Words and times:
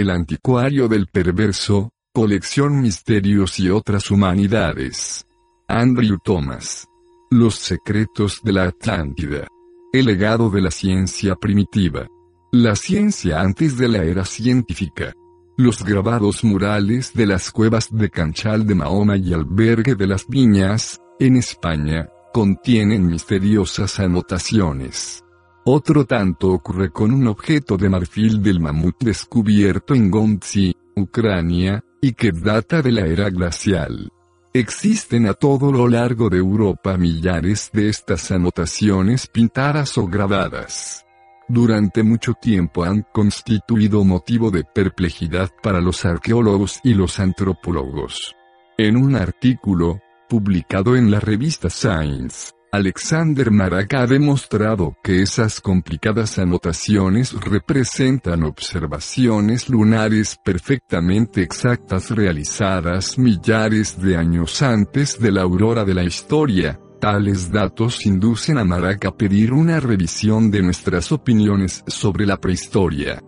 El 0.00 0.08
anticuario 0.08 0.88
del 0.88 1.08
perverso, 1.08 1.90
colección 2.14 2.80
Misterios 2.80 3.60
y 3.60 3.68
otras 3.68 4.10
humanidades. 4.10 5.26
Andrew 5.68 6.16
Thomas. 6.24 6.88
Los 7.30 7.56
secretos 7.56 8.40
de 8.42 8.54
la 8.54 8.64
Atlántida. 8.64 9.46
El 9.92 10.06
legado 10.06 10.48
de 10.48 10.62
la 10.62 10.70
ciencia 10.70 11.34
primitiva. 11.34 12.08
La 12.50 12.76
ciencia 12.76 13.42
antes 13.42 13.76
de 13.76 13.88
la 13.88 14.02
era 14.02 14.24
científica. 14.24 15.12
Los 15.58 15.84
grabados 15.84 16.44
murales 16.44 17.12
de 17.12 17.26
las 17.26 17.50
cuevas 17.50 17.88
de 17.90 18.08
Canchal 18.08 18.66
de 18.66 18.76
Mahoma 18.76 19.18
y 19.18 19.34
Albergue 19.34 19.96
de 19.96 20.06
las 20.06 20.26
Viñas, 20.26 20.98
en 21.18 21.36
España, 21.36 22.08
contienen 22.32 23.04
misteriosas 23.04 24.00
anotaciones. 24.00 25.22
Otro 25.72 26.04
tanto 26.04 26.50
ocurre 26.50 26.90
con 26.90 27.12
un 27.12 27.28
objeto 27.28 27.76
de 27.76 27.88
marfil 27.88 28.42
del 28.42 28.58
mamut 28.58 28.96
descubierto 29.04 29.94
en 29.94 30.10
Gomtsi, 30.10 30.74
Ucrania, 30.96 31.84
y 32.00 32.14
que 32.14 32.32
data 32.32 32.82
de 32.82 32.90
la 32.90 33.06
era 33.06 33.30
glacial. 33.30 34.10
Existen 34.52 35.28
a 35.28 35.34
todo 35.34 35.70
lo 35.70 35.86
largo 35.86 36.28
de 36.28 36.38
Europa 36.38 36.96
millares 36.96 37.70
de 37.72 37.88
estas 37.88 38.32
anotaciones 38.32 39.28
pintadas 39.28 39.96
o 39.96 40.08
grabadas. 40.08 41.06
Durante 41.48 42.02
mucho 42.02 42.34
tiempo 42.34 42.82
han 42.82 43.06
constituido 43.12 44.02
motivo 44.02 44.50
de 44.50 44.64
perplejidad 44.64 45.50
para 45.62 45.80
los 45.80 46.04
arqueólogos 46.04 46.80
y 46.82 46.94
los 46.94 47.20
antropólogos. 47.20 48.34
En 48.76 48.96
un 48.96 49.14
artículo, 49.14 50.00
publicado 50.28 50.96
en 50.96 51.12
la 51.12 51.20
revista 51.20 51.70
Science, 51.70 52.54
Alexander 52.72 53.50
Maraca 53.50 54.02
ha 54.02 54.06
demostrado 54.06 54.96
que 55.02 55.22
esas 55.22 55.60
complicadas 55.60 56.38
anotaciones 56.38 57.32
representan 57.32 58.44
observaciones 58.44 59.68
lunares 59.68 60.38
perfectamente 60.44 61.42
exactas 61.42 62.10
realizadas 62.10 63.18
millares 63.18 64.00
de 64.00 64.16
años 64.16 64.62
antes 64.62 65.18
de 65.18 65.32
la 65.32 65.42
aurora 65.42 65.84
de 65.84 65.94
la 65.94 66.04
historia. 66.04 66.78
Tales 67.00 67.50
datos 67.50 68.06
inducen 68.06 68.56
a 68.58 68.64
Maraca 68.64 69.08
a 69.08 69.16
pedir 69.16 69.52
una 69.52 69.80
revisión 69.80 70.52
de 70.52 70.62
nuestras 70.62 71.10
opiniones 71.10 71.82
sobre 71.88 72.24
la 72.24 72.36
prehistoria. 72.36 73.20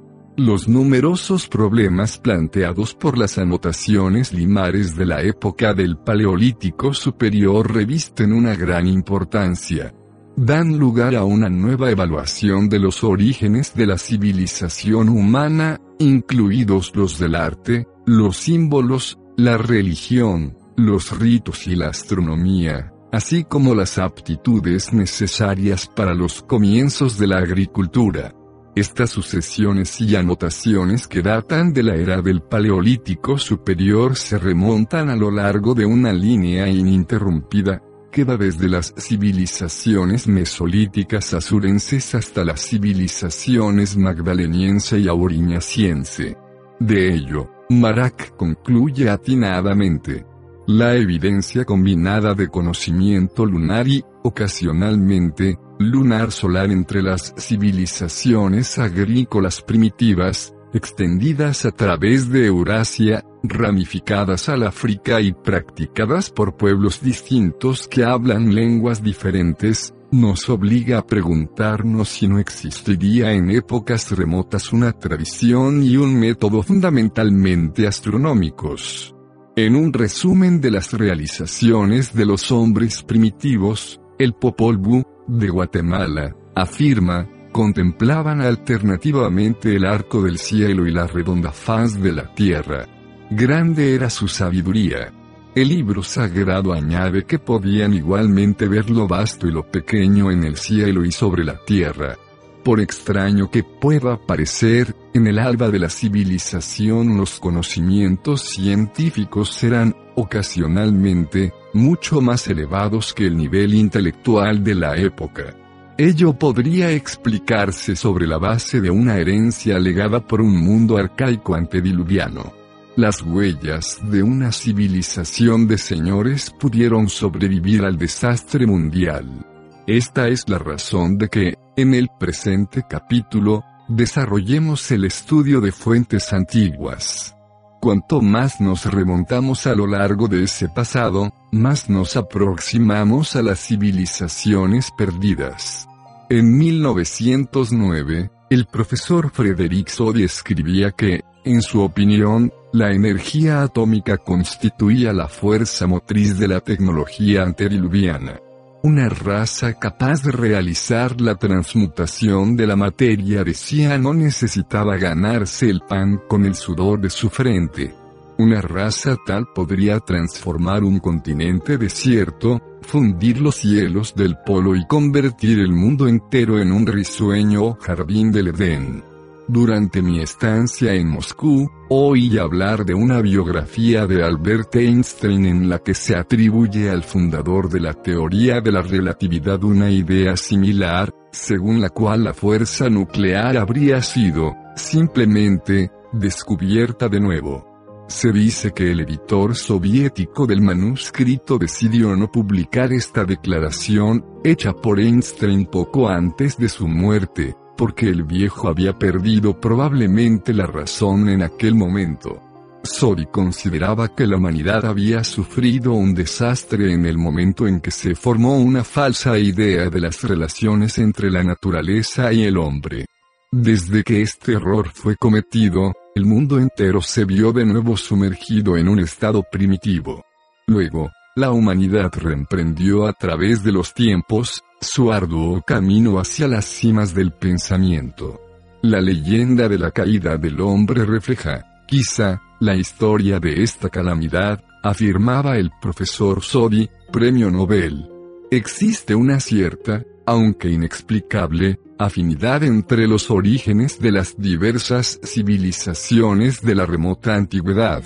Los 0.45 0.67
numerosos 0.67 1.47
problemas 1.47 2.19
planteados 2.19 2.95
por 2.97 3.17
las 3.17 3.39
anotaciones 3.39 4.33
limares 4.33 4.97
de 4.97 5.07
la 5.07 5.23
época 5.23 5.73
del 5.73 5.97
Paleolítico 5.99 6.93
Superior 6.95 7.73
revisten 7.73 8.33
una 8.33 8.57
gran 8.57 8.89
importancia. 8.89 9.95
Dan 10.35 10.81
lugar 10.81 11.15
a 11.15 11.23
una 11.23 11.49
nueva 11.49 11.93
evaluación 11.93 12.69
de 12.69 12.81
los 12.81 13.05
orígenes 13.05 13.73
de 13.77 13.87
la 13.87 13.99
civilización 13.99 15.11
humana, 15.11 15.81
incluidos 16.01 16.91
los 16.97 17.21
del 17.21 17.37
arte, 17.37 17.87
los 18.05 18.37
símbolos, 18.37 19.21
la 19.37 19.59
religión, 19.59 20.59
los 20.77 21.17
ritos 21.17 21.69
y 21.69 21.77
la 21.77 21.91
astronomía, 21.91 22.93
así 23.13 23.45
como 23.45 23.77
las 23.77 23.97
aptitudes 23.97 24.93
necesarias 24.93 25.87
para 25.87 26.15
los 26.15 26.43
comienzos 26.43 27.17
de 27.17 27.29
la 27.29 27.39
agricultura. 27.39 28.35
Estas 28.75 29.11
sucesiones 29.11 30.01
y 30.01 30.17
anotaciones 30.17 31.07
que 31.07 31.21
datan 31.21 31.75
de 31.75 31.83
la 31.83 31.95
era 31.95 32.23
del 32.23 32.41
Paleolítico 32.41 33.37
Superior 33.37 34.17
se 34.17 34.39
remontan 34.39 35.11
a 35.11 35.17
lo 35.17 35.31
largo 35.31 35.75
de 35.75 35.85
una 35.85 36.11
línea 36.11 36.67
ininterrumpida, 36.69 37.83
que 38.11 38.25
va 38.25 38.39
desde 38.39 38.71
las 38.71 38.95
civilizaciones 38.97 40.27
mesolíticas 40.27 41.35
azurenses 41.35 42.15
hasta 42.15 42.47
las 42.47 42.67
civilizaciones 42.67 43.99
magdaleniense 43.99 45.01
y 45.01 45.09
auriñaciense. 45.09 46.39
De 46.81 47.13
ello, 47.15 47.51
Marak 47.69 48.37
concluye 48.37 49.11
atinadamente. 49.11 50.25
La 50.67 50.95
evidencia 50.95 51.65
combinada 51.65 52.35
de 52.35 52.47
conocimiento 52.47 53.45
lunar 53.45 53.89
y, 53.89 54.05
ocasionalmente, 54.23 55.59
lunar 55.81 56.31
solar 56.31 56.71
entre 56.71 57.03
las 57.03 57.35
civilizaciones 57.37 58.79
agrícolas 58.79 59.61
primitivas, 59.61 60.55
extendidas 60.73 61.65
a 61.65 61.73
través 61.73 62.31
de 62.31 62.47
Eurasia, 62.47 63.25
ramificadas 63.43 64.49
al 64.49 64.63
África 64.63 65.21
y 65.21 65.33
practicadas 65.33 66.31
por 66.31 66.57
pueblos 66.57 67.03
distintos 67.03 67.89
que 67.89 68.05
hablan 68.05 68.55
lenguas 68.55 69.03
diferentes, 69.03 69.93
nos 70.13 70.49
obliga 70.49 70.99
a 70.99 71.07
preguntarnos 71.07 72.09
si 72.09 72.29
no 72.29 72.39
existiría 72.39 73.33
en 73.33 73.51
épocas 73.51 74.13
remotas 74.13 74.73
una 74.73 74.93
tradición 74.93 75.83
y 75.83 75.97
un 75.97 76.21
método 76.21 76.63
fundamentalmente 76.63 77.89
astronómicos. 77.89 79.13
En 79.55 79.77
un 79.77 79.93
resumen 79.93 80.63
de 80.63 80.71
las 80.71 80.95
realizaciones 80.95 82.15
de 82.15 82.25
los 82.25 82.51
hombres 82.51 83.03
primitivos, 83.03 84.01
el 84.19 84.33
Popol 84.33 84.79
Vuh, 84.79 85.03
de 85.29 85.51
Guatemala, 85.51 86.35
afirma, 86.55 87.29
contemplaban 87.53 88.41
alternativamente 88.41 89.77
el 89.77 89.85
arco 89.85 90.23
del 90.23 90.39
cielo 90.39 90.87
y 90.87 90.91
la 90.91 91.07
redonda 91.07 91.53
faz 91.53 92.01
de 92.01 92.13
la 92.13 92.33
tierra. 92.33 92.87
Grande 93.31 93.95
era 93.95 94.09
su 94.09 94.27
sabiduría. 94.27 95.13
El 95.55 95.69
libro 95.69 96.03
sagrado 96.03 96.73
añade 96.73 97.27
que 97.27 97.39
podían 97.39 97.93
igualmente 97.93 98.67
ver 98.69 98.89
lo 98.89 99.07
vasto 99.07 99.47
y 99.47 99.53
lo 99.53 99.71
pequeño 99.71 100.31
en 100.31 100.45
el 100.45 100.57
cielo 100.57 101.05
y 101.05 101.13
sobre 101.13 101.45
la 101.45 101.59
tierra. 101.63 102.17
Por 102.65 102.81
extraño 102.81 103.51
que 103.51 103.65
pueda 103.65 104.17
parecer, 104.17 104.95
en 105.15 105.27
el 105.27 105.41
alba 105.41 105.69
de 105.69 105.81
la 105.81 105.91
civilización 105.91 107.17
los 107.17 107.41
conocimientos 107.41 108.43
científicos 108.43 109.53
serán, 109.53 109.97
ocasionalmente, 110.15 111.53
mucho 111.75 112.21
más 112.21 112.47
elevados 112.47 113.15
que 113.15 113.27
el 113.27 113.37
nivel 113.37 113.75
intelectual 113.75 114.63
de 114.63 114.77
la 114.77 114.97
época. 114.97 115.57
Ello 115.99 116.35
podría 116.35 116.93
explicarse 116.93 117.97
sobre 117.97 118.29
la 118.29 118.39
base 118.39 118.81
de 118.81 118.91
una 118.91 119.17
herencia 119.17 119.81
legada 119.81 120.21
por 120.21 120.41
un 120.41 120.57
mundo 120.57 120.97
arcaico 120.97 121.57
antediluviano. 121.57 122.53
Las 122.95 123.23
huellas 123.23 123.99
de 124.09 124.23
una 124.23 124.53
civilización 124.53 125.67
de 125.67 125.79
señores 125.79 126.51
pudieron 126.51 127.09
sobrevivir 127.09 127.85
al 127.85 127.99
desastre 127.99 128.67
mundial. 128.67 129.52
Esta 129.87 130.29
es 130.29 130.49
la 130.49 130.59
razón 130.59 131.19
de 131.19 131.29
que, 131.29 131.59
en 131.77 131.95
el 131.95 132.09
presente 132.19 132.85
capítulo, 132.89 133.65
desarrollemos 133.89 134.89
el 134.93 135.05
estudio 135.05 135.61
de 135.61 135.73
fuentes 135.73 136.33
antiguas. 136.33 137.35
Cuanto 137.81 138.21
más 138.21 138.61
nos 138.61 138.85
remontamos 138.85 139.67
a 139.67 139.75
lo 139.75 139.89
largo 139.89 140.29
de 140.29 140.45
ese 140.45 140.69
pasado, 140.69 141.33
más 141.51 141.91
nos 141.91 142.17
aproximamos 142.17 143.35
a 143.35 143.43
las 143.43 143.59
civilizaciones 143.59 144.93
perdidas. 144.97 145.89
En 146.31 146.57
1909, 146.57 148.31
el 148.51 148.67
profesor 148.67 149.33
Frederick 149.33 149.89
Soddy 149.89 150.23
escribía 150.23 150.93
que, 150.93 151.25
en 151.45 151.61
su 151.61 151.81
opinión, 151.81 152.53
la 152.73 152.93
energía 152.93 153.63
atómica 153.63 154.17
constituía 154.17 155.13
la 155.13 155.27
fuerza 155.27 155.89
motriz 155.89 156.39
de 156.39 156.47
la 156.47 156.61
tecnología 156.61 157.43
antediluviana. 157.43 158.39
Una 158.85 159.09
raza 159.09 159.75
capaz 159.75 160.25
de 160.25 160.33
realizar 160.33 161.21
la 161.21 161.37
transmutación 161.37 162.57
de 162.57 162.67
la 162.67 162.75
materia 162.75 163.45
decía 163.45 163.97
no 163.97 164.13
necesitaba 164.13 164.97
ganarse 164.97 165.71
el 165.71 165.83
pan 165.83 166.21
con 166.27 166.45
el 166.45 166.57
sudor 166.57 167.01
de 167.01 167.09
su 167.09 167.31
frente. 167.31 167.95
Una 168.39 168.61
raza 168.61 169.17
tal 169.25 169.47
podría 169.55 170.01
transformar 170.01 170.83
un 170.83 170.99
continente 170.99 171.79
desierto, 171.79 172.61
fundir 172.81 173.41
los 173.41 173.55
cielos 173.55 174.17
del 174.17 174.37
polo 174.45 174.75
y 174.75 174.85
convertir 174.89 175.61
el 175.61 175.71
mundo 175.71 176.09
entero 176.09 176.59
en 176.59 176.73
un 176.73 176.85
risueño 176.85 177.75
jardín 177.75 178.33
del 178.33 178.49
Edén. 178.49 179.12
Durante 179.53 180.01
mi 180.01 180.19
estancia 180.19 180.95
en 180.95 181.11
Moscú, 181.11 181.71
oí 181.91 182.39
hablar 182.39 182.87
de 182.87 182.95
una 182.95 183.21
biografía 183.21 184.07
de 184.07 184.25
Albert 184.25 184.77
Einstein 184.77 185.45
en 185.45 185.69
la 185.69 185.81
que 185.81 185.93
se 185.93 186.17
atribuye 186.17 186.89
al 186.89 187.03
fundador 187.03 187.69
de 187.69 187.81
la 187.81 187.93
teoría 187.93 188.63
de 188.63 188.73
la 188.73 188.81
relatividad 188.81 189.63
una 189.63 189.91
idea 189.91 190.39
similar, 190.39 191.15
según 191.33 191.83
la 191.83 191.91
cual 191.91 192.25
la 192.25 192.33
fuerza 192.33 192.89
nuclear 192.89 193.59
habría 193.59 194.01
sido, 194.01 194.55
simplemente, 194.75 195.91
descubierta 196.15 197.11
de 197.11 197.21
nuevo. 197.21 198.07
Se 198.09 198.33
dice 198.33 198.73
que 198.73 198.91
el 198.91 199.01
editor 199.01 199.55
soviético 199.55 200.47
del 200.47 200.63
manuscrito 200.63 201.59
decidió 201.59 202.17
no 202.17 202.33
publicar 202.33 202.91
esta 202.95 203.27
declaración, 203.27 204.25
hecha 204.45 204.73
por 204.73 204.99
Einstein 204.99 205.67
poco 205.67 206.09
antes 206.09 206.57
de 206.57 206.71
su 206.71 206.89
muerte, 206.89 207.55
porque 207.77 208.09
el 208.09 208.25
viejo 208.25 208.69
había 208.69 208.99
perdido 208.99 209.61
probablemente 209.61 210.53
la 210.53 210.67
razón 210.67 211.29
en 211.29 211.43
aquel 211.43 211.75
momento. 211.75 212.41
Sori 212.85 213.27
consideraba 213.27 214.15
que 214.15 214.27
la 214.27 214.37
humanidad 214.37 214.85
había 214.85 215.23
sufrido 215.23 215.93
un 215.93 216.15
desastre 216.15 216.93
en 216.93 217.07
el 217.07 217.17
momento 217.17 217.69
en 217.69 217.81
que 217.81 217.93
se 217.93 218.15
formó 218.15 218.59
una 218.59 218.83
falsa 218.83 219.39
idea 219.39 219.89
de 219.89 220.01
las 220.01 220.23
relaciones 220.23 220.99
entre 220.99 221.31
la 221.31 221.45
naturaleza 221.45 222.33
y 222.33 222.43
el 222.43 222.57
hombre. 222.57 223.07
Desde 223.53 224.03
que 224.03 224.23
este 224.23 224.55
error 224.55 224.91
fue 224.93 225.17
cometido, 225.17 225.93
el 226.15 226.25
mundo 226.25 226.59
entero 226.59 227.01
se 227.01 227.25
vio 227.25 227.53
de 227.53 227.65
nuevo 227.65 227.97
sumergido 227.97 228.77
en 228.77 228.89
un 228.89 228.99
estado 228.99 229.45
primitivo. 229.51 230.25
Luego, 230.67 231.11
la 231.37 231.51
humanidad 231.51 232.11
reemprendió 232.15 233.07
a 233.07 233.13
través 233.13 233.63
de 233.63 233.73
los 233.73 233.95
tiempos, 233.95 234.63
su 234.83 235.13
arduo 235.13 235.63
camino 235.63 236.19
hacia 236.19 236.49
las 236.49 236.65
cimas 236.65 237.15
del 237.15 237.31
pensamiento. 237.31 238.41
La 238.83 239.01
leyenda 239.01 239.69
de 239.69 239.79
la 239.79 239.93
caída 239.93 240.37
del 240.37 240.61
hombre 240.61 241.05
refleja, 241.05 241.85
quizá, 241.87 242.43
la 242.61 242.75
historia 242.75 243.39
de 243.39 243.63
esta 243.63 243.89
calamidad, 243.89 244.63
afirmaba 244.83 245.57
el 245.57 245.71
profesor 245.81 246.43
Sodi, 246.43 246.91
premio 247.13 247.49
Nobel. 247.51 248.09
Existe 248.51 249.15
una 249.15 249.39
cierta, 249.39 250.03
aunque 250.27 250.69
inexplicable, 250.69 251.79
afinidad 251.97 252.65
entre 252.65 253.07
los 253.07 253.31
orígenes 253.31 254.01
de 254.01 254.11
las 254.11 254.37
diversas 254.37 255.21
civilizaciones 255.23 256.61
de 256.61 256.75
la 256.75 256.87
remota 256.87 257.37
antigüedad. 257.37 258.03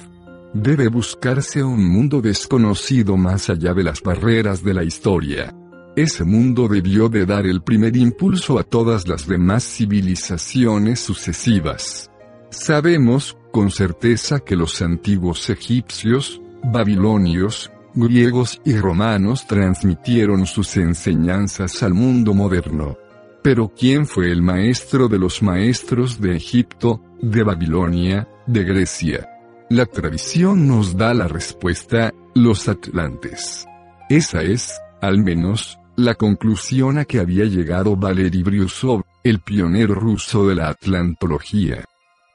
Debe 0.52 0.88
buscarse 0.88 1.62
un 1.62 1.88
mundo 1.88 2.20
desconocido 2.20 3.16
más 3.16 3.48
allá 3.48 3.72
de 3.72 3.82
las 3.82 4.02
barreras 4.02 4.62
de 4.62 4.74
la 4.74 4.84
historia. 4.84 5.54
Ese 5.96 6.24
mundo 6.24 6.68
debió 6.68 7.08
de 7.08 7.24
dar 7.24 7.46
el 7.46 7.62
primer 7.62 7.96
impulso 7.96 8.58
a 8.58 8.64
todas 8.64 9.08
las 9.08 9.26
demás 9.26 9.64
civilizaciones 9.64 11.00
sucesivas. 11.00 12.10
Sabemos, 12.50 13.38
con 13.50 13.70
certeza, 13.70 14.40
que 14.40 14.56
los 14.56 14.82
antiguos 14.82 15.48
egipcios, 15.48 16.42
babilonios, 16.62 17.72
griegos 17.94 18.60
y 18.62 18.76
romanos 18.76 19.46
transmitieron 19.46 20.44
sus 20.44 20.76
enseñanzas 20.76 21.82
al 21.82 21.94
mundo 21.94 22.34
moderno. 22.34 22.98
Pero 23.42 23.72
¿quién 23.74 24.06
fue 24.06 24.30
el 24.30 24.42
maestro 24.42 25.08
de 25.08 25.18
los 25.18 25.42
maestros 25.42 26.20
de 26.20 26.36
Egipto, 26.36 27.00
de 27.22 27.42
Babilonia, 27.42 28.28
de 28.46 28.64
Grecia? 28.64 29.30
La 29.70 29.86
tradición 29.86 30.68
nos 30.68 30.94
da 30.94 31.14
la 31.14 31.26
respuesta, 31.26 32.12
los 32.34 32.68
atlantes. 32.68 33.64
Esa 34.10 34.42
es, 34.42 34.78
al 35.00 35.24
menos, 35.24 35.78
la 35.96 36.14
conclusión 36.14 36.98
a 36.98 37.04
que 37.04 37.20
había 37.20 37.44
llegado 37.44 37.96
Valery 37.96 38.42
Brusov, 38.42 39.02
el 39.24 39.40
pionero 39.40 39.94
ruso 39.94 40.46
de 40.46 40.54
la 40.54 40.68
atlantología. 40.68 41.84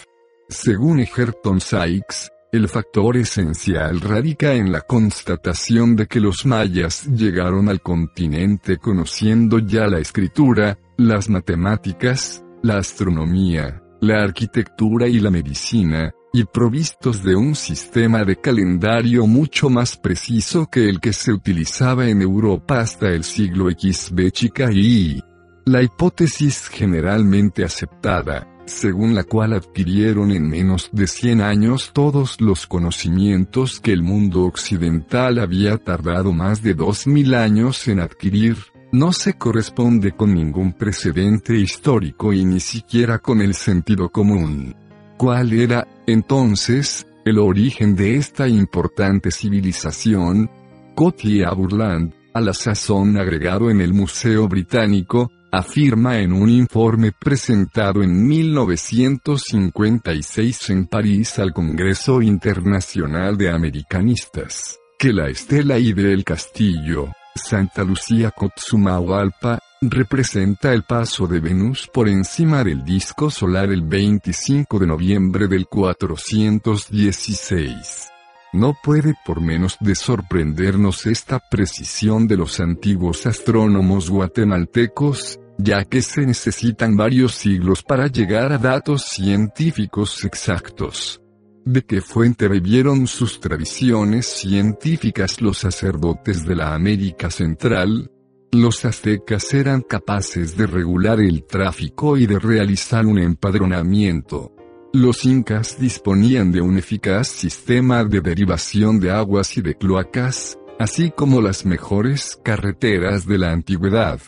Según 0.51 1.01
Egerton 1.01 1.59
Sykes, 1.59 2.29
el 2.53 2.69
factor 2.69 3.17
esencial 3.17 4.03
radica 4.03 4.53
en 4.53 4.73
la 4.73 4.83
constatación 4.83 5.97
de 5.97 6.07
que 6.07 6.21
los 6.21 6.45
mayas 6.45 7.07
llegaron 7.07 7.71
al 7.71 7.81
continente 7.81 8.77
conociendo 8.77 9.59
ya 9.59 9.87
la 9.87 10.01
escritura, 10.01 10.79
las 10.99 11.31
matemáticas, 11.31 12.45
la 12.63 12.77
astronomía, 12.77 13.84
la 14.07 14.23
arquitectura 14.23 15.09
y 15.09 15.19
la 15.19 15.31
medicina, 15.31 16.13
y 16.33 16.45
provistos 16.45 17.23
de 17.23 17.37
un 17.37 17.55
sistema 17.55 18.25
de 18.25 18.37
calendario 18.41 19.27
mucho 19.27 19.71
más 19.71 19.97
preciso 19.97 20.67
que 20.67 20.89
el 20.89 21.01
que 21.01 21.13
se 21.13 21.33
utilizaba 21.33 22.09
en 22.09 22.23
Europa 22.23 22.81
hasta 22.81 23.09
el 23.09 23.23
siglo 23.25 23.71
XB 23.71 24.31
chica 24.31 24.71
y 24.73 25.23
la 25.65 25.83
hipótesis 25.83 26.69
generalmente 26.69 27.65
aceptada, 27.65 28.49
según 28.67 29.15
la 29.15 29.25
cual 29.25 29.53
adquirieron 29.53 30.31
en 30.33 30.49
menos 30.49 30.91
de 30.93 31.07
100 31.07 31.41
años 31.41 31.93
todos 31.95 32.41
los 32.41 32.67
conocimientos 32.67 33.81
que 33.81 33.93
el 33.93 34.03
mundo 34.03 34.43
occidental 34.43 35.39
había 35.39 35.79
tardado 35.79 36.33
más 36.33 36.63
de 36.63 36.75
2000 36.75 37.35
años 37.35 37.89
en 37.89 38.01
adquirir, 38.01 38.57
no 38.95 39.13
se 39.13 39.35
corresponde 39.35 40.13
con 40.13 40.33
ningún 40.33 40.73
precedente 40.73 41.55
histórico 41.57 42.33
y 42.33 42.45
ni 42.45 42.61
siquiera 42.61 43.19
con 43.19 43.43
el 43.43 43.55
sentido 43.55 44.09
común. 44.09 44.77
¿Cuál 45.17 45.53
era, 45.53 45.85
entonces, 46.07 47.05
el 47.25 47.41
origen 47.41 47.97
de 47.97 48.15
esta 48.15 48.47
importante 48.47 49.33
civilización? 49.33 50.49
Cotie 50.95 51.45
Burland, 51.57 52.15
a 52.35 52.41
la 52.41 52.53
sazón 52.53 53.17
agregado 53.17 53.69
en 53.69 53.81
el 53.81 53.93
Museo 53.93 54.47
Británico, 54.47 55.29
afirma 55.51 56.21
en 56.21 56.33
un 56.33 56.49
informe 56.49 57.11
presentado 57.11 58.01
en 58.01 58.29
1956 58.29 60.71
en 60.71 60.87
París 60.87 61.41
al 61.41 61.53
Congreso 61.53 62.23
Internacional 62.23 63.37
de 63.37 63.51
Americanistas, 63.51 64.79
que 64.97 65.13
la 65.13 65.29
estela 65.29 65.79
y 65.79 65.93
del 65.93 66.23
castillo, 66.23 67.09
Santa 67.35 67.83
Lucía 67.83 68.31
Cotzumahualpa, 68.31 69.59
representa 69.81 70.73
el 70.73 70.85
paso 70.85 71.27
de 71.27 71.41
Venus 71.41 71.91
por 71.93 72.09
encima 72.09 72.63
del 72.63 72.85
disco 72.85 73.29
solar 73.31 73.71
el 73.71 73.83
25 73.83 74.79
de 74.79 74.87
noviembre 74.87 75.49
del 75.49 75.67
416. 75.67 78.11
No 78.53 78.77
puede 78.83 79.15
por 79.25 79.41
menos 79.41 79.77
de 79.81 79.95
sorprendernos 79.97 81.07
esta 81.07 81.41
precisión 81.41 82.29
de 82.29 82.37
los 82.37 82.61
antiguos 82.61 83.27
astrónomos 83.27 84.09
guatemaltecos, 84.09 85.41
ya 85.59 85.85
que 85.85 86.03
se 86.03 86.25
necesitan 86.25 86.97
varios 86.97 87.35
siglos 87.35 87.83
para 87.83 88.07
llegar 88.07 88.53
a 88.53 88.59
datos 88.59 89.07
científicos 89.07 90.25
exactos. 90.25 91.24
¿De 91.67 91.83
qué 91.83 92.03
fuente 92.03 92.47
bebieron 92.47 93.07
sus 93.07 93.41
tradiciones 93.41 94.27
científicas 94.27 95.41
los 95.41 95.57
sacerdotes 95.57 96.45
de 96.45 96.57
la 96.57 96.75
América 96.75 97.31
Central? 97.31 98.11
Los 98.53 98.85
aztecas 98.85 99.55
eran 99.55 99.81
capaces 99.81 100.59
de 100.59 100.67
regular 100.67 101.21
el 101.21 101.45
tráfico 101.45 102.19
y 102.19 102.27
de 102.27 102.39
realizar 102.39 103.07
un 103.07 103.19
empadronamiento. 103.19 104.53
Los 104.93 105.25
incas 105.25 105.81
disponían 105.81 106.53
de 106.53 106.61
un 106.61 106.77
eficaz 106.77 107.29
sistema 107.29 108.05
de 108.05 108.21
derivación 108.21 109.01
de 109.01 109.13
aguas 109.13 109.57
y 109.57 109.63
de 109.63 109.75
cloacas, 109.75 110.59
así 110.79 111.13
como 111.13 111.41
las 111.41 111.65
mejores 111.65 112.39
carreteras 112.45 113.27
de 113.27 113.39
la 113.39 113.53
antigüedad. 113.53 114.21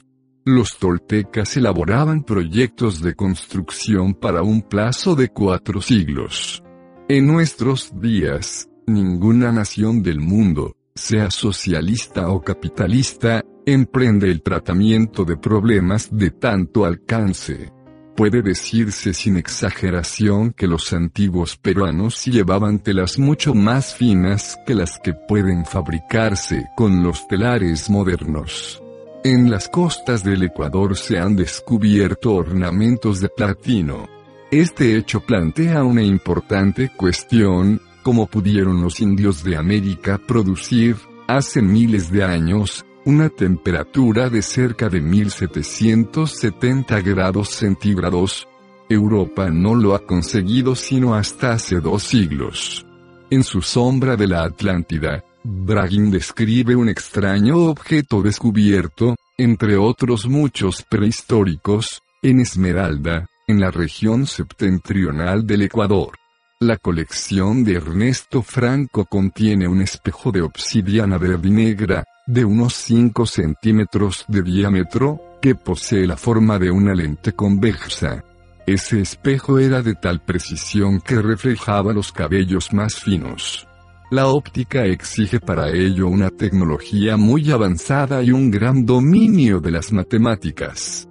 Los 0.47 0.79
toltecas 0.79 1.55
elaboraban 1.59 2.23
proyectos 2.23 3.03
de 3.03 3.15
construcción 3.15 4.15
para 4.15 4.43
un 4.43 4.63
plazo 4.63 5.15
de 5.15 5.29
cuatro 5.29 5.83
siglos. 5.83 6.63
En 7.09 7.29
nuestros 7.29 8.01
días, 8.01 8.69
ninguna 8.89 9.53
nación 9.53 10.03
del 10.03 10.19
mundo, 10.19 10.75
sea 10.93 11.31
socialista 11.31 12.31
o 12.31 12.43
capitalista, 12.43 13.45
emprende 13.65 14.29
el 14.29 14.43
tratamiento 14.43 15.25
de 15.25 15.37
problemas 15.37 16.09
de 16.11 16.33
tanto 16.33 16.85
alcance. 16.85 17.73
Puede 18.17 18.43
decirse 18.43 19.15
sin 19.15 19.37
exageración 19.37 20.51
que 20.51 20.67
los 20.67 20.93
antiguos 20.93 21.57
peruanos 21.57 22.25
llevaban 22.25 22.81
telas 22.81 23.21
mucho 23.21 23.55
más 23.55 23.95
finas 23.95 24.59
que 24.67 24.75
las 24.75 24.99
que 24.99 25.15
pueden 25.15 25.65
fabricarse 25.65 26.67
con 26.77 27.05
los 27.05 27.29
telares 27.29 27.89
modernos. 27.89 28.83
En 29.23 29.49
las 29.49 29.69
costas 29.69 30.25
del 30.25 30.43
Ecuador 30.43 30.97
se 30.97 31.21
han 31.21 31.37
descubierto 31.37 32.35
ornamentos 32.35 33.21
de 33.21 33.29
platino. 33.29 34.16
Este 34.53 34.97
hecho 34.97 35.21
plantea 35.21 35.83
una 35.83 36.05
importante 36.05 36.93
cuestión, 36.97 37.81
¿cómo 38.05 38.29
pudieron 38.29 38.81
los 38.81 39.01
indios 39.01 39.43
de 39.43 39.57
América 39.57 40.21
producir, 40.25 40.95
hace 41.27 41.61
miles 41.61 42.13
de 42.13 42.23
años, 42.23 42.87
una 43.05 43.29
temperatura 43.29 44.31
de 44.31 44.43
cerca 44.43 44.89
de 44.89 45.01
1770 45.01 47.01
grados 47.01 47.49
centígrados? 47.49 48.47
Europa 48.89 49.51
no 49.51 49.75
lo 49.75 49.97
ha 49.97 50.07
conseguido 50.07 50.77
sino 50.77 51.17
hasta 51.17 51.55
hace 51.55 51.81
dos 51.81 52.05
siglos. 52.05 52.87
En 53.31 53.43
su 53.43 53.63
sombra 53.63 54.15
de 54.15 54.29
la 54.29 54.45
Atlántida, 54.45 55.25
Bragging 55.43 56.13
describe 56.13 56.77
un 56.77 56.89
extraño 56.89 57.57
objeto 57.57 58.23
descubierto, 58.23 59.17
entre 59.37 59.77
otros 59.77 60.29
muchos 60.29 60.85
prehistóricos, 60.89 62.01
en 62.23 62.39
Esmeralda, 62.39 63.29
en 63.49 63.61
la 63.61 63.71
región 63.71 64.27
septentrional 64.27 65.47
del 65.47 65.63
Ecuador. 65.63 66.19
La 66.59 66.79
colección 66.79 67.63
de 67.63 67.75
Ernesto 67.75 68.43
Franco 68.43 69.05
contiene 69.05 69.69
un 69.69 69.83
espejo 69.83 70.33
de 70.33 70.43
obsidiana 70.43 71.19
verde 71.19 71.51
negra, 71.51 72.05
de 72.27 72.45
unos 72.45 72.75
5 72.75 73.25
centímetros 73.27 74.25
de 74.27 74.43
diámetro, 74.43 75.21
que 75.41 75.55
posee 75.55 76.07
la 76.07 76.17
forma 76.17 76.59
de 76.59 76.71
una 76.71 76.95
lente 76.95 77.33
convexa. 77.35 78.25
Ese 78.67 79.01
espejo 79.01 79.61
era 79.61 79.81
de 79.81 79.95
tal 79.95 80.25
precisión 80.25 81.01
que 81.01 81.23
reflejaba 81.23 81.93
los 81.93 82.11
cabellos 82.11 82.73
más 82.73 82.97
finos. 82.97 83.69
La 84.11 84.27
óptica 84.27 84.87
exige 84.87 85.39
para 85.39 85.71
ello 85.71 86.09
una 86.09 86.31
tecnología 86.31 87.17
muy 87.17 87.51
avanzada 87.53 88.23
y 88.23 88.33
un 88.33 88.51
gran 88.51 88.87
dominio 88.87 89.61
de 89.61 89.71
las 89.71 89.93
matemáticas. 89.93 91.09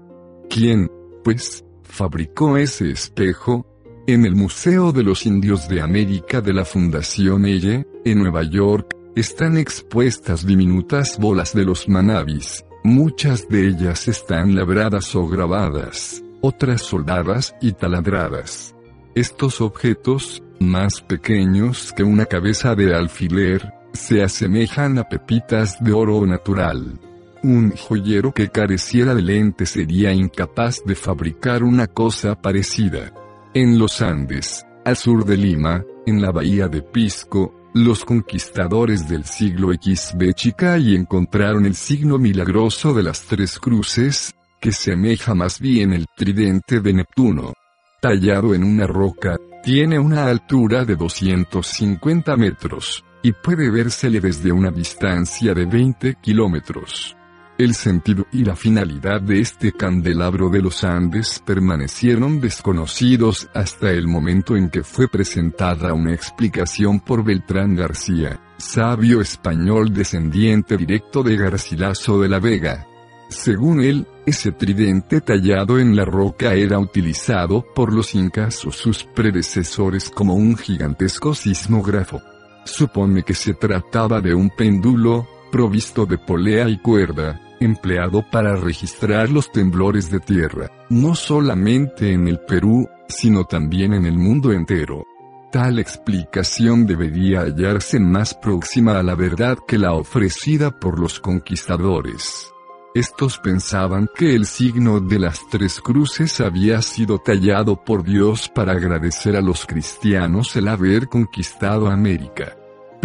¿Quién, 0.50 0.90
pues, 1.24 1.65
fabricó 1.86 2.58
ese 2.58 2.92
espejo? 2.92 3.66
En 4.08 4.26
el 4.26 4.36
Museo 4.36 4.92
de 4.92 5.04
los 5.04 5.26
Indios 5.26 5.68
de 5.68 5.82
América 5.82 6.42
de 6.42 6.54
la 6.54 6.66
Fundación 6.66 7.46
Elle, 7.46 7.88
en 8.04 8.20
Nueva 8.20 8.44
York, 8.44 8.96
están 9.16 9.58
expuestas 9.58 10.46
diminutas 10.46 11.18
bolas 11.18 11.54
de 11.54 11.66
los 11.66 11.88
manabis. 11.88 12.66
Muchas 12.84 13.48
de 13.48 13.68
ellas 13.68 14.08
están 14.08 14.56
labradas 14.56 15.16
o 15.16 15.28
grabadas, 15.28 16.22
otras 16.42 16.82
soldadas 16.82 17.56
y 17.62 17.72
taladradas. 17.72 18.76
Estos 19.16 19.62
objetos, 19.62 20.44
más 20.60 21.02
pequeños 21.02 21.94
que 21.96 22.04
una 22.04 22.26
cabeza 22.26 22.76
de 22.76 22.94
alfiler, 22.94 23.74
se 23.94 24.22
asemejan 24.22 25.00
a 25.00 25.10
pepitas 25.10 25.84
de 25.84 25.94
oro 25.94 26.26
natural. 26.26 27.00
Un 27.48 27.74
joyero 27.76 28.34
que 28.34 28.50
careciera 28.50 29.14
de 29.14 29.22
lente 29.22 29.68
sería 29.68 30.12
incapaz 30.12 30.82
de 30.84 30.96
fabricar 30.96 31.62
una 31.62 31.86
cosa 31.86 32.34
parecida. 32.42 33.14
En 33.54 33.78
los 33.78 34.02
Andes, 34.02 34.66
al 34.84 34.98
sur 34.98 35.24
de 35.26 35.38
Lima, 35.38 35.84
en 36.08 36.24
la 36.24 36.32
bahía 36.32 36.68
de 36.68 36.82
Pisco, 36.82 37.70
los 37.76 38.04
conquistadores 38.04 39.08
del 39.08 39.26
siglo 39.26 39.72
XB 39.72 40.34
y 40.80 40.96
encontraron 40.96 41.68
el 41.68 41.76
signo 41.76 42.18
milagroso 42.18 42.96
de 42.96 43.04
las 43.04 43.22
tres 43.22 43.60
cruces, 43.60 44.34
que 44.60 44.72
semeja 44.72 45.36
más 45.36 45.60
bien 45.60 45.94
el 45.94 46.08
tridente 46.18 46.80
de 46.80 46.94
Neptuno 46.94 47.54
tallado 48.02 48.56
en 48.56 48.64
una 48.64 48.88
roca, 48.88 49.38
tiene 49.64 50.00
una 50.00 50.26
altura 50.26 50.84
de 50.84 50.96
250 50.96 52.36
metros, 52.38 53.06
y 53.22 53.34
puede 53.34 53.70
vérsele 53.70 54.20
desde 54.20 54.52
una 54.52 54.72
distancia 54.72 55.54
de 55.54 55.66
20 55.66 56.16
kilómetros. 56.22 57.16
El 57.58 57.74
sentido 57.74 58.28
y 58.34 58.44
la 58.44 58.54
finalidad 58.54 59.22
de 59.22 59.40
este 59.40 59.72
candelabro 59.72 60.50
de 60.50 60.62
los 60.62 60.84
Andes 60.84 61.42
permanecieron 61.46 62.42
desconocidos 62.42 63.48
hasta 63.54 63.92
el 63.92 64.08
momento 64.08 64.58
en 64.58 64.70
que 64.70 64.84
fue 64.84 65.08
presentada 65.08 65.94
una 65.94 66.14
explicación 66.14 67.00
por 67.00 67.24
Beltrán 67.24 67.74
García, 67.74 68.42
sabio 68.58 69.22
español 69.22 69.94
descendiente 69.94 70.76
directo 70.76 71.24
de 71.24 71.38
Garcilaso 71.38 72.20
de 72.20 72.28
la 72.28 72.40
Vega. 72.40 72.88
Según 73.30 73.80
él, 73.80 74.06
ese 74.26 74.52
tridente 74.52 75.22
tallado 75.22 75.80
en 75.80 75.96
la 75.96 76.04
roca 76.04 76.56
era 76.56 76.78
utilizado 76.78 77.66
por 77.74 77.94
los 77.94 78.16
incas 78.16 78.66
o 78.66 78.72
sus 78.72 79.06
predecesores 79.06 80.10
como 80.10 80.36
un 80.36 80.58
gigantesco 80.58 81.34
sismógrafo. 81.34 82.22
Supone 82.66 83.24
que 83.24 83.34
se 83.34 83.54
trataba 83.54 84.20
de 84.20 84.34
un 84.34 84.50
péndulo, 84.50 85.26
provisto 85.54 86.06
de 86.06 86.18
polea 86.18 86.68
y 86.68 86.80
cuerda, 86.80 87.40
empleado 87.60 88.24
para 88.30 88.56
registrar 88.56 89.30
los 89.30 89.52
temblores 89.52 90.10
de 90.10 90.20
tierra, 90.20 90.70
no 90.90 91.16
solamente 91.16 92.12
en 92.12 92.28
el 92.28 92.40
Perú, 92.40 92.88
sino 93.08 93.46
también 93.46 93.94
en 93.94 94.06
el 94.06 94.18
mundo 94.18 94.52
entero. 94.52 95.04
Tal 95.52 95.80
explicación 95.80 96.86
debería 96.86 97.42
hallarse 97.42 98.00
más 98.00 98.34
próxima 98.34 99.00
a 99.00 99.04
la 99.04 99.16
verdad 99.16 99.58
que 99.68 99.78
la 99.78 99.94
ofrecida 99.94 100.72
por 100.72 101.00
los 101.00 101.20
conquistadores. 101.20 102.52
Estos 102.94 103.40
pensaban 103.40 104.10
que 104.16 104.36
el 104.36 104.46
signo 104.46 105.02
de 105.02 105.20
las 105.20 105.48
tres 105.50 105.82
cruces 105.82 106.40
había 106.40 106.82
sido 106.82 107.20
tallado 107.20 107.84
por 107.84 108.04
Dios 108.04 108.48
para 108.48 108.72
agradecer 108.72 109.36
a 109.36 109.42
los 109.42 109.66
cristianos 109.66 110.56
el 110.56 110.70
haber 110.70 111.10
conquistado 111.10 111.88
América. 111.88 112.56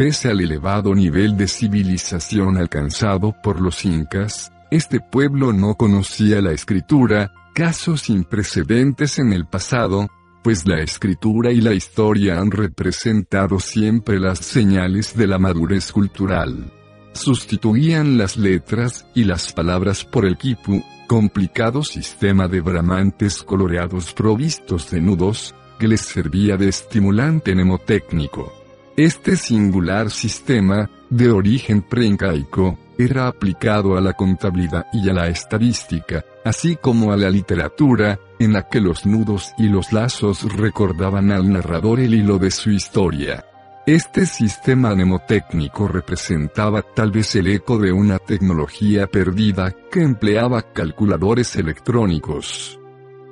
Pese 0.01 0.31
al 0.31 0.41
elevado 0.41 0.95
nivel 0.95 1.37
de 1.37 1.47
civilización 1.47 2.57
alcanzado 2.57 3.37
por 3.43 3.61
los 3.61 3.85
incas, 3.85 4.51
este 4.71 4.99
pueblo 4.99 5.53
no 5.53 5.75
conocía 5.75 6.41
la 6.41 6.53
escritura, 6.53 7.31
caso 7.55 7.99
sin 7.99 8.25
precedentes 8.25 9.19
en 9.19 9.35
el 9.35 9.45
pasado, 9.45 10.09
pues 10.43 10.67
la 10.67 10.81
escritura 10.81 11.53
y 11.53 11.61
la 11.61 11.75
historia 11.75 12.41
han 12.41 12.51
representado 12.51 13.61
siempre 13.61 14.19
las 14.19 14.39
señales 14.39 15.15
de 15.15 15.27
la 15.27 15.39
madurez 15.39 15.93
cultural. 15.93 16.73
sustituían 17.13 18.17
las 18.17 18.39
letras 18.39 19.07
y 19.15 19.25
las 19.25 19.53
palabras 19.53 20.07
por 20.07 20.25
el 20.25 20.39
kipu, 20.39 20.83
complicado 21.09 21.85
sistema 21.85 22.49
de 22.49 22.63
bramantes 22.63 23.43
coloreados 23.43 24.15
provistos 24.15 24.91
de 24.93 25.03
nudos, 25.03 25.55
que 25.79 25.89
les 25.89 26.01
servía 26.01 26.57
de 26.57 26.71
estimulante 26.71 27.55
mnemotécnico. 27.55 28.60
Este 29.01 29.35
singular 29.35 30.11
sistema, 30.11 30.91
de 31.09 31.31
origen 31.31 31.81
preincaico, 31.81 32.79
era 32.99 33.29
aplicado 33.29 33.97
a 33.97 34.01
la 34.03 34.13
contabilidad 34.13 34.89
y 34.93 35.09
a 35.09 35.15
la 35.15 35.29
estadística, 35.29 36.23
así 36.45 36.77
como 36.77 37.11
a 37.11 37.17
la 37.17 37.31
literatura, 37.31 38.21
en 38.39 38.53
la 38.53 38.69
que 38.69 38.79
los 38.79 39.07
nudos 39.07 39.55
y 39.57 39.69
los 39.69 39.95
lazos 39.95 40.55
recordaban 40.55 41.33
al 41.33 41.51
narrador 41.51 41.99
el 41.99 42.13
hilo 42.13 42.39
de 42.39 42.51
su 42.51 42.73
historia. 42.73 43.47
Este 43.87 44.27
sistema 44.27 44.95
mnemotécnico 44.95 45.89
representaba 45.89 46.83
tal 46.83 47.11
vez 47.11 47.35
el 47.37 47.47
eco 47.47 47.79
de 47.79 47.93
una 47.93 48.19
tecnología 48.19 49.07
perdida 49.07 49.75
que 49.91 50.03
empleaba 50.03 50.61
calculadores 50.75 51.57
electrónicos. 51.57 52.80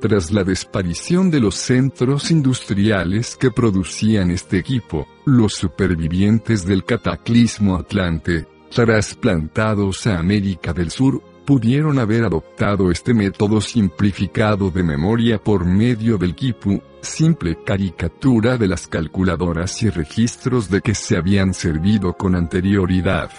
Tras 0.00 0.30
la 0.30 0.44
desaparición 0.44 1.28
de 1.28 1.40
los 1.40 1.56
centros 1.56 2.30
industriales 2.30 3.36
que 3.36 3.50
producían 3.50 4.30
este 4.30 4.58
equipo, 4.58 5.08
los 5.24 5.54
supervivientes 5.54 6.64
del 6.64 6.84
cataclismo 6.84 7.74
atlante, 7.74 8.46
trasplantados 8.72 10.06
a 10.06 10.20
América 10.20 10.72
del 10.72 10.92
Sur, 10.92 11.20
pudieron 11.44 11.98
haber 11.98 12.22
adoptado 12.22 12.92
este 12.92 13.12
método 13.12 13.60
simplificado 13.60 14.70
de 14.70 14.84
memoria 14.84 15.42
por 15.42 15.64
medio 15.64 16.16
del 16.16 16.36
Kipu, 16.36 16.80
simple 17.00 17.58
caricatura 17.64 18.56
de 18.56 18.68
las 18.68 18.86
calculadoras 18.86 19.82
y 19.82 19.90
registros 19.90 20.70
de 20.70 20.80
que 20.80 20.94
se 20.94 21.16
habían 21.16 21.52
servido 21.54 22.12
con 22.12 22.36
anterioridad. 22.36 23.30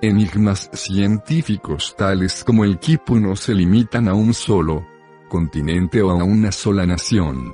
Enigmas 0.00 0.70
científicos 0.72 1.94
tales 1.98 2.42
como 2.42 2.64
el 2.64 2.78
Kipu 2.78 3.20
no 3.20 3.36
se 3.36 3.52
limitan 3.52 4.08
a 4.08 4.14
un 4.14 4.32
solo 4.32 4.95
continente 5.28 6.02
o 6.02 6.10
a 6.10 6.24
una 6.24 6.52
sola 6.52 6.86
nación. 6.86 7.52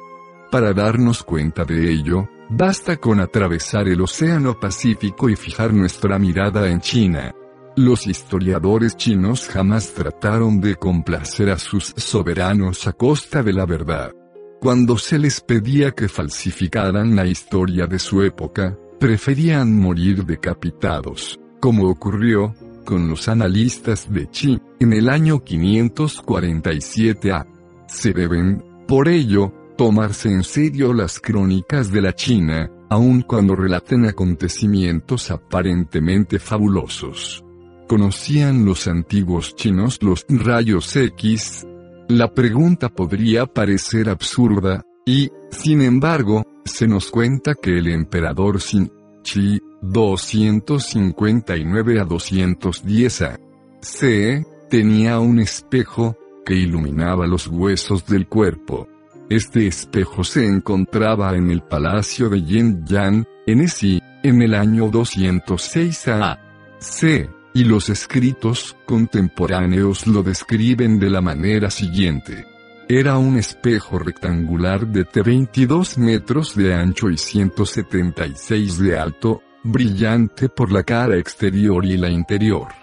Para 0.50 0.72
darnos 0.72 1.22
cuenta 1.22 1.64
de 1.64 1.90
ello, 1.90 2.28
basta 2.50 2.98
con 2.98 3.20
atravesar 3.20 3.88
el 3.88 4.00
Océano 4.00 4.60
Pacífico 4.60 5.28
y 5.28 5.36
fijar 5.36 5.72
nuestra 5.72 6.18
mirada 6.18 6.68
en 6.68 6.80
China. 6.80 7.34
Los 7.76 8.06
historiadores 8.06 8.96
chinos 8.96 9.48
jamás 9.48 9.94
trataron 9.94 10.60
de 10.60 10.76
complacer 10.76 11.48
a 11.48 11.58
sus 11.58 11.94
soberanos 11.96 12.86
a 12.86 12.92
costa 12.92 13.42
de 13.42 13.54
la 13.54 13.64
verdad. 13.64 14.12
Cuando 14.60 14.98
se 14.98 15.18
les 15.18 15.40
pedía 15.40 15.92
que 15.92 16.08
falsificaran 16.08 17.16
la 17.16 17.26
historia 17.26 17.86
de 17.86 17.98
su 17.98 18.22
época, 18.22 18.76
preferían 19.00 19.74
morir 19.76 20.24
decapitados, 20.24 21.40
como 21.60 21.88
ocurrió 21.88 22.54
con 22.84 23.08
los 23.08 23.28
analistas 23.28 24.12
de 24.12 24.26
Qi 24.28 24.60
en 24.80 24.92
el 24.92 25.08
año 25.08 25.42
547 25.42 27.32
A. 27.32 27.46
Se 27.92 28.12
deben, 28.14 28.64
por 28.88 29.06
ello, 29.06 29.52
tomarse 29.76 30.30
en 30.30 30.44
serio 30.44 30.94
las 30.94 31.20
crónicas 31.20 31.92
de 31.92 32.00
la 32.00 32.14
China, 32.14 32.70
aun 32.88 33.20
cuando 33.20 33.54
relaten 33.54 34.06
acontecimientos 34.06 35.30
aparentemente 35.30 36.38
fabulosos. 36.38 37.44
¿Conocían 37.86 38.64
los 38.64 38.88
antiguos 38.88 39.54
chinos 39.56 40.02
los 40.02 40.24
rayos 40.28 40.96
X? 40.96 41.66
La 42.08 42.32
pregunta 42.32 42.88
podría 42.88 43.44
parecer 43.44 44.08
absurda, 44.08 44.80
y, 45.04 45.28
sin 45.50 45.82
embargo, 45.82 46.46
se 46.64 46.88
nos 46.88 47.10
cuenta 47.10 47.54
que 47.54 47.76
el 47.76 47.88
emperador 47.88 48.58
Xin 48.58 48.90
Chi, 49.22 49.60
259 49.82 52.00
a 52.00 52.04
210 52.04 53.22
a. 53.22 53.38
C, 53.82 54.46
tenía 54.70 55.20
un 55.20 55.40
espejo, 55.40 56.16
que 56.44 56.54
iluminaba 56.54 57.26
los 57.26 57.46
huesos 57.46 58.06
del 58.06 58.26
cuerpo. 58.26 58.88
Este 59.28 59.66
espejo 59.66 60.24
se 60.24 60.46
encontraba 60.46 61.34
en 61.36 61.50
el 61.50 61.62
palacio 61.62 62.28
de 62.28 62.42
Yin 62.42 62.84
Yang, 62.84 63.24
en 63.46 63.60
Esi, 63.60 64.02
en 64.22 64.42
el 64.42 64.54
año 64.54 64.88
206 64.88 66.08
a. 66.08 66.38
C 66.78 67.30
y 67.54 67.64
los 67.64 67.88
escritos 67.88 68.76
contemporáneos 68.86 70.06
lo 70.06 70.22
describen 70.22 70.98
de 70.98 71.10
la 71.10 71.20
manera 71.20 71.70
siguiente. 71.70 72.46
Era 72.88 73.16
un 73.16 73.38
espejo 73.38 73.98
rectangular 73.98 74.86
de 74.86 75.06
22 75.22 75.98
metros 75.98 76.54
de 76.56 76.74
ancho 76.74 77.08
y 77.08 77.16
176 77.16 78.78
de 78.78 78.98
alto, 78.98 79.42
brillante 79.62 80.48
por 80.48 80.72
la 80.72 80.82
cara 80.82 81.16
exterior 81.16 81.84
y 81.84 81.96
la 81.96 82.10
interior. 82.10 82.81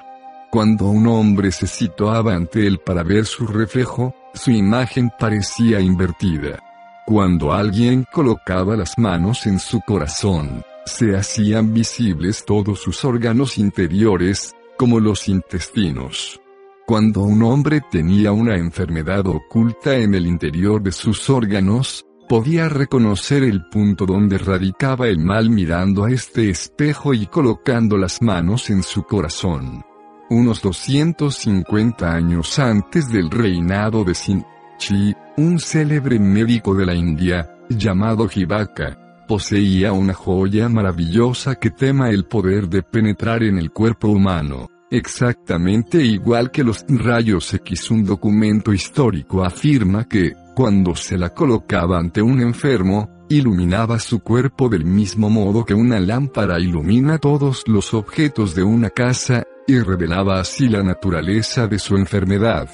Cuando 0.52 0.86
un 0.86 1.06
hombre 1.06 1.52
se 1.52 1.68
situaba 1.68 2.34
ante 2.34 2.66
él 2.66 2.80
para 2.80 3.04
ver 3.04 3.26
su 3.28 3.46
reflejo, 3.46 4.16
su 4.34 4.50
imagen 4.50 5.12
parecía 5.20 5.80
invertida. 5.80 6.60
Cuando 7.06 7.54
alguien 7.54 8.06
colocaba 8.12 8.76
las 8.76 8.98
manos 8.98 9.46
en 9.46 9.60
su 9.60 9.80
corazón, 9.82 10.64
se 10.86 11.16
hacían 11.16 11.72
visibles 11.72 12.46
todos 12.46 12.80
sus 12.80 13.06
órganos 13.06 13.60
interiores, 13.60 14.56
como 14.76 15.00
los 15.00 15.28
intestinos. 15.28 16.42
Cuando 16.88 17.22
un 17.22 17.44
hombre 17.44 17.82
tenía 17.92 18.32
una 18.32 18.56
enfermedad 18.56 19.28
oculta 19.28 19.98
en 19.98 20.16
el 20.16 20.26
interior 20.26 20.82
de 20.82 20.92
sus 20.92 21.30
órganos, 21.30 22.08
podía 22.28 22.70
reconocer 22.70 23.44
el 23.44 23.70
punto 23.70 24.08
donde 24.08 24.40
radicaba 24.40 25.08
el 25.08 25.20
mal 25.20 25.52
mirando 25.52 26.06
a 26.06 26.12
este 26.12 26.50
espejo 26.50 27.14
y 27.14 27.28
colocando 27.28 27.98
las 27.98 28.24
manos 28.24 28.72
en 28.72 28.82
su 28.82 29.04
corazón. 29.04 29.84
Unos 30.32 30.62
250 30.62 32.12
años 32.12 32.60
antes 32.60 33.12
del 33.12 33.32
reinado 33.32 34.04
de 34.04 34.14
Sin 34.14 34.46
Chi, 34.78 35.16
un 35.38 35.60
célebre 35.60 36.20
médico 36.20 36.76
de 36.76 36.86
la 36.86 36.94
India, 36.94 37.50
llamado 37.68 38.28
Jivaka, 38.28 39.26
poseía 39.28 39.92
una 39.92 40.14
joya 40.14 40.70
maravillosa 40.70 41.56
que 41.56 41.72
tema 41.72 42.12
el 42.12 42.26
poder 42.26 42.70
de 42.70 42.84
penetrar 42.84 43.42
en 43.42 43.58
el 43.58 43.72
cuerpo 43.72 44.10
humano. 44.10 44.68
Exactamente 44.92 46.04
igual 46.04 46.52
que 46.52 46.64
los 46.64 46.86
rayos 46.88 47.52
X 47.52 47.90
un 47.90 48.06
documento 48.06 48.72
histórico 48.72 49.44
afirma 49.44 50.08
que, 50.08 50.34
cuando 50.54 50.96
se 50.96 51.18
la 51.18 51.34
colocaba 51.34 51.98
ante 51.98 52.22
un 52.22 52.40
enfermo, 52.40 53.26
iluminaba 53.30 53.98
su 53.98 54.20
cuerpo 54.20 54.70
del 54.70 54.86
mismo 54.86 55.30
modo 55.32 55.66
que 55.66 55.74
una 55.74 56.00
lámpara 56.00 56.60
ilumina 56.60 57.18
todos 57.18 57.64
los 57.68 57.94
objetos 57.96 58.54
de 58.54 58.64
una 58.64 58.90
casa, 58.90 59.44
y 59.70 59.80
revelaba 59.80 60.40
así 60.40 60.68
la 60.68 60.82
naturaleza 60.82 61.68
de 61.68 61.78
su 61.78 61.96
enfermedad. 61.96 62.68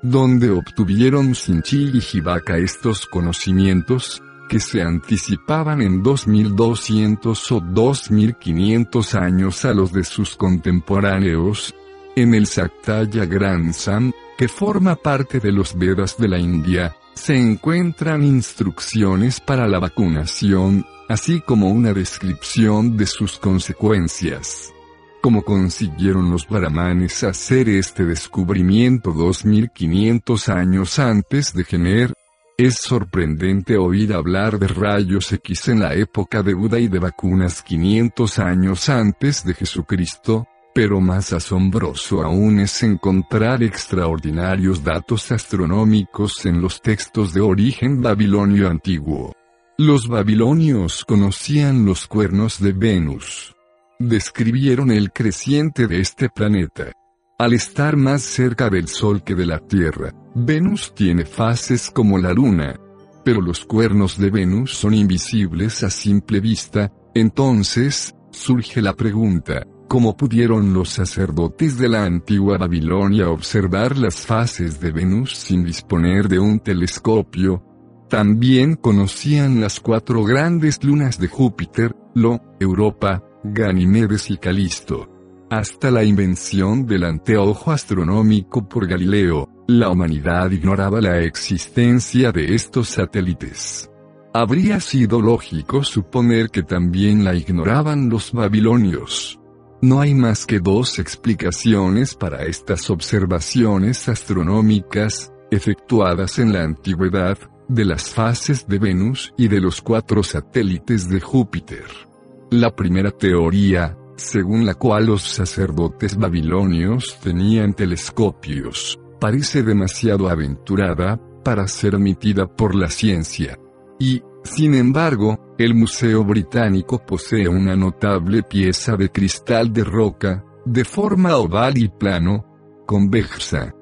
Donde 0.00 0.48
obtuvieron 0.48 1.34
Sinchi 1.34 1.90
y 1.92 2.00
Hibaka 2.00 2.56
estos 2.56 3.04
conocimientos, 3.04 4.22
que 4.48 4.58
se 4.58 4.80
anticipaban 4.80 5.82
en 5.82 6.02
2200 6.02 7.52
o 7.52 7.60
2500 7.60 9.14
años 9.14 9.62
a 9.66 9.74
los 9.74 9.92
de 9.92 10.04
sus 10.04 10.36
contemporáneos, 10.36 11.74
en 12.16 12.32
el 12.32 12.46
Saktaya 12.46 13.26
Gransam, 13.26 14.12
que 14.38 14.48
forma 14.48 14.96
parte 14.96 15.40
de 15.40 15.52
los 15.52 15.76
Vedas 15.76 16.16
de 16.16 16.28
la 16.28 16.38
India, 16.38 16.96
se 17.12 17.36
encuentran 17.36 18.24
instrucciones 18.24 19.38
para 19.38 19.68
la 19.68 19.80
vacunación, 19.80 20.86
así 21.10 21.42
como 21.42 21.68
una 21.68 21.92
descripción 21.92 22.96
de 22.96 23.04
sus 23.04 23.38
consecuencias. 23.38 24.72
¿Cómo 25.20 25.42
consiguieron 25.42 26.30
los 26.30 26.46
brahmanes 26.46 27.24
hacer 27.24 27.68
este 27.68 28.04
descubrimiento 28.04 29.12
2500 29.12 30.48
años 30.48 30.98
antes 31.00 31.52
de 31.52 31.64
Gener? 31.64 32.14
Es 32.56 32.76
sorprendente 32.76 33.76
oír 33.76 34.12
hablar 34.12 34.60
de 34.60 34.68
rayos 34.68 35.32
X 35.32 35.68
en 35.68 35.80
la 35.80 35.94
época 35.94 36.44
de 36.44 36.54
Buda 36.54 36.78
y 36.78 36.86
de 36.86 37.00
vacunas 37.00 37.62
500 37.62 38.38
años 38.38 38.88
antes 38.88 39.44
de 39.44 39.54
Jesucristo, 39.54 40.46
pero 40.72 41.00
más 41.00 41.32
asombroso 41.32 42.22
aún 42.22 42.60
es 42.60 42.80
encontrar 42.84 43.64
extraordinarios 43.64 44.84
datos 44.84 45.32
astronómicos 45.32 46.46
en 46.46 46.60
los 46.60 46.80
textos 46.80 47.34
de 47.34 47.40
origen 47.40 48.00
babilonio 48.00 48.68
antiguo. 48.68 49.34
Los 49.76 50.06
babilonios 50.06 51.04
conocían 51.04 51.84
los 51.84 52.06
cuernos 52.06 52.60
de 52.60 52.72
Venus. 52.72 53.54
Describieron 54.00 54.92
el 54.92 55.10
creciente 55.10 55.88
de 55.88 56.00
este 56.00 56.28
planeta. 56.28 56.92
Al 57.36 57.52
estar 57.52 57.96
más 57.96 58.22
cerca 58.22 58.70
del 58.70 58.86
Sol 58.86 59.24
que 59.24 59.34
de 59.34 59.44
la 59.44 59.58
Tierra, 59.58 60.12
Venus 60.36 60.94
tiene 60.94 61.24
fases 61.24 61.90
como 61.90 62.16
la 62.16 62.32
Luna. 62.32 62.78
Pero 63.24 63.40
los 63.40 63.64
cuernos 63.64 64.16
de 64.16 64.30
Venus 64.30 64.72
son 64.74 64.94
invisibles 64.94 65.82
a 65.82 65.90
simple 65.90 66.38
vista, 66.38 66.92
entonces, 67.12 68.14
surge 68.30 68.80
la 68.82 68.94
pregunta, 68.94 69.66
¿cómo 69.88 70.16
pudieron 70.16 70.72
los 70.72 70.90
sacerdotes 70.90 71.76
de 71.76 71.88
la 71.88 72.04
antigua 72.04 72.56
Babilonia 72.56 73.28
observar 73.30 73.98
las 73.98 74.24
fases 74.24 74.78
de 74.78 74.92
Venus 74.92 75.36
sin 75.36 75.64
disponer 75.64 76.28
de 76.28 76.38
un 76.38 76.60
telescopio? 76.60 77.64
También 78.08 78.76
conocían 78.76 79.60
las 79.60 79.80
cuatro 79.80 80.22
grandes 80.22 80.84
lunas 80.84 81.18
de 81.18 81.26
Júpiter, 81.26 81.96
Lo, 82.14 82.40
Europa, 82.60 83.24
Ganimedes 83.44 84.30
y 84.30 84.36
Calisto. 84.36 85.08
Hasta 85.50 85.90
la 85.90 86.04
invención 86.04 86.86
del 86.86 87.04
anteojo 87.04 87.70
astronómico 87.70 88.68
por 88.68 88.86
Galileo, 88.86 89.48
la 89.66 89.88
humanidad 89.88 90.50
ignoraba 90.50 91.00
la 91.00 91.20
existencia 91.20 92.32
de 92.32 92.54
estos 92.54 92.88
satélites. 92.88 93.90
Habría 94.34 94.80
sido 94.80 95.22
lógico 95.22 95.84
suponer 95.84 96.50
que 96.50 96.62
también 96.62 97.24
la 97.24 97.34
ignoraban 97.34 98.10
los 98.10 98.32
babilonios. 98.32 99.40
No 99.80 100.00
hay 100.00 100.14
más 100.14 100.44
que 100.44 100.58
dos 100.58 100.98
explicaciones 100.98 102.14
para 102.14 102.44
estas 102.44 102.90
observaciones 102.90 104.08
astronómicas, 104.08 105.32
efectuadas 105.50 106.38
en 106.38 106.52
la 106.52 106.64
antigüedad, 106.64 107.38
de 107.68 107.84
las 107.84 108.10
fases 108.10 108.66
de 108.66 108.78
Venus 108.78 109.32
y 109.36 109.48
de 109.48 109.60
los 109.60 109.80
cuatro 109.80 110.22
satélites 110.22 111.08
de 111.08 111.20
Júpiter. 111.20 112.07
La 112.50 112.74
primera 112.74 113.10
teoría, 113.10 113.98
según 114.16 114.64
la 114.64 114.74
cual 114.74 115.06
los 115.06 115.22
sacerdotes 115.22 116.16
babilonios 116.16 117.18
tenían 117.22 117.74
telescopios, 117.74 118.98
parece 119.20 119.62
demasiado 119.62 120.30
aventurada, 120.30 121.20
para 121.44 121.66
ser 121.68 121.94
admitida 121.94 122.46
por 122.46 122.74
la 122.74 122.88
ciencia. 122.88 123.58
Y, 123.98 124.22
sin 124.44 124.74
embargo, 124.74 125.54
el 125.58 125.74
Museo 125.74 126.24
Británico 126.24 127.04
posee 127.04 127.48
una 127.48 127.76
notable 127.76 128.42
pieza 128.42 128.96
de 128.96 129.10
cristal 129.10 129.72
de 129.72 129.84
roca, 129.84 130.44
de 130.64 130.84
forma 130.84 131.36
oval 131.36 131.78
y 131.78 131.88
plano, 131.88 132.44
convexa. 132.86 133.74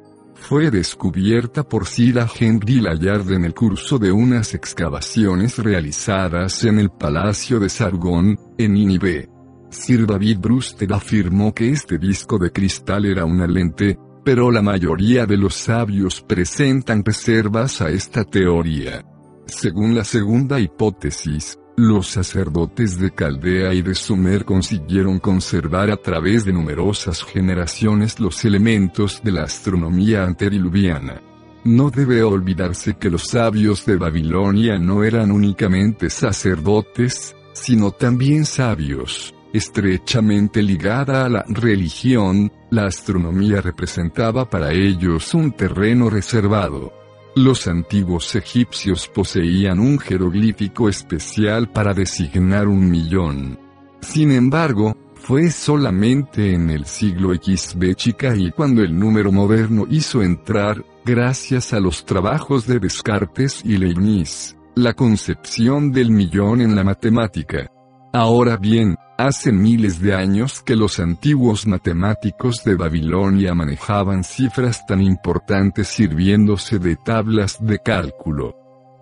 Fue 0.49 0.71
descubierta 0.71 1.65
por 1.65 1.89
Sila 1.89 2.31
Henry 2.39 2.81
Layard 2.81 3.33
en 3.33 3.45
el 3.47 3.53
curso 3.53 3.99
de 3.99 4.13
unas 4.13 4.55
excavaciones 4.55 5.59
realizadas 5.59 6.63
en 6.63 6.79
el 6.79 6.89
Palacio 6.89 7.59
de 7.59 7.69
Sargón, 7.69 8.39
en 8.57 8.77
Inibé. 8.77 9.29
Sir 9.71 10.07
David 10.07 10.39
Brewster 10.39 10.93
afirmó 10.93 11.53
que 11.53 11.73
este 11.73 11.99
disco 11.99 12.39
de 12.39 12.53
cristal 12.53 13.07
era 13.07 13.25
una 13.25 13.49
lente, 13.49 13.99
pero 14.25 14.53
la 14.53 14.63
mayoría 14.63 15.27
de 15.27 15.37
los 15.37 15.57
sabios 15.57 16.23
presentan 16.23 17.05
reservas 17.05 17.83
a 17.83 17.91
esta 17.91 18.23
teoría. 18.23 19.05
Según 19.47 19.97
la 19.97 20.05
segunda 20.05 20.61
hipótesis, 20.61 21.59
los 21.77 22.07
sacerdotes 22.07 22.99
de 22.99 23.11
Caldea 23.11 23.75
y 23.75 23.83
de 23.83 23.95
Sumer 23.95 24.47
consiguieron 24.47 25.19
conservar 25.19 25.91
a 25.91 25.99
través 25.99 26.47
de 26.47 26.53
numerosas 26.53 27.23
generaciones 27.23 28.19
los 28.19 28.45
elementos 28.47 29.21
de 29.23 29.33
la 29.33 29.43
astronomía 29.43 30.25
antediluviana. 30.25 31.21
No 31.65 31.91
debe 31.91 32.23
olvidarse 32.23 32.97
que 32.97 33.11
los 33.11 33.25
sabios 33.29 33.85
de 33.85 33.97
Babilonia 33.97 34.79
no 34.79 35.05
eran 35.05 35.31
únicamente 35.31 36.09
sacerdotes, 36.09 37.37
sino 37.53 37.91
también 37.91 38.47
sabios. 38.47 39.35
Estrechamente 39.53 40.62
ligada 40.62 41.27
a 41.27 41.29
la 41.29 41.45
religión, 41.47 42.53
la 42.71 42.87
astronomía 42.87 43.61
representaba 43.61 44.49
para 44.49 44.73
ellos 44.73 45.35
un 45.35 45.53
terreno 45.53 46.09
reservado. 46.09 47.06
Los 47.37 47.66
antiguos 47.66 48.35
egipcios 48.35 49.09
poseían 49.09 49.79
un 49.79 49.99
jeroglífico 49.99 50.88
especial 50.88 51.70
para 51.70 51.92
designar 51.92 52.66
un 52.66 52.90
millón. 52.90 53.59
Sin 54.01 54.33
embargo, 54.33 54.96
fue 55.16 55.51
solamente 55.51 56.55
en 56.55 56.70
el 56.70 56.87
siglo 56.87 57.37
chica 57.37 58.35
y 58.35 58.53
cuando 58.53 58.83
el 58.83 58.99
número 58.99 59.33
moderno 59.33 59.87
hizo 59.90 60.22
entrar, 60.22 60.83
gracias 61.05 61.75
a 61.75 61.79
los 61.79 62.07
trabajos 62.07 62.66
de 62.66 62.79
Descartes 62.79 63.61
y 63.62 63.77
Leibniz, 63.77 64.57
la 64.75 64.94
concepción 64.94 65.92
del 65.92 66.12
millón 66.12 66.62
en 66.62 66.75
la 66.75 66.85
matemática. 66.85 67.70
Ahora 68.17 68.57
bien, 68.57 68.97
Hace 69.19 69.51
miles 69.51 69.99
de 69.99 70.15
años 70.15 70.61
que 70.61 70.77
los 70.77 71.01
antiguos 71.01 71.67
matemáticos 71.67 72.63
de 72.65 72.75
Babilonia 72.75 73.55
manejaban 73.55 74.25
cifras 74.25 74.85
tan 74.85 75.01
importantes 75.01 75.89
sirviéndose 75.89 76.79
de 76.79 76.97
tablas 76.97 77.57
de 77.65 77.79
cálculo. 77.79 78.55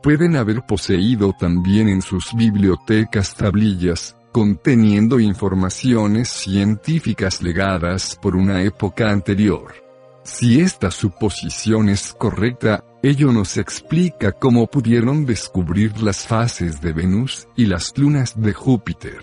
Pueden 0.05 0.37
haber 0.37 0.65
poseído 0.65 1.33
también 1.37 1.89
en 1.89 2.01
sus 2.01 2.33
bibliotecas 2.33 3.35
tablillas, 3.35 4.17
conteniendo 4.31 5.19
informaciones 5.19 6.29
científicas 6.29 7.43
legadas 7.43 8.17
por 8.23 8.37
una 8.37 8.63
época 8.63 9.11
anterior. 9.11 9.75
Si 10.23 10.61
esta 10.61 10.93
suposición 10.93 11.89
es 11.89 12.15
correcta, 12.17 12.85
ello 13.05 13.33
nos 13.33 13.59
explica 13.59 14.33
cómo 14.33 14.67
pudieron 14.67 15.27
descubrir 15.27 16.01
las 16.01 16.27
fases 16.27 16.81
de 16.81 16.95
Venus 16.95 17.47
y 17.55 17.67
las 17.67 17.97
lunas 17.99 18.41
de 18.41 18.55
Júpiter. 18.55 19.21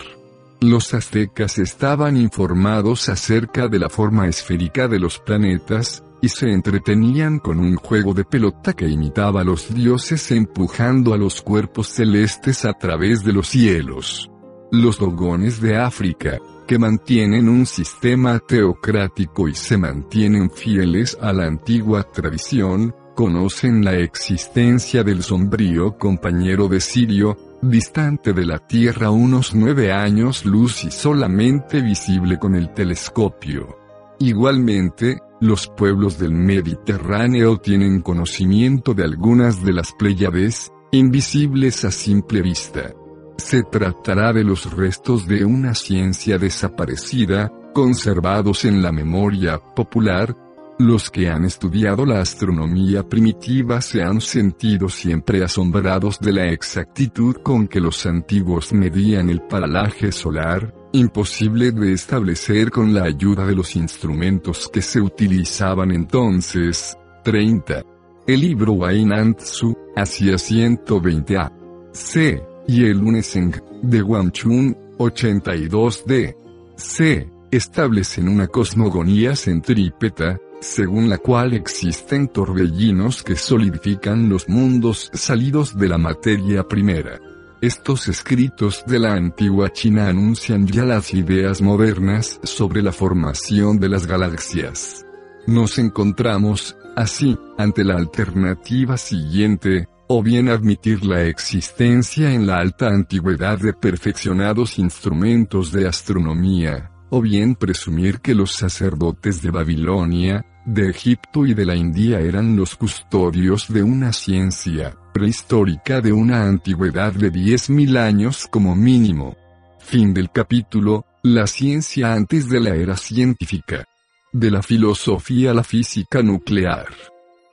Los 0.60 0.94
aztecas 0.94 1.58
estaban 1.58 2.16
informados 2.16 3.10
acerca 3.10 3.68
de 3.68 3.80
la 3.80 3.90
forma 3.90 4.28
esférica 4.28 4.88
de 4.88 5.00
los 5.00 5.18
planetas, 5.18 6.04
y 6.22 6.30
se 6.30 6.52
entretenían 6.52 7.40
con 7.40 7.58
un 7.58 7.76
juego 7.76 8.14
de 8.14 8.24
pelota 8.24 8.74
que 8.74 8.88
imitaba 8.88 9.42
a 9.42 9.44
los 9.44 9.74
dioses 9.74 10.30
empujando 10.30 11.16
a 11.16 11.18
los 11.18 11.42
cuerpos 11.42 11.88
celestes 11.88 12.64
a 12.66 12.74
través 12.74 13.24
de 13.24 13.34
los 13.34 13.48
cielos. 13.48 14.30
Los 14.72 15.00
dogones 15.00 15.60
de 15.60 15.78
África, 15.78 16.38
que 16.68 16.78
mantienen 16.78 17.50
un 17.50 17.66
sistema 17.66 18.38
teocrático 18.38 19.50
y 19.50 19.56
se 19.56 19.78
mantienen 19.78 20.52
fieles 20.52 21.18
a 21.20 21.34
la 21.34 21.48
antigua 21.48 22.04
tradición, 22.04 22.94
conocen 23.22 23.86
la 23.86 23.94
existencia 23.94 25.04
del 25.04 25.22
sombrío 25.22 25.96
compañero 25.96 26.68
de 26.68 26.82
Sirio, 26.82 27.38
distante 27.62 28.34
de 28.34 28.48
la 28.48 28.58
Tierra 28.58 29.12
unos 29.12 29.54
nueve 29.54 29.92
años 29.92 30.44
luz 30.44 30.84
y 30.86 30.90
solamente 30.90 31.82
visible 31.82 32.40
con 32.40 32.56
el 32.56 32.74
telescopio. 32.74 33.78
Igualmente, 34.18 35.20
los 35.40 35.68
pueblos 35.68 36.18
del 36.18 36.32
Mediterráneo 36.32 37.58
tienen 37.58 38.02
conocimiento 38.02 38.96
de 38.96 39.04
algunas 39.04 39.64
de 39.64 39.74
las 39.74 39.92
Pléyades, 39.92 40.72
invisibles 40.92 41.86
a 41.86 41.92
simple 41.92 42.42
vista. 42.42 42.92
Se 43.38 43.62
tratará 43.62 44.34
de 44.34 44.44
los 44.44 44.76
restos 44.76 45.28
de 45.28 45.46
una 45.46 45.76
ciencia 45.76 46.40
desaparecida, 46.40 47.52
conservados 47.72 48.66
en 48.66 48.82
la 48.82 48.92
memoria 48.92 49.60
popular, 49.60 50.36
los 50.86 51.10
que 51.10 51.30
han 51.30 51.46
estudiado 51.46 52.06
la 52.06 52.22
astronomía 52.22 53.04
primitiva 53.04 53.82
se 53.82 54.04
han 54.04 54.22
sentido 54.22 54.90
siempre 54.90 55.44
asombrados 55.44 56.20
de 56.20 56.34
la 56.34 56.48
exactitud 56.52 57.38
con 57.38 57.68
que 57.68 57.80
los 57.80 58.06
antiguos 58.06 58.74
medían 58.74 59.30
el 59.30 59.42
paralaje 59.42 60.12
solar, 60.12 60.74
imposible 60.94 61.72
de 61.72 61.94
establecer 61.94 62.70
con 62.70 62.94
la 62.94 63.04
ayuda 63.04 63.46
de 63.46 63.56
los 63.56 63.76
instrumentos 63.76 64.70
que 64.72 64.82
se 64.82 65.02
utilizaban 65.02 65.92
entonces. 65.92 66.98
30. 67.24 67.84
El 68.28 68.42
libro 68.42 68.74
Wainantsu, 68.74 69.78
hacia 69.96 70.38
120 70.38 71.38
A. 71.38 71.52
C. 71.92 72.42
Y 72.68 72.86
el 72.86 73.02
Uneseng, 73.02 73.54
de 73.82 74.02
Wangchun, 74.02 74.78
82 74.98 76.04
D. 76.06 76.36
C. 76.76 77.30
Establecen 77.52 78.30
una 78.30 78.48
cosmogonía 78.48 79.36
centrípeta, 79.36 80.40
según 80.62 81.10
la 81.10 81.18
cual 81.18 81.54
existen 81.54 82.28
torbellinos 82.28 83.24
que 83.24 83.36
solidifican 83.36 84.30
los 84.30 84.48
mundos 84.48 85.10
salidos 85.14 85.76
de 85.76 85.90
la 85.90 85.98
materia 85.98 86.68
primera. 86.68 87.20
Estos 87.62 88.08
escritos 88.08 88.84
de 88.88 89.00
la 89.00 89.14
antigua 89.14 89.72
China 89.72 90.08
anuncian 90.08 90.66
ya 90.66 90.84
las 90.84 91.14
ideas 91.14 91.62
modernas 91.62 92.40
sobre 92.44 92.82
la 92.82 92.92
formación 92.92 93.80
de 93.80 93.90
las 93.90 94.08
galaxias. 94.08 95.06
Nos 95.48 95.78
encontramos, 95.80 96.78
así, 96.96 97.38
ante 97.58 97.84
la 97.84 97.96
alternativa 97.96 98.98
siguiente, 98.98 99.88
o 100.08 100.22
bien 100.22 100.50
admitir 100.50 101.06
la 101.06 101.24
existencia 101.24 102.34
en 102.34 102.46
la 102.46 102.58
alta 102.58 102.88
antigüedad 102.88 103.58
de 103.60 103.74
perfeccionados 103.74 104.78
instrumentos 104.78 105.72
de 105.72 105.88
astronomía, 105.88 106.92
o 107.10 107.22
bien 107.22 107.56
presumir 107.56 108.20
que 108.22 108.36
los 108.36 108.52
sacerdotes 108.52 109.42
de 109.42 109.52
Babilonia, 109.52 110.46
de 110.66 110.90
Egipto 110.90 111.46
y 111.46 111.54
de 111.54 111.66
la 111.66 111.76
India 111.76 112.20
eran 112.20 112.56
los 112.56 112.76
custodios 112.76 113.72
de 113.72 113.84
una 113.84 114.14
ciencia 114.14 114.96
prehistórica 115.14 116.02
de 116.02 116.14
una 116.14 116.44
antigüedad 116.44 117.14
de 117.14 117.32
10.000 117.32 117.98
años 117.98 118.48
como 118.50 118.76
mínimo. 118.76 119.36
Fin 119.80 120.14
del 120.14 120.32
capítulo, 120.32 121.06
la 121.24 121.48
ciencia 121.48 122.14
antes 122.14 122.48
de 122.50 122.60
la 122.60 122.76
era 122.76 122.96
científica. 122.96 123.86
De 124.32 124.50
la 124.50 124.62
filosofía 124.62 125.52
a 125.52 125.54
la 125.54 125.64
física 125.64 126.22
nuclear. 126.24 126.88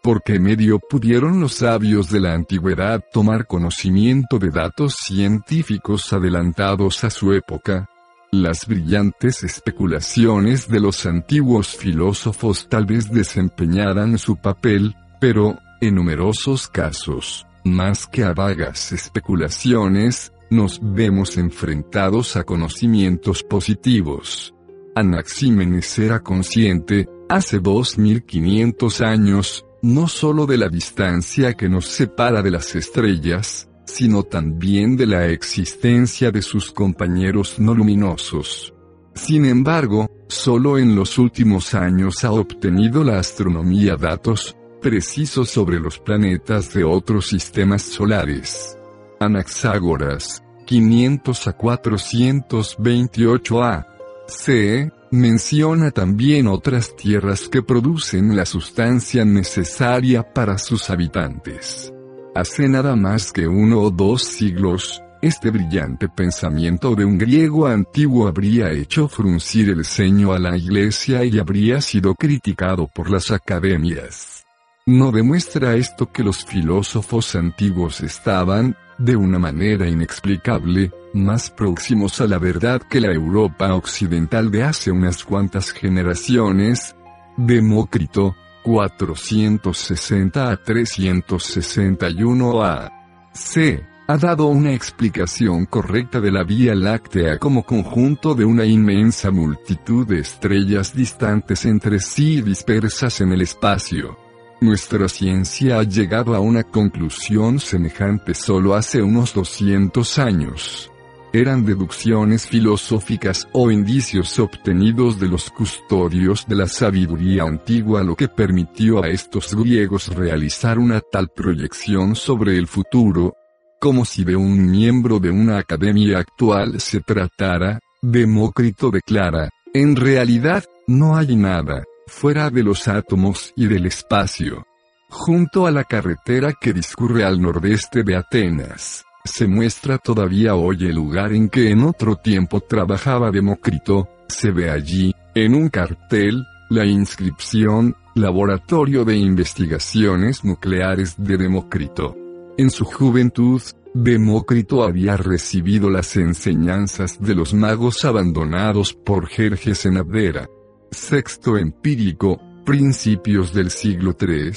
¿Por 0.02 0.22
qué 0.22 0.38
medio 0.38 0.78
pudieron 0.78 1.40
los 1.40 1.54
sabios 1.54 2.10
de 2.10 2.20
la 2.20 2.32
antigüedad 2.32 3.02
tomar 3.12 3.46
conocimiento 3.46 4.38
de 4.38 4.50
datos 4.50 4.94
científicos 5.04 6.12
adelantados 6.12 7.02
a 7.02 7.10
su 7.10 7.32
época? 7.32 7.88
Las 8.30 8.66
brillantes 8.66 9.42
especulaciones 9.42 10.68
de 10.68 10.80
los 10.80 11.06
antiguos 11.06 11.74
filósofos 11.74 12.68
tal 12.68 12.84
vez 12.84 13.10
desempeñaran 13.10 14.18
su 14.18 14.36
papel, 14.36 14.94
pero, 15.18 15.58
en 15.80 15.94
numerosos 15.94 16.68
casos, 16.68 17.46
más 17.64 18.06
que 18.06 18.24
a 18.24 18.34
vagas 18.34 18.92
especulaciones, 18.92 20.30
nos 20.50 20.78
vemos 20.82 21.38
enfrentados 21.38 22.36
a 22.36 22.44
conocimientos 22.44 23.42
positivos. 23.42 24.54
Anaxímenes 24.94 25.98
era 25.98 26.20
consciente, 26.20 27.08
hace 27.30 27.60
2500 27.60 29.00
años, 29.00 29.64
no 29.80 30.06
solo 30.06 30.44
de 30.44 30.58
la 30.58 30.68
distancia 30.68 31.54
que 31.54 31.70
nos 31.70 31.86
separa 31.86 32.42
de 32.42 32.50
las 32.50 32.74
estrellas, 32.74 33.70
sino 33.88 34.22
también 34.22 34.96
de 34.96 35.06
la 35.06 35.28
existencia 35.28 36.30
de 36.30 36.42
sus 36.42 36.70
compañeros 36.70 37.58
no 37.58 37.74
luminosos. 37.74 38.74
Sin 39.14 39.46
embargo, 39.46 40.08
solo 40.28 40.78
en 40.78 40.94
los 40.94 41.18
últimos 41.18 41.74
años 41.74 42.22
ha 42.24 42.32
obtenido 42.32 43.02
la 43.02 43.18
astronomía 43.18 43.96
datos 43.96 44.54
precisos 44.82 45.48
sobre 45.48 45.80
los 45.80 45.98
planetas 45.98 46.72
de 46.74 46.84
otros 46.84 47.28
sistemas 47.28 47.82
solares. 47.82 48.76
Anaxágoras, 49.18 50.42
500 50.66 51.48
a 51.48 51.52
428 51.54 53.64
a. 53.64 53.86
C. 54.28 54.92
Menciona 55.10 55.90
también 55.90 56.46
otras 56.46 56.94
tierras 56.94 57.48
que 57.48 57.62
producen 57.62 58.36
la 58.36 58.44
sustancia 58.44 59.24
necesaria 59.24 60.22
para 60.22 60.58
sus 60.58 60.90
habitantes. 60.90 61.92
Hace 62.34 62.68
nada 62.68 62.94
más 62.94 63.32
que 63.32 63.48
uno 63.48 63.80
o 63.80 63.90
dos 63.90 64.22
siglos, 64.22 65.02
este 65.22 65.50
brillante 65.50 66.08
pensamiento 66.08 66.94
de 66.94 67.04
un 67.04 67.18
griego 67.18 67.66
antiguo 67.66 68.28
habría 68.28 68.70
hecho 68.70 69.08
fruncir 69.08 69.70
el 69.70 69.84
ceño 69.84 70.32
a 70.32 70.38
la 70.38 70.56
iglesia 70.56 71.24
y 71.24 71.38
habría 71.38 71.80
sido 71.80 72.14
criticado 72.14 72.86
por 72.86 73.10
las 73.10 73.32
academias. 73.32 74.44
¿No 74.86 75.10
demuestra 75.10 75.74
esto 75.74 76.10
que 76.12 76.22
los 76.22 76.44
filósofos 76.44 77.34
antiguos 77.34 78.00
estaban, 78.00 78.76
de 78.98 79.16
una 79.16 79.38
manera 79.38 79.88
inexplicable, 79.88 80.92
más 81.14 81.50
próximos 81.50 82.20
a 82.20 82.26
la 82.26 82.38
verdad 82.38 82.80
que 82.80 83.00
la 83.00 83.12
Europa 83.12 83.74
occidental 83.74 84.50
de 84.50 84.62
hace 84.62 84.90
unas 84.90 85.24
cuantas 85.24 85.72
generaciones? 85.72 86.94
Demócrito, 87.36 88.36
460 88.62 90.50
a 90.50 90.56
361 90.56 92.64
a. 92.64 92.90
C 93.32 93.86
ha 94.10 94.16
dado 94.16 94.46
una 94.46 94.72
explicación 94.72 95.66
correcta 95.66 96.18
de 96.18 96.32
la 96.32 96.42
Vía 96.42 96.74
Láctea 96.74 97.38
como 97.38 97.62
conjunto 97.62 98.34
de 98.34 98.46
una 98.46 98.64
inmensa 98.64 99.30
multitud 99.30 100.06
de 100.06 100.20
estrellas 100.20 100.94
distantes 100.94 101.66
entre 101.66 102.00
sí 102.00 102.38
y 102.38 102.42
dispersas 102.42 103.20
en 103.20 103.32
el 103.32 103.42
espacio. 103.42 104.16
Nuestra 104.62 105.08
ciencia 105.08 105.78
ha 105.78 105.82
llegado 105.82 106.34
a 106.34 106.40
una 106.40 106.64
conclusión 106.64 107.60
semejante 107.60 108.34
solo 108.34 108.74
hace 108.74 109.02
unos 109.02 109.34
200 109.34 110.18
años. 110.18 110.90
Eran 111.32 111.66
deducciones 111.66 112.46
filosóficas 112.46 113.46
o 113.52 113.70
indicios 113.70 114.38
obtenidos 114.38 115.20
de 115.20 115.28
los 115.28 115.50
custodios 115.50 116.46
de 116.46 116.56
la 116.56 116.66
sabiduría 116.66 117.42
antigua 117.42 118.02
lo 118.02 118.16
que 118.16 118.28
permitió 118.28 119.04
a 119.04 119.08
estos 119.08 119.54
griegos 119.54 120.08
realizar 120.08 120.78
una 120.78 121.00
tal 121.00 121.28
proyección 121.28 122.16
sobre 122.16 122.56
el 122.56 122.66
futuro, 122.66 123.34
como 123.78 124.06
si 124.06 124.24
de 124.24 124.36
un 124.36 124.70
miembro 124.70 125.18
de 125.18 125.30
una 125.30 125.58
academia 125.58 126.18
actual 126.18 126.80
se 126.80 127.00
tratara, 127.00 127.78
Demócrito 128.00 128.90
declara, 128.90 129.50
en 129.74 129.96
realidad, 129.96 130.64
no 130.86 131.16
hay 131.16 131.36
nada, 131.36 131.84
fuera 132.06 132.48
de 132.48 132.62
los 132.62 132.88
átomos 132.88 133.52
y 133.54 133.66
del 133.66 133.86
espacio. 133.86 134.64
Junto 135.10 135.66
a 135.66 135.70
la 135.70 135.84
carretera 135.84 136.54
que 136.58 136.72
discurre 136.72 137.24
al 137.24 137.40
nordeste 137.40 138.02
de 138.02 138.16
Atenas, 138.16 139.04
se 139.28 139.46
muestra 139.46 139.98
todavía 139.98 140.54
hoy 140.54 140.78
el 140.80 140.96
lugar 140.96 141.32
en 141.32 141.48
que 141.48 141.70
en 141.70 141.82
otro 141.82 142.16
tiempo 142.16 142.60
trabajaba 142.60 143.30
Demócrito, 143.30 144.08
se 144.28 144.50
ve 144.50 144.70
allí, 144.70 145.14
en 145.34 145.54
un 145.54 145.68
cartel, 145.68 146.44
la 146.70 146.84
inscripción, 146.84 147.96
Laboratorio 148.14 149.04
de 149.04 149.16
Investigaciones 149.16 150.44
Nucleares 150.44 151.14
de 151.18 151.36
Demócrito. 151.36 152.16
En 152.56 152.70
su 152.70 152.84
juventud, 152.84 153.62
Demócrito 153.94 154.82
había 154.82 155.16
recibido 155.16 155.90
las 155.90 156.16
enseñanzas 156.16 157.20
de 157.20 157.34
los 157.34 157.54
magos 157.54 158.04
abandonados 158.04 158.92
por 158.92 159.28
Jerjes 159.28 159.86
en 159.86 159.98
Abdera. 159.98 160.48
Sexto 160.90 161.56
empírico, 161.56 162.40
principios 162.64 163.54
del 163.54 163.70
siglo 163.70 164.16
III, 164.18 164.52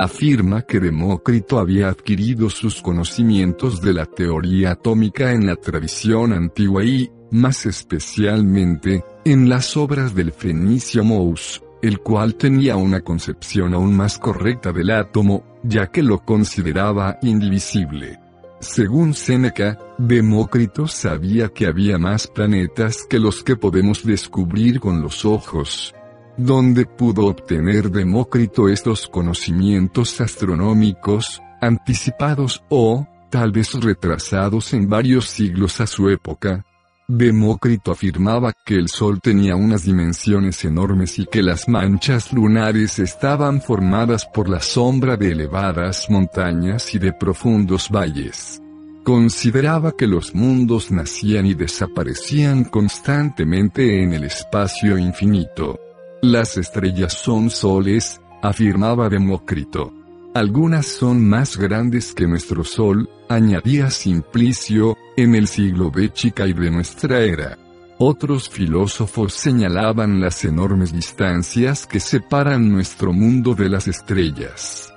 afirma 0.00 0.62
que 0.62 0.80
Demócrito 0.80 1.58
había 1.58 1.88
adquirido 1.88 2.48
sus 2.48 2.80
conocimientos 2.80 3.82
de 3.82 3.92
la 3.92 4.06
teoría 4.06 4.72
atómica 4.72 5.32
en 5.32 5.46
la 5.46 5.56
tradición 5.56 6.32
antigua 6.32 6.82
y, 6.84 7.10
más 7.30 7.66
especialmente, 7.66 9.04
en 9.26 9.50
las 9.50 9.76
obras 9.76 10.14
del 10.14 10.32
fenicio 10.32 11.04
Mous, 11.04 11.62
el 11.82 11.98
cual 11.98 12.34
tenía 12.36 12.76
una 12.76 13.02
concepción 13.02 13.74
aún 13.74 13.94
más 13.94 14.18
correcta 14.18 14.72
del 14.72 14.90
átomo, 14.90 15.44
ya 15.62 15.88
que 15.88 16.02
lo 16.02 16.20
consideraba 16.24 17.18
indivisible. 17.20 18.18
Según 18.60 19.12
Séneca, 19.12 19.78
Demócrito 19.98 20.86
sabía 20.86 21.48
que 21.48 21.66
había 21.66 21.98
más 21.98 22.26
planetas 22.26 23.04
que 23.08 23.18
los 23.18 23.44
que 23.44 23.56
podemos 23.56 24.04
descubrir 24.04 24.80
con 24.80 25.02
los 25.02 25.26
ojos. 25.26 25.94
¿Dónde 26.42 26.86
pudo 26.86 27.26
obtener 27.26 27.90
Demócrito 27.90 28.70
estos 28.70 29.06
conocimientos 29.08 30.18
astronómicos, 30.22 31.42
anticipados 31.60 32.62
o, 32.70 33.06
tal 33.28 33.52
vez 33.52 33.74
retrasados 33.74 34.72
en 34.72 34.88
varios 34.88 35.28
siglos 35.28 35.82
a 35.82 35.86
su 35.86 36.08
época? 36.08 36.64
Demócrito 37.06 37.92
afirmaba 37.92 38.54
que 38.64 38.76
el 38.76 38.88
Sol 38.88 39.20
tenía 39.20 39.54
unas 39.54 39.84
dimensiones 39.84 40.64
enormes 40.64 41.18
y 41.18 41.26
que 41.26 41.42
las 41.42 41.68
manchas 41.68 42.32
lunares 42.32 42.98
estaban 42.98 43.60
formadas 43.60 44.24
por 44.24 44.48
la 44.48 44.60
sombra 44.60 45.18
de 45.18 45.32
elevadas 45.32 46.08
montañas 46.08 46.94
y 46.94 46.98
de 46.98 47.12
profundos 47.12 47.90
valles. 47.90 48.62
Consideraba 49.04 49.92
que 49.92 50.06
los 50.06 50.34
mundos 50.34 50.90
nacían 50.90 51.44
y 51.44 51.52
desaparecían 51.52 52.64
constantemente 52.64 54.02
en 54.02 54.14
el 54.14 54.24
espacio 54.24 54.96
infinito. 54.96 55.78
Las 56.22 56.58
estrellas 56.58 57.14
son 57.14 57.48
soles, 57.48 58.20
afirmaba 58.42 59.08
Demócrito. 59.08 59.94
Algunas 60.34 60.84
son 60.84 61.26
más 61.26 61.56
grandes 61.56 62.12
que 62.12 62.26
nuestro 62.26 62.62
Sol, 62.62 63.08
añadía 63.30 63.90
Simplicio, 63.90 64.98
en 65.16 65.34
el 65.34 65.48
siglo 65.48 65.90
Béchica 65.90 66.46
y 66.46 66.52
de 66.52 66.70
nuestra 66.70 67.20
era. 67.20 67.58
Otros 67.98 68.50
filósofos 68.50 69.32
señalaban 69.32 70.20
las 70.20 70.44
enormes 70.44 70.92
distancias 70.92 71.86
que 71.86 72.00
separan 72.00 72.70
nuestro 72.70 73.14
mundo 73.14 73.54
de 73.54 73.70
las 73.70 73.88
estrellas. 73.88 74.92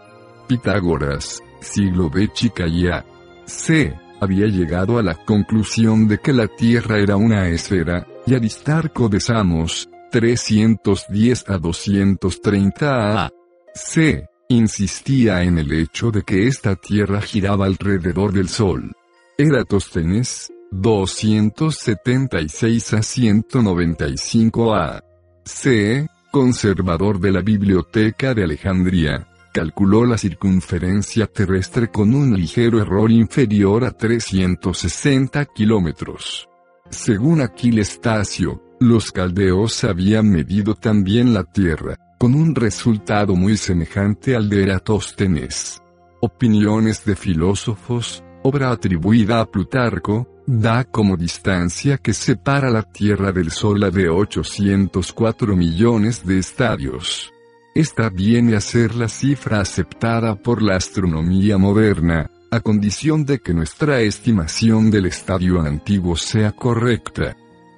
Pitágoras, 0.48 1.42
siglo 1.62 2.10
Béchica 2.10 2.68
y 2.68 2.88
A. 2.88 3.06
C. 3.46 3.96
había 4.20 4.48
llegado 4.48 4.98
a 4.98 5.04
la 5.04 5.16
conclusión 5.16 6.06
de 6.06 6.18
que 6.18 6.34
la 6.34 6.48
Tierra 6.48 7.00
era 7.00 7.16
una 7.16 7.48
esfera, 7.48 8.06
y 8.26 8.36
Aristarco 8.36 9.08
de 9.08 9.22
Samos, 9.22 9.90
310 10.14 11.50
a 11.50 11.58
230 11.58 13.26
a. 13.26 13.32
C 13.74 14.28
insistía 14.48 15.42
en 15.42 15.58
el 15.58 15.74
hecho 15.74 16.12
de 16.12 16.22
que 16.22 16.48
esta 16.48 16.76
Tierra 16.76 17.20
giraba 17.20 17.66
alrededor 17.66 18.32
del 18.32 18.48
Sol. 18.48 18.92
Eratosthenes, 19.40 20.54
276 20.70 22.94
a 22.94 23.02
195 23.02 24.76
a. 24.76 25.04
C. 25.46 26.08
Conservador 26.32 27.20
de 27.20 27.32
la 27.32 27.42
Biblioteca 27.42 28.36
de 28.36 28.44
Alejandría, 28.44 29.28
calculó 29.52 30.06
la 30.06 30.20
circunferencia 30.20 31.26
terrestre 31.26 31.90
con 31.90 32.14
un 32.14 32.36
ligero 32.36 32.80
error 32.80 33.10
inferior 33.10 33.84
a 33.84 33.90
360 33.92 35.46
kilómetros. 35.46 36.48
Según 36.92 37.42
Aquiles 37.42 38.00
Tacio, 38.00 38.62
los 38.84 39.12
caldeos 39.12 39.84
habían 39.84 40.30
medido 40.30 40.76
también 40.76 41.34
la 41.34 41.44
Tierra, 41.44 41.98
con 42.18 42.36
un 42.36 42.54
resultado 42.54 43.36
muy 43.36 43.58
semejante 43.58 44.36
al 44.36 44.50
de 44.50 44.64
Eratóstenes. 44.64 45.82
Opiniones 46.22 47.06
de 47.06 47.16
filósofos, 47.16 48.24
obra 48.44 48.72
atribuida 48.72 49.40
a 49.40 49.46
Plutarco, 49.46 50.28
da 50.46 50.84
como 50.84 51.16
distancia 51.16 51.98
que 51.98 52.14
separa 52.14 52.70
la 52.70 52.84
Tierra 52.84 53.32
del 53.32 53.52
Sol 53.52 53.80
la 53.80 53.90
de 53.90 54.10
804 54.10 55.56
millones 55.56 56.26
de 56.26 56.40
estadios. 56.40 57.32
Esta 57.74 58.10
viene 58.10 58.56
a 58.56 58.62
ser 58.62 58.96
la 58.96 59.08
cifra 59.08 59.62
aceptada 59.62 60.36
por 60.36 60.62
la 60.62 60.76
astronomía 60.76 61.58
moderna, 61.58 62.30
a 62.52 62.60
condición 62.60 63.26
de 63.26 63.40
que 63.40 63.54
nuestra 63.54 64.02
estimación 64.02 64.92
del 64.92 65.08
estadio 65.08 65.62
antiguo 65.62 66.16
sea 66.16 66.52
correcta 66.52 67.38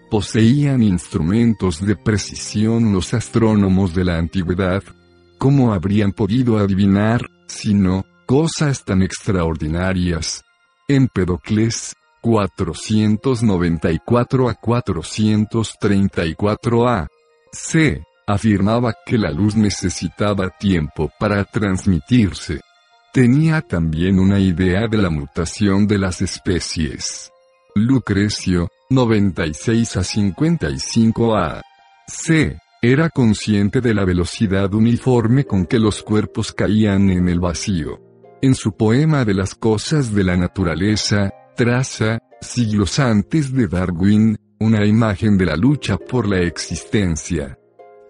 poseían 0.09 0.81
instrumentos 0.83 1.85
de 1.85 1.95
precisión 1.95 2.91
los 2.93 3.13
astrónomos 3.13 3.93
de 3.93 4.05
la 4.05 4.17
antigüedad. 4.17 4.83
¿Cómo 5.37 5.73
habrían 5.73 6.11
podido 6.11 6.57
adivinar, 6.57 7.21
si 7.47 7.73
no, 7.73 8.03
cosas 8.25 8.83
tan 8.85 9.01
extraordinarias? 9.01 10.43
Empedocles, 10.87 11.93
494 12.21 14.49
a 14.49 14.53
434 14.55 16.87
a. 16.87 17.07
C. 17.51 18.01
Afirmaba 18.27 18.95
que 19.05 19.19
la 19.19 19.29
luz 19.29 19.55
necesitaba 19.55 20.49
tiempo 20.49 21.11
para 21.19 21.43
transmitirse. 21.43 22.59
Tenía 23.13 23.61
también 23.61 24.19
una 24.19 24.39
idea 24.39 24.87
de 24.87 24.97
la 24.97 25.11
mutación 25.11 25.85
de 25.85 25.99
las 25.99 26.23
especies. 26.23 27.31
Lucrecio, 27.75 28.69
96 28.89 29.97
a 29.97 30.03
55 30.03 31.35
a. 31.35 31.61
C. 32.07 32.59
Era 32.83 33.09
consciente 33.09 33.81
de 33.81 33.95
la 33.95 34.05
velocidad 34.05 34.71
uniforme 34.75 35.45
con 35.45 35.65
que 35.65 35.79
los 35.79 36.03
cuerpos 36.03 36.51
caían 36.51 37.09
en 37.09 37.27
el 37.27 37.39
vacío. 37.39 37.99
En 38.43 38.53
su 38.53 38.73
poema 38.77 39.25
de 39.25 39.33
las 39.33 39.55
cosas 39.55 40.13
de 40.13 40.23
la 40.23 40.37
naturaleza, 40.37 41.33
traza, 41.55 42.19
siglos 42.41 42.99
antes 42.99 43.51
de 43.51 43.67
Darwin, 43.67 44.37
una 44.59 44.85
imagen 44.85 45.35
de 45.35 45.47
la 45.47 45.55
lucha 45.55 45.97
por 45.97 46.27
la 46.27 46.41
existencia. 46.41 47.57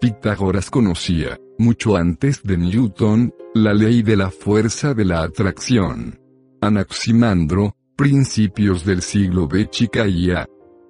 Pitágoras 0.01 0.69
conocía, 0.69 1.39
mucho 1.57 1.95
antes 1.95 2.43
de 2.43 2.57
Newton, 2.57 3.33
la 3.53 3.73
ley 3.73 4.03
de 4.03 4.17
la 4.17 4.29
fuerza 4.29 4.93
de 4.93 5.05
la 5.05 5.23
atracción. 5.23 6.19
Anaximandro, 6.59 7.77
principios 7.95 8.83
del 8.83 9.01
siglo 9.01 9.47
B. 9.47 9.69
Chicaía. 9.69 10.45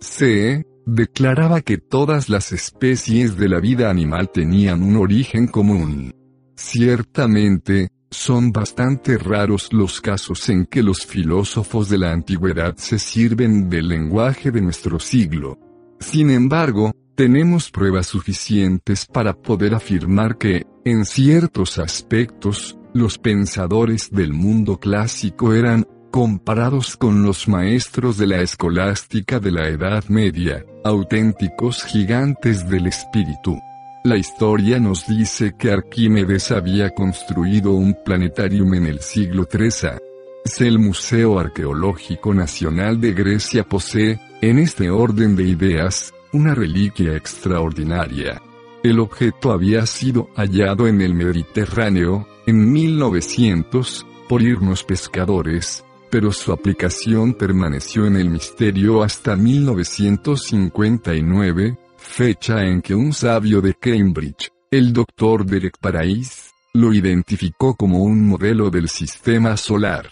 C. 0.05 0.65
Declaraba 0.85 1.61
que 1.61 1.77
todas 1.77 2.29
las 2.29 2.51
especies 2.51 3.37
de 3.37 3.49
la 3.49 3.59
vida 3.59 3.89
animal 3.89 4.29
tenían 4.31 4.83
un 4.83 4.97
origen 4.97 5.47
común. 5.47 6.13
Ciertamente, 6.55 7.89
son 8.11 8.51
bastante 8.51 9.17
raros 9.17 9.73
los 9.73 9.99
casos 9.99 10.47
en 10.49 10.67
que 10.67 10.83
los 10.83 11.05
filósofos 11.05 11.89
de 11.89 11.97
la 11.97 12.11
antigüedad 12.11 12.75
se 12.77 12.99
sirven 12.99 13.67
del 13.69 13.89
lenguaje 13.89 14.51
de 14.51 14.61
nuestro 14.61 14.99
siglo. 14.99 15.59
Sin 15.99 16.29
embargo, 16.29 16.93
tenemos 17.15 17.71
pruebas 17.71 18.07
suficientes 18.07 19.05
para 19.05 19.33
poder 19.33 19.73
afirmar 19.73 20.37
que, 20.37 20.65
en 20.85 21.05
ciertos 21.05 21.79
aspectos, 21.79 22.77
los 22.93 23.17
pensadores 23.17 24.11
del 24.11 24.33
mundo 24.33 24.79
clásico 24.79 25.53
eran, 25.53 25.85
comparados 26.15 26.95
con 26.95 27.23
los 27.23 27.49
maestros 27.49 28.17
de 28.17 28.25
la 28.25 28.39
escolástica 28.39 29.41
de 29.41 29.51
la 29.51 29.67
Edad 29.67 30.05
Media, 30.07 30.63
auténticos 30.85 31.83
gigantes 31.83 32.69
del 32.69 32.87
espíritu. 32.87 33.59
La 34.05 34.15
historia 34.15 34.79
nos 34.79 35.05
dice 35.07 35.55
que 35.59 35.73
Arquímedes 35.73 36.51
había 36.51 36.91
construido 36.91 37.73
un 37.73 37.97
planetarium 38.05 38.75
en 38.75 38.85
el 38.85 39.01
siglo 39.01 39.45
III. 39.51 40.65
El 40.65 40.79
Museo 40.79 41.37
Arqueológico 41.37 42.33
Nacional 42.33 43.01
de 43.01 43.11
Grecia 43.11 43.65
posee, 43.65 44.17
en 44.39 44.59
este 44.59 44.89
orden 44.89 45.35
de 45.35 45.43
ideas, 45.43 46.13
una 46.31 46.55
reliquia 46.55 47.17
extraordinaria. 47.17 48.41
El 48.83 49.01
objeto 49.01 49.51
había 49.51 49.85
sido 49.85 50.29
hallado 50.37 50.87
en 50.87 51.01
el 51.01 51.13
Mediterráneo, 51.13 52.25
en 52.47 52.71
1900, 52.71 54.05
por 54.29 54.41
irnos 54.41 54.85
pescadores, 54.85 55.83
pero 56.15 56.31
su 56.31 56.53
aplicación 56.53 57.33
permaneció 57.33 58.05
en 58.05 58.15
el 58.15 58.29
misterio 58.29 59.03
hasta 59.03 59.35
1959, 59.35 61.77
fecha 61.97 62.63
en 62.63 62.81
que 62.81 62.95
un 62.95 63.11
sabio 63.11 63.59
de 63.59 63.73
Cambridge, 63.73 64.49
el 64.71 64.93
doctor 64.93 65.45
Derek 65.45 65.77
Parais, 65.77 66.51
lo 66.73 66.93
identificó 66.93 67.75
como 67.75 68.01
un 68.01 68.25
modelo 68.25 68.69
del 68.69 68.87
sistema 68.87 69.57
solar. 69.57 70.09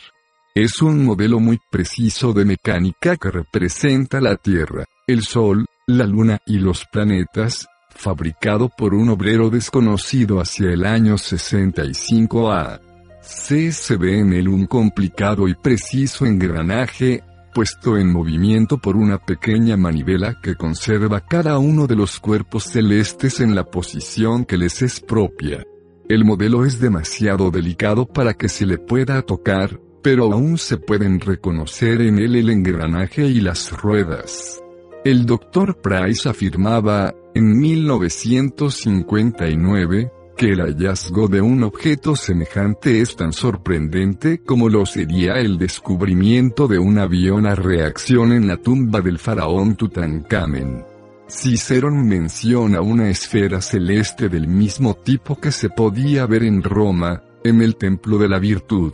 Es 0.53 0.81
un 0.81 1.05
modelo 1.05 1.39
muy 1.39 1.57
preciso 1.71 2.33
de 2.33 2.43
mecánica 2.43 3.15
que 3.15 3.31
representa 3.31 4.19
la 4.19 4.35
Tierra, 4.35 4.83
el 5.07 5.23
Sol, 5.23 5.67
la 5.87 6.05
Luna 6.05 6.39
y 6.45 6.57
los 6.57 6.83
planetas, 6.91 7.69
fabricado 7.95 8.67
por 8.67 8.93
un 8.93 9.07
obrero 9.07 9.49
desconocido 9.49 10.41
hacia 10.41 10.69
el 10.69 10.85
año 10.85 11.17
65 11.17 12.51
A. 12.51 12.81
C 13.23 13.71
se 13.71 13.95
ve 13.95 14.19
en 14.19 14.33
él 14.33 14.49
un 14.49 14.65
complicado 14.65 15.47
y 15.47 15.55
preciso 15.55 16.25
engranaje, 16.25 17.23
puesto 17.53 17.97
en 17.97 18.11
movimiento 18.11 18.79
por 18.79 18.97
una 18.97 19.17
pequeña 19.17 19.77
manivela 19.77 20.41
que 20.41 20.55
conserva 20.55 21.21
cada 21.21 21.57
uno 21.57 21.87
de 21.87 21.95
los 21.95 22.19
cuerpos 22.19 22.65
celestes 22.65 23.39
en 23.39 23.55
la 23.55 23.63
posición 23.63 24.43
que 24.43 24.57
les 24.57 24.81
es 24.81 24.99
propia. 24.99 25.63
El 26.09 26.25
modelo 26.25 26.65
es 26.65 26.81
demasiado 26.81 27.49
delicado 27.49 28.05
para 28.05 28.33
que 28.33 28.49
se 28.49 28.65
le 28.65 28.77
pueda 28.77 29.21
tocar, 29.21 29.79
pero 30.01 30.33
aún 30.33 30.57
se 30.57 30.75
pueden 30.75 31.21
reconocer 31.21 32.01
en 32.01 32.19
él 32.19 32.35
el 32.35 32.49
engranaje 32.49 33.25
y 33.25 33.39
las 33.39 33.71
ruedas. 33.71 34.61
El 35.05 35.25
Dr. 35.25 35.79
Price 35.81 36.27
afirmaba, 36.27 37.15
en 37.33 37.57
1959, 37.57 40.11
que 40.35 40.51
el 40.51 40.61
hallazgo 40.61 41.27
de 41.27 41.41
un 41.41 41.63
objeto 41.63 42.15
semejante 42.15 43.01
es 43.01 43.15
tan 43.15 43.33
sorprendente 43.33 44.39
como 44.39 44.69
lo 44.69 44.85
sería 44.85 45.35
el 45.35 45.57
descubrimiento 45.57 46.67
de 46.67 46.79
un 46.79 46.97
avión 46.97 47.45
a 47.45 47.55
reacción 47.55 48.31
en 48.31 48.47
la 48.47 48.57
tumba 48.57 49.01
del 49.01 49.19
faraón 49.19 49.75
Tutankamen. 49.75 50.85
Cicerón 51.27 52.07
menciona 52.07 52.81
una 52.81 53.09
esfera 53.09 53.61
celeste 53.61 54.29
del 54.29 54.47
mismo 54.47 54.95
tipo 54.95 55.39
que 55.39 55.51
se 55.51 55.69
podía 55.69 56.25
ver 56.25 56.43
en 56.43 56.61
Roma, 56.61 57.23
en 57.43 57.61
el 57.61 57.75
Templo 57.75 58.17
de 58.17 58.29
la 58.29 58.39
Virtud. 58.39 58.93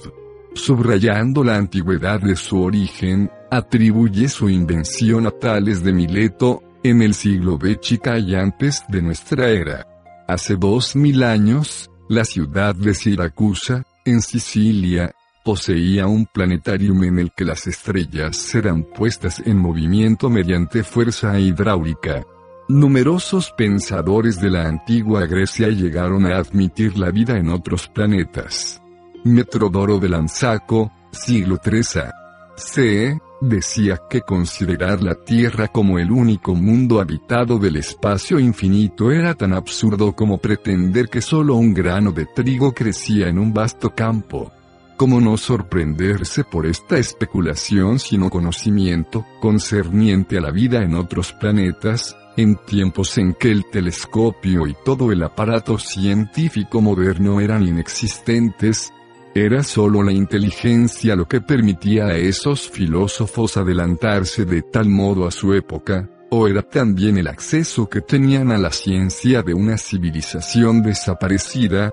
Subrayando 0.54 1.44
la 1.44 1.58
antigüedad 1.58 2.20
de 2.22 2.36
su 2.36 2.62
origen, 2.62 3.30
atribuye 3.52 4.30
su 4.30 4.50
invención 4.50 5.28
a 5.28 5.32
Tales 5.32 5.84
de 5.84 5.94
Mileto, 5.94 6.64
en 6.84 7.02
el 7.02 7.14
siglo 7.14 7.58
B 7.58 7.80
y 8.26 8.36
antes 8.36 8.84
de 8.88 9.02
nuestra 9.02 9.50
era. 9.50 9.99
Hace 10.30 10.58
dos 10.58 10.96
mil 10.96 11.24
años, 11.24 11.90
la 12.08 12.24
ciudad 12.24 12.76
de 12.76 12.94
Siracusa, 12.94 13.84
en 14.06 14.22
Sicilia, 14.22 15.12
poseía 15.44 16.06
un 16.06 16.28
planetarium 16.28 17.04
en 17.04 17.18
el 17.18 17.32
que 17.36 17.44
las 17.44 17.66
estrellas 17.66 18.54
eran 18.54 18.84
puestas 18.84 19.42
en 19.44 19.58
movimiento 19.58 20.30
mediante 20.30 20.84
fuerza 20.84 21.40
hidráulica. 21.40 22.24
Numerosos 22.68 23.52
pensadores 23.58 24.40
de 24.40 24.52
la 24.52 24.68
antigua 24.68 25.26
Grecia 25.26 25.70
llegaron 25.70 26.28
a 26.28 26.38
admitir 26.38 27.00
la 27.00 27.10
vida 27.10 27.36
en 27.36 27.50
otros 27.50 27.88
planetas. 27.88 28.80
Metrodoro 29.24 29.98
de 29.98 30.10
Lanzaco, 30.10 30.92
siglo 31.12 31.58
III 31.66 32.02
a. 32.02 32.14
C 32.56 33.20
decía 33.42 34.02
que 34.10 34.22
considerar 34.22 35.02
la 35.02 35.16
Tierra 35.16 35.68
como 35.68 36.00
el 36.00 36.12
único 36.12 36.56
mundo 36.56 37.00
habitado 37.00 37.58
del 37.58 37.78
espacio 37.78 38.40
infinito 38.40 39.12
era 39.12 39.34
tan 39.34 39.54
absurdo 39.54 40.14
como 40.14 40.38
pretender 40.38 41.10
que 41.10 41.22
solo 41.22 41.56
un 41.56 41.74
grano 41.74 42.12
de 42.12 42.26
trigo 42.26 42.74
crecía 42.74 43.28
en 43.28 43.40
un 43.40 43.54
vasto 43.54 43.92
campo. 43.92 44.52
¿Cómo 44.98 45.22
no 45.22 45.38
sorprenderse 45.38 46.44
por 46.44 46.66
esta 46.66 46.98
especulación 46.98 48.00
sino 48.00 48.30
conocimiento 48.30 49.26
concerniente 49.40 50.38
a 50.38 50.42
la 50.42 50.52
vida 50.52 50.84
en 50.84 50.96
otros 50.96 51.32
planetas, 51.32 52.18
en 52.36 52.58
tiempos 52.58 53.18
en 53.18 53.34
que 53.34 53.50
el 53.50 53.66
telescopio 53.70 54.68
y 54.68 54.76
todo 54.84 55.14
el 55.14 55.24
aparato 55.24 55.78
científico 55.78 56.82
moderno 56.82 57.40
eran 57.40 57.66
inexistentes, 57.66 58.92
era 59.36 59.64
solo 59.64 60.02
la 60.02 60.12
inteligencia 60.12 61.16
lo 61.16 61.28
que 61.28 61.40
permitía 61.40 62.08
a 62.08 62.16
esos 62.18 62.70
filósofos 62.70 63.58
adelantarse 63.58 64.44
de 64.44 64.64
tal 64.64 64.90
modo 64.90 65.28
a 65.28 65.32
su 65.32 65.54
época, 65.54 66.10
o 66.32 66.48
era 66.48 66.64
también 66.64 67.18
el 67.18 67.28
acceso 67.28 67.88
que 67.88 68.02
tenían 68.02 68.52
a 68.52 68.58
la 68.58 68.72
ciencia 68.72 69.44
de 69.44 69.54
una 69.54 69.78
civilización 69.78 70.82
desaparecida. 70.82 71.92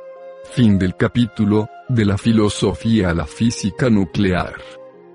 Fin 0.53 0.79
del 0.79 0.97
capítulo, 0.97 1.69
de 1.89 2.05
la 2.05 2.17
filosofía 2.17 3.11
a 3.11 3.15
la 3.15 3.27
física 3.27 3.91
nuclear. 3.91 4.55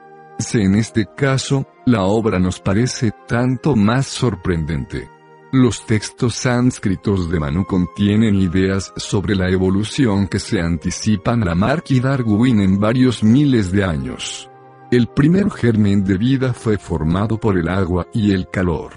En 0.55 0.75
este 0.75 1.07
caso, 1.17 1.67
la 1.87 2.03
obra 2.03 2.39
nos 2.39 2.61
parece 2.61 3.13
tanto 3.27 3.75
más 3.75 4.07
sorprendente. 4.07 5.09
Los 5.55 5.85
textos 5.85 6.37
sánscritos 6.37 7.31
de 7.31 7.39
Manu 7.39 7.67
contienen 7.67 8.37
ideas 8.37 8.91
sobre 8.97 9.35
la 9.35 9.51
evolución 9.51 10.27
que 10.27 10.39
se 10.39 10.63
anticipan 10.63 11.47
a 11.47 11.55
Mark 11.55 11.85
y 11.91 12.01
Darwin 12.01 12.63
en 12.63 12.81
varios 12.81 13.23
miles 13.23 13.71
de 13.71 13.85
años. 13.85 14.49
El 14.91 15.09
primer 15.09 15.51
germen 15.51 16.05
de 16.05 16.17
vida 16.17 16.55
fue 16.55 16.79
formado 16.79 17.39
por 17.39 17.59
el 17.59 17.69
agua 17.69 18.07
y 18.15 18.33
el 18.33 18.49
calor. 18.49 18.95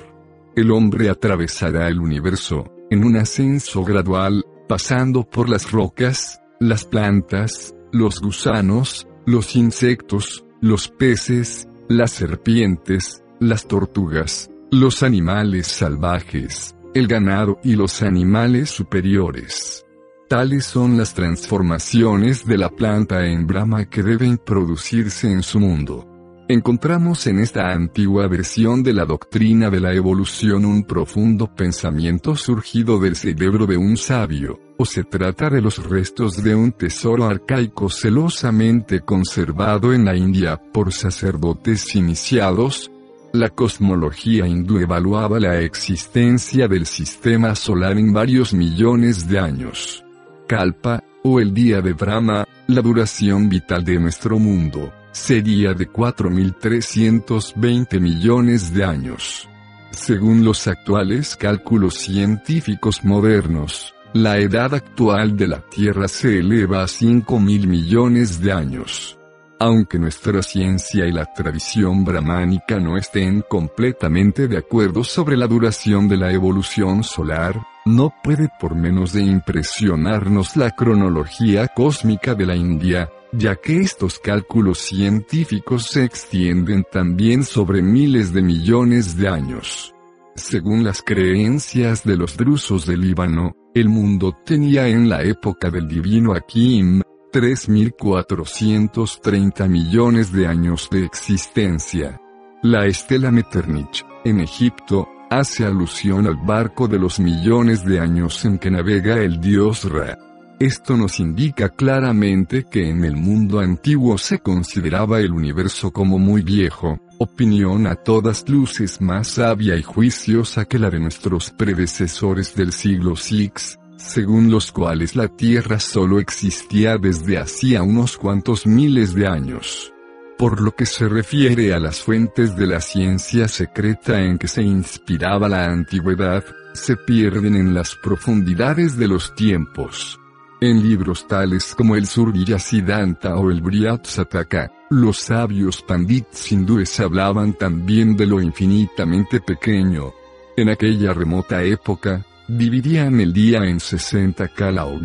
El 0.56 0.72
hombre 0.72 1.10
atravesará 1.10 1.89
el 1.89 1.99
universo, 1.99 2.64
en 2.89 3.03
un 3.03 3.18
ascenso 3.18 3.84
gradual, 3.84 4.45
pasando 4.70 5.30
por 5.30 5.49
las 5.49 5.70
rocas, 5.74 6.39
las 6.62 6.86
plantas, 6.86 7.76
los 7.91 8.22
gusanos, 8.22 9.10
los 9.26 9.58
insectos, 9.58 10.45
los 10.62 10.88
peces, 10.88 11.68
las 11.89 12.12
serpientes, 12.12 13.26
las 13.41 13.68
tortugas, 13.68 14.49
los 14.80 15.03
animales 15.03 15.67
salvajes, 15.67 16.76
el 16.93 17.07
ganado 17.07 17.59
y 17.63 17.78
los 17.78 18.01
animales 18.01 18.69
superiores. 18.69 19.86
Tales 20.28 20.65
son 20.65 20.97
las 20.97 21.13
transformaciones 21.13 22.45
de 22.45 22.57
la 22.57 22.69
planta 22.69 23.26
en 23.26 23.47
Brahma 23.47 23.86
que 23.86 24.03
deben 24.03 24.38
producirse 24.38 25.32
en 25.32 25.43
su 25.43 25.61
mundo. 25.61 26.05
Encontramos 26.49 27.26
en 27.28 27.39
esta 27.39 27.71
antigua 27.71 28.28
versión 28.28 28.84
de 28.84 28.93
la 28.93 29.05
doctrina 29.05 29.69
de 29.69 29.80
la 29.80 29.93
evolución 29.93 30.65
un 30.65 30.84
profundo 30.84 31.55
pensamiento 31.55 32.36
surgido 32.36 32.99
del 32.99 33.15
cerebro 33.15 33.65
de 33.67 33.78
un 33.78 33.95
sabio, 33.95 34.59
o 34.78 34.84
se 34.84 35.05
trata 35.05 35.49
de 35.49 35.61
los 35.61 35.82
restos 35.89 36.43
de 36.43 36.53
un 36.53 36.73
tesoro 36.73 37.26
arcaico 37.26 37.89
celosamente 37.89 38.99
conservado 38.99 39.93
en 39.93 40.03
la 40.03 40.17
India 40.17 40.61
por 40.73 40.91
sacerdotes 40.91 41.95
iniciados, 41.95 42.91
la 43.36 43.50
cosmología 43.50 44.48
hindú 44.48 44.80
evaluaba 44.80 45.40
la 45.40 45.60
existencia 45.60 46.68
del 46.68 46.86
sistema 46.86 47.56
solar 47.56 47.98
en 47.98 48.12
varios 48.12 48.54
millones 48.54 49.28
de 49.28 49.40
años. 49.40 50.04
Kalpa, 50.48 51.04
o 51.24 51.40
el 51.40 51.54
día 51.54 51.82
de 51.82 51.94
Brahma, 51.94 52.46
la 52.68 52.82
duración 52.82 53.48
vital 53.50 53.84
de 53.84 54.00
nuestro 54.00 54.40
mundo, 54.40 54.92
sería 55.12 55.74
de 55.74 55.90
4.320 55.90 58.00
millones 58.00 58.74
de 58.74 58.84
años. 58.84 59.48
Según 59.92 60.44
los 60.44 60.68
actuales 60.68 61.36
cálculos 61.36 61.94
científicos 61.96 63.04
modernos, 63.04 63.94
la 64.14 64.40
edad 64.40 64.74
actual 64.74 65.38
de 65.38 65.48
la 65.48 65.62
Tierra 65.62 66.08
se 66.08 66.40
eleva 66.40 66.82
a 66.84 66.88
5.000 66.88 67.68
millones 67.68 68.42
de 68.42 68.52
años. 68.52 69.20
Aunque 69.60 69.97
nuestra 69.97 70.41
ciencia 70.41 71.06
y 71.06 71.14
la 71.14 71.26
tradición 71.34 72.03
brahmánica 72.03 72.78
no 72.80 72.97
estén 72.97 73.41
completamente 73.47 74.49
de 74.49 74.58
acuerdo 74.58 75.03
sobre 75.03 75.38
la 75.38 75.47
duración 75.47 76.10
de 76.10 76.18
la 76.18 76.32
evolución 76.32 77.03
solar, 77.03 77.62
no 77.86 78.14
puede 78.22 78.49
por 78.60 78.76
menos 78.76 79.14
de 79.14 79.22
impresionarnos 79.22 80.58
la 80.58 80.72
cronología 80.72 81.70
cósmica 81.70 82.36
de 82.36 82.45
la 82.45 82.56
India, 82.56 83.10
ya 83.32 83.56
que 83.56 83.80
estos 83.80 84.20
cálculos 84.20 84.80
científicos 84.80 85.88
se 85.88 86.03
extienden 86.03 86.84
también 86.91 87.45
sobre 87.45 87.82
miles 87.82 88.34
de 88.34 88.41
millones 88.41 89.16
de 89.16 89.30
años. 89.30 89.93
Según 90.36 90.84
las 90.84 91.01
creencias 91.01 92.03
de 92.03 92.18
los 92.18 92.36
drusos 92.36 92.86
del 92.86 93.01
Líbano, 93.01 93.53
el 93.74 93.88
mundo 93.88 94.36
tenía 94.45 94.88
en 94.89 95.08
la 95.08 95.24
época 95.24 95.70
del 95.70 95.88
divino 95.88 96.34
Akim, 96.34 97.01
3.430 97.36 99.68
millones 99.68 100.32
de 100.32 100.48
años 100.48 100.88
de 100.90 101.04
existencia. 101.04 102.22
La 102.64 102.86
estela 102.86 103.30
Metternich, 103.30 104.06
en 104.24 104.40
Egipto, 104.40 105.10
hace 105.30 105.66
alusión 105.66 106.28
al 106.28 106.38
barco 106.38 106.88
de 106.88 106.98
los 106.98 107.20
millones 107.20 107.84
de 107.84 108.00
años 108.00 108.46
en 108.46 108.58
que 108.58 108.72
navega 108.72 109.18
el 109.18 109.42
dios 109.42 109.84
Ra. 109.84 110.18
Esto 110.62 110.96
nos 110.96 111.20
indica 111.20 111.68
claramente 111.68 112.68
que 112.72 112.90
en 112.90 113.04
el 113.04 113.18
mundo 113.18 113.60
antiguo 113.60 114.18
se 114.18 114.40
consideraba 114.40 115.20
el 115.20 115.34
universo 115.34 115.92
como 115.92 116.18
muy 116.18 116.42
viejo, 116.42 117.02
opinión 117.18 117.86
a 117.86 117.96
todas 117.96 118.48
luces 118.48 119.02
más 119.02 119.28
sabia 119.28 119.76
y 119.76 119.84
juiciosa 119.84 120.64
que 120.64 120.80
la 120.80 120.90
de 120.90 121.02
nuestros 121.02 121.52
predecesores 121.52 122.56
del 122.56 122.72
siglo 122.72 123.16
VI, 123.16 123.52
según 123.98 124.52
los 124.52 124.72
cuales 124.72 125.16
la 125.16 125.28
Tierra 125.28 125.80
solo 125.80 126.20
existía 126.20 126.98
desde 126.98 127.38
hacía 127.38 127.84
unos 127.84 128.18
cuantos 128.18 128.66
miles 128.66 129.14
de 129.14 129.28
años. 129.28 129.93
Por 130.38 130.60
lo 130.60 130.76
que 130.76 130.86
se 130.86 131.08
refiere 131.08 131.74
a 131.74 131.80
las 131.80 132.02
fuentes 132.02 132.58
de 132.58 132.68
la 132.68 132.82
ciencia 132.82 133.48
secreta 133.48 134.22
en 134.22 134.38
que 134.38 134.50
se 134.50 134.62
inspiraba 134.62 135.48
la 135.48 135.66
antigüedad, 135.66 136.43
se 136.74 136.98
pierden 136.98 137.56
en 137.56 137.74
las 137.74 137.96
profundidades 137.96 138.98
de 138.98 139.08
los 139.08 139.34
tiempos. 139.36 140.20
En 140.60 140.82
libros 140.82 141.28
tales 141.28 141.74
como 141.76 141.96
el 141.96 142.06
Surya 142.06 142.60
Siddhanta 142.60 143.36
o 143.36 143.50
el 143.50 143.62
Sataka, 144.04 144.72
los 144.89 145.20
sabios 145.20 145.82
pandits 145.82 146.52
hindúes 146.52 147.00
hablaban 147.00 147.54
también 147.54 148.16
de 148.16 148.26
lo 148.26 148.41
infinitamente 148.41 149.39
pequeño. 149.39 150.14
En 150.58 150.70
aquella 150.70 151.14
remota 151.14 151.64
época, 151.64 152.26
dividían 152.48 153.20
el 153.20 153.34
día 153.34 153.66
en 153.66 153.80
60 153.80 154.48
kala 154.50 154.86
o 154.86 155.00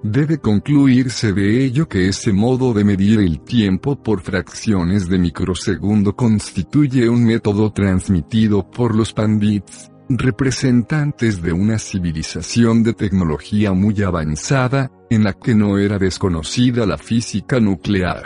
Debe 0.03 0.39
concluirse 0.39 1.31
de 1.31 1.63
ello 1.63 1.87
que 1.87 2.07
ese 2.07 2.33
modo 2.33 2.73
de 2.73 2.83
medir 2.83 3.19
el 3.19 3.39
tiempo 3.41 4.01
por 4.01 4.21
fracciones 4.21 5.07
de 5.07 5.19
microsegundo 5.19 6.15
constituye 6.15 7.07
un 7.07 7.23
método 7.23 7.71
transmitido 7.71 8.67
por 8.67 8.95
los 8.95 9.13
pandits, 9.13 9.91
representantes 10.09 11.39
de 11.43 11.53
una 11.53 11.77
civilización 11.77 12.81
de 12.81 12.93
tecnología 12.93 13.73
muy 13.73 14.01
avanzada, 14.01 14.91
en 15.11 15.23
la 15.23 15.33
que 15.33 15.53
no 15.53 15.77
era 15.77 15.99
desconocida 15.99 16.87
la 16.87 16.97
física 16.97 17.59
nuclear. 17.59 18.25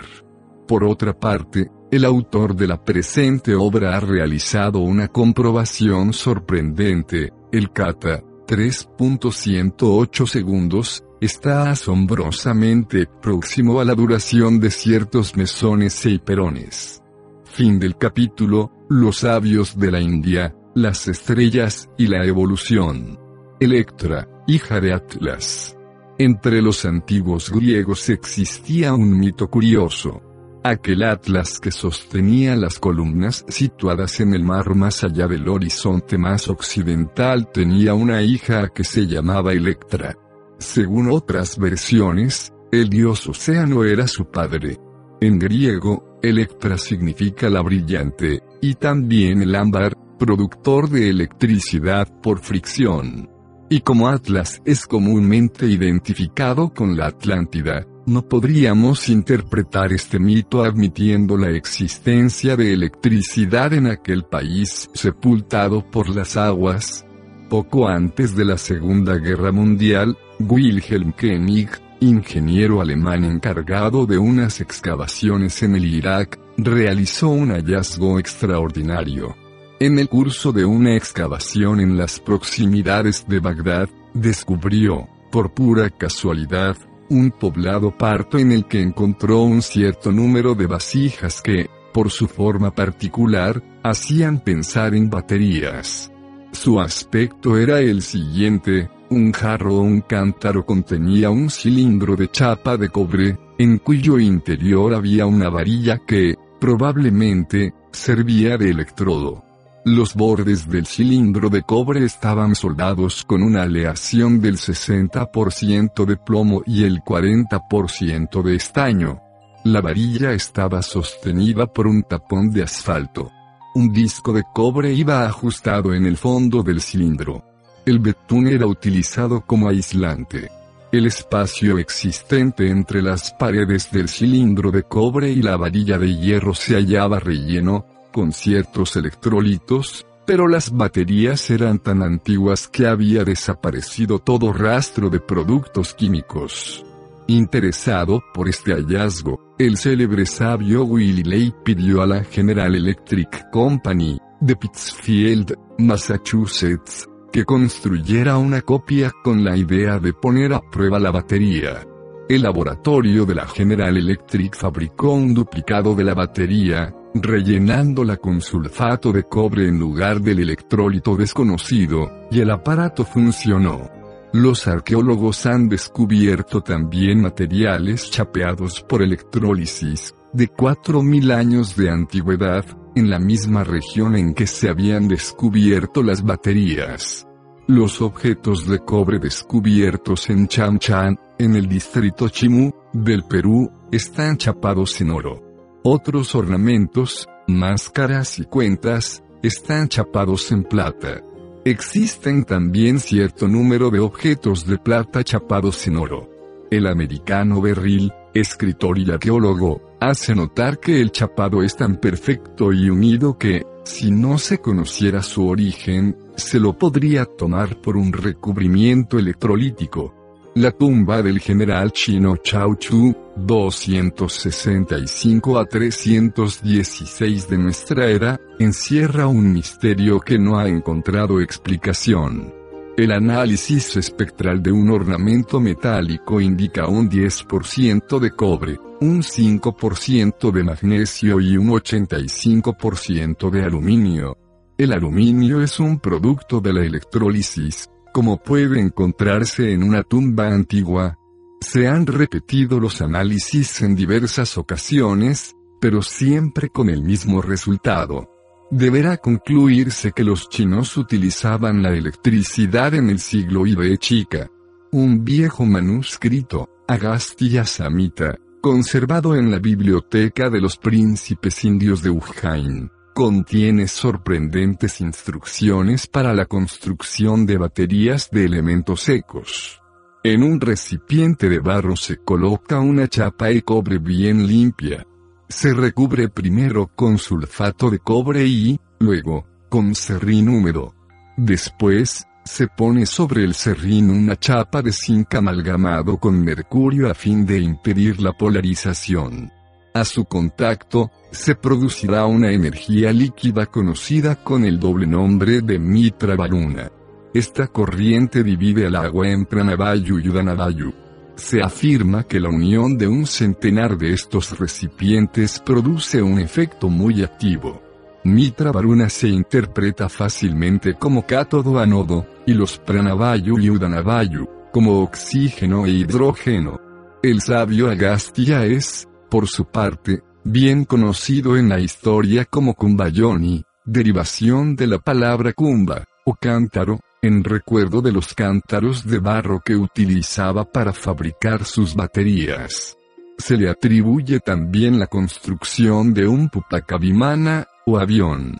Por 0.70 0.86
otra 0.86 1.14
parte, 1.20 1.70
el 1.92 2.06
autor 2.06 2.56
de 2.56 2.68
la 2.68 2.86
presente 2.86 3.54
obra 3.54 3.98
ha 3.98 4.00
realizado 4.00 4.80
una 4.80 5.10
comprobación 5.10 6.14
sorprendente, 6.14 7.34
el 7.52 7.74
kata, 7.74 8.24
3.108 8.48 10.28
segundos, 10.28 11.04
está 11.22 11.72
asombrosamente 11.72 13.08
próximo 13.22 13.80
a 13.80 13.86
la 13.86 13.96
duración 13.96 14.60
de 14.60 14.72
ciertos 14.72 15.36
mesones 15.36 16.06
e 16.06 16.12
hiperones. 16.12 17.02
Fin 17.44 17.80
del 17.80 17.98
capítulo, 17.98 18.72
Los 18.90 19.20
sabios 19.20 19.80
de 19.80 19.92
la 19.92 20.00
India, 20.00 20.56
las 20.76 21.08
estrellas 21.08 21.90
y 21.98 22.08
la 22.08 22.26
evolución. 22.26 23.18
Electra, 23.60 24.28
hija 24.46 24.82
de 24.82 24.94
Atlas. 24.94 25.78
Entre 26.18 26.62
los 26.62 26.86
antiguos 26.86 27.50
griegos 27.52 28.10
existía 28.10 28.94
un 28.94 29.18
mito 29.18 29.50
curioso. 29.50 30.22
Aquel 30.64 31.04
Atlas 31.04 31.60
que 31.60 31.72
sostenía 31.72 32.56
las 32.56 32.80
columnas 32.80 33.46
situadas 33.48 34.20
en 34.20 34.34
el 34.34 34.44
mar 34.44 34.76
más 34.76 35.04
allá 35.04 35.28
del 35.28 35.48
horizonte 35.48 36.18
más 36.18 36.50
occidental 36.50 37.52
tenía 37.52 37.94
una 37.94 38.22
hija 38.22 38.70
que 38.70 38.84
se 38.84 39.08
llamaba 39.08 39.54
Electra. 39.54 40.18
Según 40.58 41.10
otras 41.12 41.58
versiones, 41.58 42.54
el 42.72 42.90
dios 42.90 43.28
Océano 43.28 43.84
era 43.84 44.08
su 44.08 44.26
padre. 44.26 44.78
En 45.22 45.40
griego, 45.40 46.20
Electra 46.22 46.78
significa 46.78 47.50
la 47.50 47.62
brillante, 47.62 48.42
y 48.62 48.76
también 48.76 49.42
el 49.42 49.56
ámbar, 49.56 49.94
productor 50.18 50.90
de 50.90 51.10
electricidad 51.10 52.08
por 52.22 52.40
fricción. 52.40 53.30
Y 53.70 53.82
como 53.82 54.10
Atlas 54.10 54.62
es 54.66 54.86
comúnmente 54.86 55.66
identificado 55.66 56.74
con 56.74 56.96
la 56.96 57.08
Atlántida, 57.08 57.86
no 58.06 58.22
podríamos 58.28 59.10
interpretar 59.10 59.92
este 59.92 60.20
mito 60.20 60.64
admitiendo 60.64 61.38
la 61.38 61.50
existencia 61.50 62.56
de 62.56 62.74
electricidad 62.74 63.74
en 63.74 63.88
aquel 63.88 64.24
país 64.24 64.90
sepultado 64.94 65.90
por 65.90 66.10
las 66.10 66.38
aguas. 66.38 67.05
Poco 67.50 67.88
antes 67.88 68.36
de 68.36 68.44
la 68.44 68.58
Segunda 68.58 69.18
Guerra 69.18 69.52
Mundial, 69.52 70.18
Wilhelm 70.40 71.12
Koenig, 71.12 71.70
ingeniero 72.00 72.82
alemán 72.82 73.24
encargado 73.24 74.06
de 74.06 74.18
unas 74.18 74.62
excavaciones 74.62 75.62
en 75.62 75.76
el 75.76 75.86
Irak, 75.86 76.40
realizó 76.58 77.30
un 77.30 77.52
hallazgo 77.52 78.20
extraordinario. 78.20 79.36
En 79.80 80.00
el 80.00 80.10
curso 80.10 80.52
de 80.52 80.66
una 80.66 80.96
excavación 80.96 81.80
en 81.80 81.98
las 81.98 82.20
proximidades 82.20 83.28
de 83.28 83.40
Bagdad, 83.40 83.90
descubrió, 84.14 85.08
por 85.32 85.54
pura 85.54 85.90
casualidad, 85.90 86.78
un 87.10 87.30
poblado 87.30 87.96
parto 87.96 88.40
en 88.40 88.52
el 88.52 88.66
que 88.66 88.82
encontró 88.82 89.42
un 89.44 89.62
cierto 89.62 90.12
número 90.12 90.56
de 90.56 90.66
vasijas 90.66 91.42
que, 91.42 91.70
por 91.94 92.10
su 92.10 92.28
forma 92.28 92.74
particular, 92.74 93.62
hacían 93.84 94.40
pensar 94.40 94.96
en 94.96 95.10
baterías. 95.10 96.12
Su 96.56 96.80
aspecto 96.80 97.58
era 97.58 97.80
el 97.80 98.02
siguiente, 98.02 98.90
un 99.10 99.34
jarro 99.34 99.76
o 99.76 99.82
un 99.82 100.00
cántaro 100.02 100.66
contenía 100.66 101.30
un 101.30 101.50
cilindro 101.50 102.16
de 102.16 102.32
chapa 102.32 102.78
de 102.78 102.90
cobre, 102.90 103.38
en 103.60 103.78
cuyo 103.78 104.18
interior 104.18 104.94
había 104.96 105.26
una 105.26 105.50
varilla 105.50 106.00
que, 106.08 106.36
probablemente, 106.60 107.74
servía 107.92 108.58
de 108.58 108.70
electrodo. 108.70 109.44
Los 109.84 110.16
bordes 110.16 110.68
del 110.68 110.88
cilindro 110.88 111.50
de 111.50 111.62
cobre 111.62 112.06
estaban 112.06 112.56
soldados 112.56 113.26
con 113.26 113.44
una 113.44 113.64
aleación 113.64 114.40
del 114.40 114.56
60% 114.56 116.06
de 116.06 116.18
plomo 116.18 116.64
y 116.66 116.86
el 116.86 117.02
40% 117.02 118.42
de 118.42 118.56
estaño. 118.56 119.22
La 119.66 119.82
varilla 119.82 120.32
estaba 120.32 120.82
sostenida 120.82 121.68
por 121.68 121.86
un 121.86 122.02
tapón 122.04 122.50
de 122.50 122.64
asfalto. 122.64 123.30
Un 123.76 123.92
disco 123.92 124.32
de 124.32 124.44
cobre 124.54 124.94
iba 124.94 125.26
ajustado 125.26 125.94
en 125.94 126.06
el 126.06 126.16
fondo 126.16 126.64
del 126.64 126.80
cilindro. 126.80 127.44
El 127.86 128.00
betún 128.00 128.48
era 128.48 128.66
utilizado 128.66 129.42
como 129.42 129.68
aislante. 129.68 130.50
El 130.94 131.06
espacio 131.08 131.78
existente 131.78 132.70
entre 132.70 133.02
las 133.02 133.34
paredes 133.34 133.92
del 133.92 134.08
cilindro 134.08 134.72
de 134.72 134.84
cobre 134.84 135.30
y 135.30 135.42
la 135.42 135.58
varilla 135.58 135.98
de 135.98 136.16
hierro 136.16 136.54
se 136.54 136.76
hallaba 136.76 137.20
relleno, 137.20 137.86
con 138.14 138.32
ciertos 138.32 138.96
electrolitos, 138.96 140.06
pero 140.26 140.48
las 140.48 140.72
baterías 140.72 141.50
eran 141.50 141.80
tan 141.80 142.02
antiguas 142.02 142.70
que 142.70 142.88
había 142.88 143.26
desaparecido 143.26 144.20
todo 144.20 144.54
rastro 144.54 145.10
de 145.10 145.20
productos 145.20 145.94
químicos. 145.94 146.86
Interesado 147.28 148.24
por 148.36 148.48
este 148.48 148.74
hallazgo, 148.74 149.56
el 149.58 149.78
célebre 149.78 150.28
sabio 150.28 150.86
Ley 150.96 151.52
pidió 151.64 152.04
a 152.04 152.06
la 152.06 152.24
General 152.24 152.76
Electric 152.76 153.50
Company, 153.52 154.20
de 154.40 154.56
Pittsfield, 154.56 155.56
Massachusetts, 155.80 157.10
que 157.32 157.44
construyera 157.44 158.38
una 158.38 158.62
copia 158.62 159.12
con 159.24 159.44
la 159.44 159.58
idea 159.58 159.98
de 159.98 160.14
poner 160.14 160.54
a 160.54 160.62
prueba 160.62 161.00
la 161.00 161.10
batería. 161.10 161.84
El 162.30 162.44
laboratorio 162.44 163.26
de 163.26 163.34
la 163.34 163.48
General 163.48 163.98
Electric 163.98 164.56
fabricó 164.56 165.14
un 165.14 165.34
duplicado 165.34 165.96
de 165.96 166.04
la 166.04 166.14
batería, 166.14 166.94
rellenándola 167.16 168.18
con 168.18 168.40
sulfato 168.40 169.12
de 169.12 169.24
cobre 169.24 169.68
en 169.68 169.80
lugar 169.80 170.22
del 170.22 170.42
electrólito 170.42 171.16
desconocido, 171.16 172.28
y 172.30 172.42
el 172.42 172.52
aparato 172.52 173.04
funcionó. 173.04 173.95
Los 174.36 174.68
arqueólogos 174.68 175.46
han 175.46 175.70
descubierto 175.70 176.60
también 176.60 177.22
materiales 177.22 178.12
chapeados 178.12 178.82
por 178.82 179.02
electrólisis, 179.02 180.14
de 180.34 180.52
4.000 180.52 181.34
años 181.34 181.78
de 181.78 181.90
antigüedad, 181.90 182.66
en 182.96 183.10
la 183.10 183.18
misma 183.18 183.64
región 183.64 184.14
en 184.18 184.34
que 184.34 184.46
se 184.46 184.68
habían 184.68 185.08
descubierto 185.08 186.04
las 186.04 186.22
baterías. 186.22 187.26
Los 187.68 188.02
objetos 188.02 188.68
de 188.68 188.80
cobre 188.80 189.20
descubiertos 189.20 190.30
en 190.30 190.50
Chamchan, 190.50 191.18
en 191.40 191.56
el 191.56 191.70
distrito 191.70 192.28
Chimú, 192.28 192.74
del 192.92 193.24
Perú, 193.24 193.72
están 193.90 194.36
chapados 194.36 195.00
en 195.00 195.12
oro. 195.12 195.42
Otros 195.82 196.36
ornamentos, 196.36 197.26
máscaras 197.48 198.38
y 198.40 198.44
cuentas, 198.44 199.24
están 199.42 199.88
chapados 199.88 200.52
en 200.52 200.66
plata. 200.66 201.22
Existen 201.68 202.46
también 202.46 203.00
cierto 203.00 203.48
número 203.48 203.90
de 203.90 203.98
objetos 203.98 204.68
de 204.68 204.78
plata 204.78 205.24
chapados 205.24 205.88
en 205.88 205.98
oro. 205.98 206.30
El 206.70 206.86
americano 206.86 207.60
Berril, 207.60 208.14
escritor 208.36 209.00
y 209.00 209.10
arqueólogo, 209.10 209.82
hace 210.00 210.36
notar 210.36 210.80
que 210.80 211.02
el 211.02 211.12
chapado 211.12 211.64
es 211.64 211.76
tan 211.76 211.96
perfecto 212.00 212.72
y 212.72 212.92
unido 212.92 213.40
que, 213.40 213.66
si 213.84 214.12
no 214.12 214.38
se 214.38 214.60
conociera 214.60 215.24
su 215.24 215.48
origen, 215.48 216.16
se 216.36 216.60
lo 216.60 216.78
podría 216.78 217.26
tomar 217.26 217.82
por 217.82 217.98
un 217.98 218.14
recubrimiento 218.14 219.18
electrolítico. 219.18 220.14
La 220.58 220.72
tumba 220.72 221.22
del 221.22 221.42
general 221.42 221.92
chino 221.92 222.38
Chao 222.38 222.76
Chu, 222.76 223.14
265 223.36 225.60
a 225.60 225.66
316 225.66 227.50
de 227.50 227.58
nuestra 227.58 228.08
era, 228.08 228.40
encierra 228.58 229.28
un 229.28 229.52
misterio 229.52 230.22
que 230.22 230.40
no 230.40 230.58
ha 230.58 230.70
encontrado 230.70 231.42
explicación. 231.42 232.54
El 232.96 233.12
análisis 233.12 233.98
espectral 233.98 234.64
de 234.64 234.72
un 234.72 234.92
ornamento 234.92 235.60
metálico 235.60 236.40
indica 236.40 236.88
un 236.88 237.10
10% 237.10 238.18
de 238.18 238.32
cobre, 238.32 238.80
un 239.02 239.24
5% 239.24 240.54
de 240.54 240.64
magnesio 240.64 241.42
y 241.42 241.58
un 241.58 241.68
85% 241.68 243.50
de 243.50 243.62
aluminio. 243.62 244.38
El 244.78 244.94
aluminio 244.94 245.62
es 245.62 245.82
un 245.82 246.00
producto 246.00 246.62
de 246.62 246.72
la 246.72 246.86
electrólisis, 246.86 247.90
como 248.16 248.38
puede 248.38 248.80
encontrarse 248.80 249.74
en 249.74 249.84
una 249.84 250.02
tumba 250.02 250.48
antigua. 250.48 251.20
Se 251.60 251.90
han 251.90 252.08
repetido 252.08 252.80
los 252.80 253.02
análisis 253.02 253.82
en 253.82 253.94
diversas 253.94 254.58
ocasiones, 254.58 255.54
pero 255.82 256.02
siempre 256.02 256.70
con 256.70 256.90
el 256.90 257.04
mismo 257.04 257.42
resultado. 257.42 258.30
Deberá 258.72 259.18
concluirse 259.18 260.14
que 260.14 260.24
los 260.24 260.48
chinos 260.48 260.96
utilizaban 260.96 261.84
la 261.84 261.90
electricidad 261.90 262.94
en 262.94 263.10
el 263.10 263.20
siglo 263.20 263.68
IB 263.68 263.98
chica. 263.98 264.50
Un 264.94 265.26
viejo 265.26 265.66
manuscrito, 265.66 266.70
Agastya 266.88 267.66
Samhita, 267.66 268.40
conservado 268.62 269.36
en 269.36 269.52
la 269.52 269.60
biblioteca 269.60 270.50
de 270.50 270.62
los 270.62 270.78
príncipes 270.78 271.66
indios 271.66 272.02
de 272.02 272.12
Ujjain, 272.12 272.90
Contiene 273.16 273.88
sorprendentes 273.88 275.00
instrucciones 275.00 276.06
para 276.06 276.34
la 276.34 276.48
construcción 276.48 277.46
de 277.46 277.56
baterías 277.56 278.30
de 278.30 278.44
elementos 278.44 279.04
secos. 279.04 279.82
En 280.22 280.44
un 280.44 280.60
recipiente 280.60 281.48
de 281.48 281.60
barro 281.60 281.96
se 281.96 282.18
coloca 282.18 282.82
una 282.82 283.08
chapa 283.08 283.46
de 283.46 283.62
cobre 283.62 284.00
bien 284.00 284.46
limpia. 284.46 285.08
Se 285.48 285.74
recubre 285.74 286.28
primero 286.28 286.92
con 286.94 287.18
sulfato 287.18 287.90
de 287.90 288.00
cobre 288.00 288.46
y, 288.46 288.78
luego, 289.00 289.48
con 289.70 289.96
serrín 289.96 290.50
húmedo. 290.50 290.94
Después, 291.38 292.28
se 292.44 292.68
pone 292.68 293.06
sobre 293.06 293.46
el 293.46 293.54
serrín 293.54 294.10
una 294.10 294.36
chapa 294.36 294.82
de 294.82 294.92
zinc 294.92 295.36
amalgamado 295.36 296.18
con 296.18 296.44
mercurio 296.44 297.10
a 297.10 297.14
fin 297.14 297.46
de 297.46 297.60
impedir 297.60 298.22
la 298.22 298.34
polarización. 298.34 299.54
A 299.96 300.04
su 300.04 300.26
contacto, 300.26 301.10
se 301.32 301.56
producirá 301.56 302.26
una 302.26 302.52
energía 302.52 303.14
líquida 303.14 303.66
conocida 303.66 304.36
con 304.36 304.66
el 304.66 304.78
doble 304.78 305.08
nombre 305.08 305.62
de 305.62 305.80
Mitra 305.80 306.36
Varuna. 306.36 306.92
Esta 307.34 307.68
corriente 307.68 308.44
divide 308.44 308.88
al 308.88 308.98
agua 308.98 309.30
en 309.30 309.46
Pranavayu 309.46 310.20
y 310.20 310.28
Udanavayu. 310.28 310.94
Se 311.38 311.62
afirma 311.62 312.26
que 312.26 312.42
la 312.42 312.50
unión 312.50 312.98
de 312.98 313.08
un 313.08 313.26
centenar 313.26 313.98
de 313.98 314.12
estos 314.12 314.60
recipientes 314.60 315.62
produce 315.62 316.22
un 316.22 316.40
efecto 316.40 316.90
muy 316.90 317.24
activo. 317.24 317.82
Mitra 318.26 318.74
Varuna 318.74 319.08
se 319.08 319.30
interpreta 319.30 320.10
fácilmente 320.10 320.96
como 320.96 321.26
cátodo 321.26 321.80
anodo, 321.80 322.28
y 322.46 322.54
los 322.54 322.78
pranavayu 322.80 323.60
y 323.60 323.70
udanavayu, 323.70 324.46
como 324.74 325.02
oxígeno 325.02 325.86
e 325.86 325.92
hidrógeno. 325.92 326.82
El 327.24 327.40
sabio 327.40 327.90
Agastya 327.90 328.66
es, 328.66 329.08
por 329.30 329.48
su 329.48 329.66
parte, 329.66 330.24
bien 330.44 330.86
conocido 330.86 331.58
en 331.58 331.70
la 331.70 331.80
historia 331.80 332.46
como 332.46 332.74
Kumbayoni, 332.74 333.64
derivación 333.86 334.76
de 334.76 334.88
la 334.88 335.00
palabra 335.00 335.54
kumba, 335.54 336.06
o 336.26 336.36
cántaro, 336.36 337.00
en 337.22 337.44
recuerdo 337.44 338.02
de 338.02 338.12
los 338.12 338.34
cántaros 338.34 339.06
de 339.06 339.20
barro 339.20 339.62
que 339.64 339.76
utilizaba 339.76 340.64
para 340.66 340.94
fabricar 340.94 341.66
sus 341.66 341.96
baterías. 341.96 342.96
Se 343.38 343.58
le 343.58 343.70
atribuye 343.70 344.40
también 344.40 345.00
la 345.00 345.08
construcción 345.08 346.14
de 346.14 346.28
un 346.28 346.50
pupakavimana, 346.50 347.68
o 347.86 347.98
avión. 347.98 348.58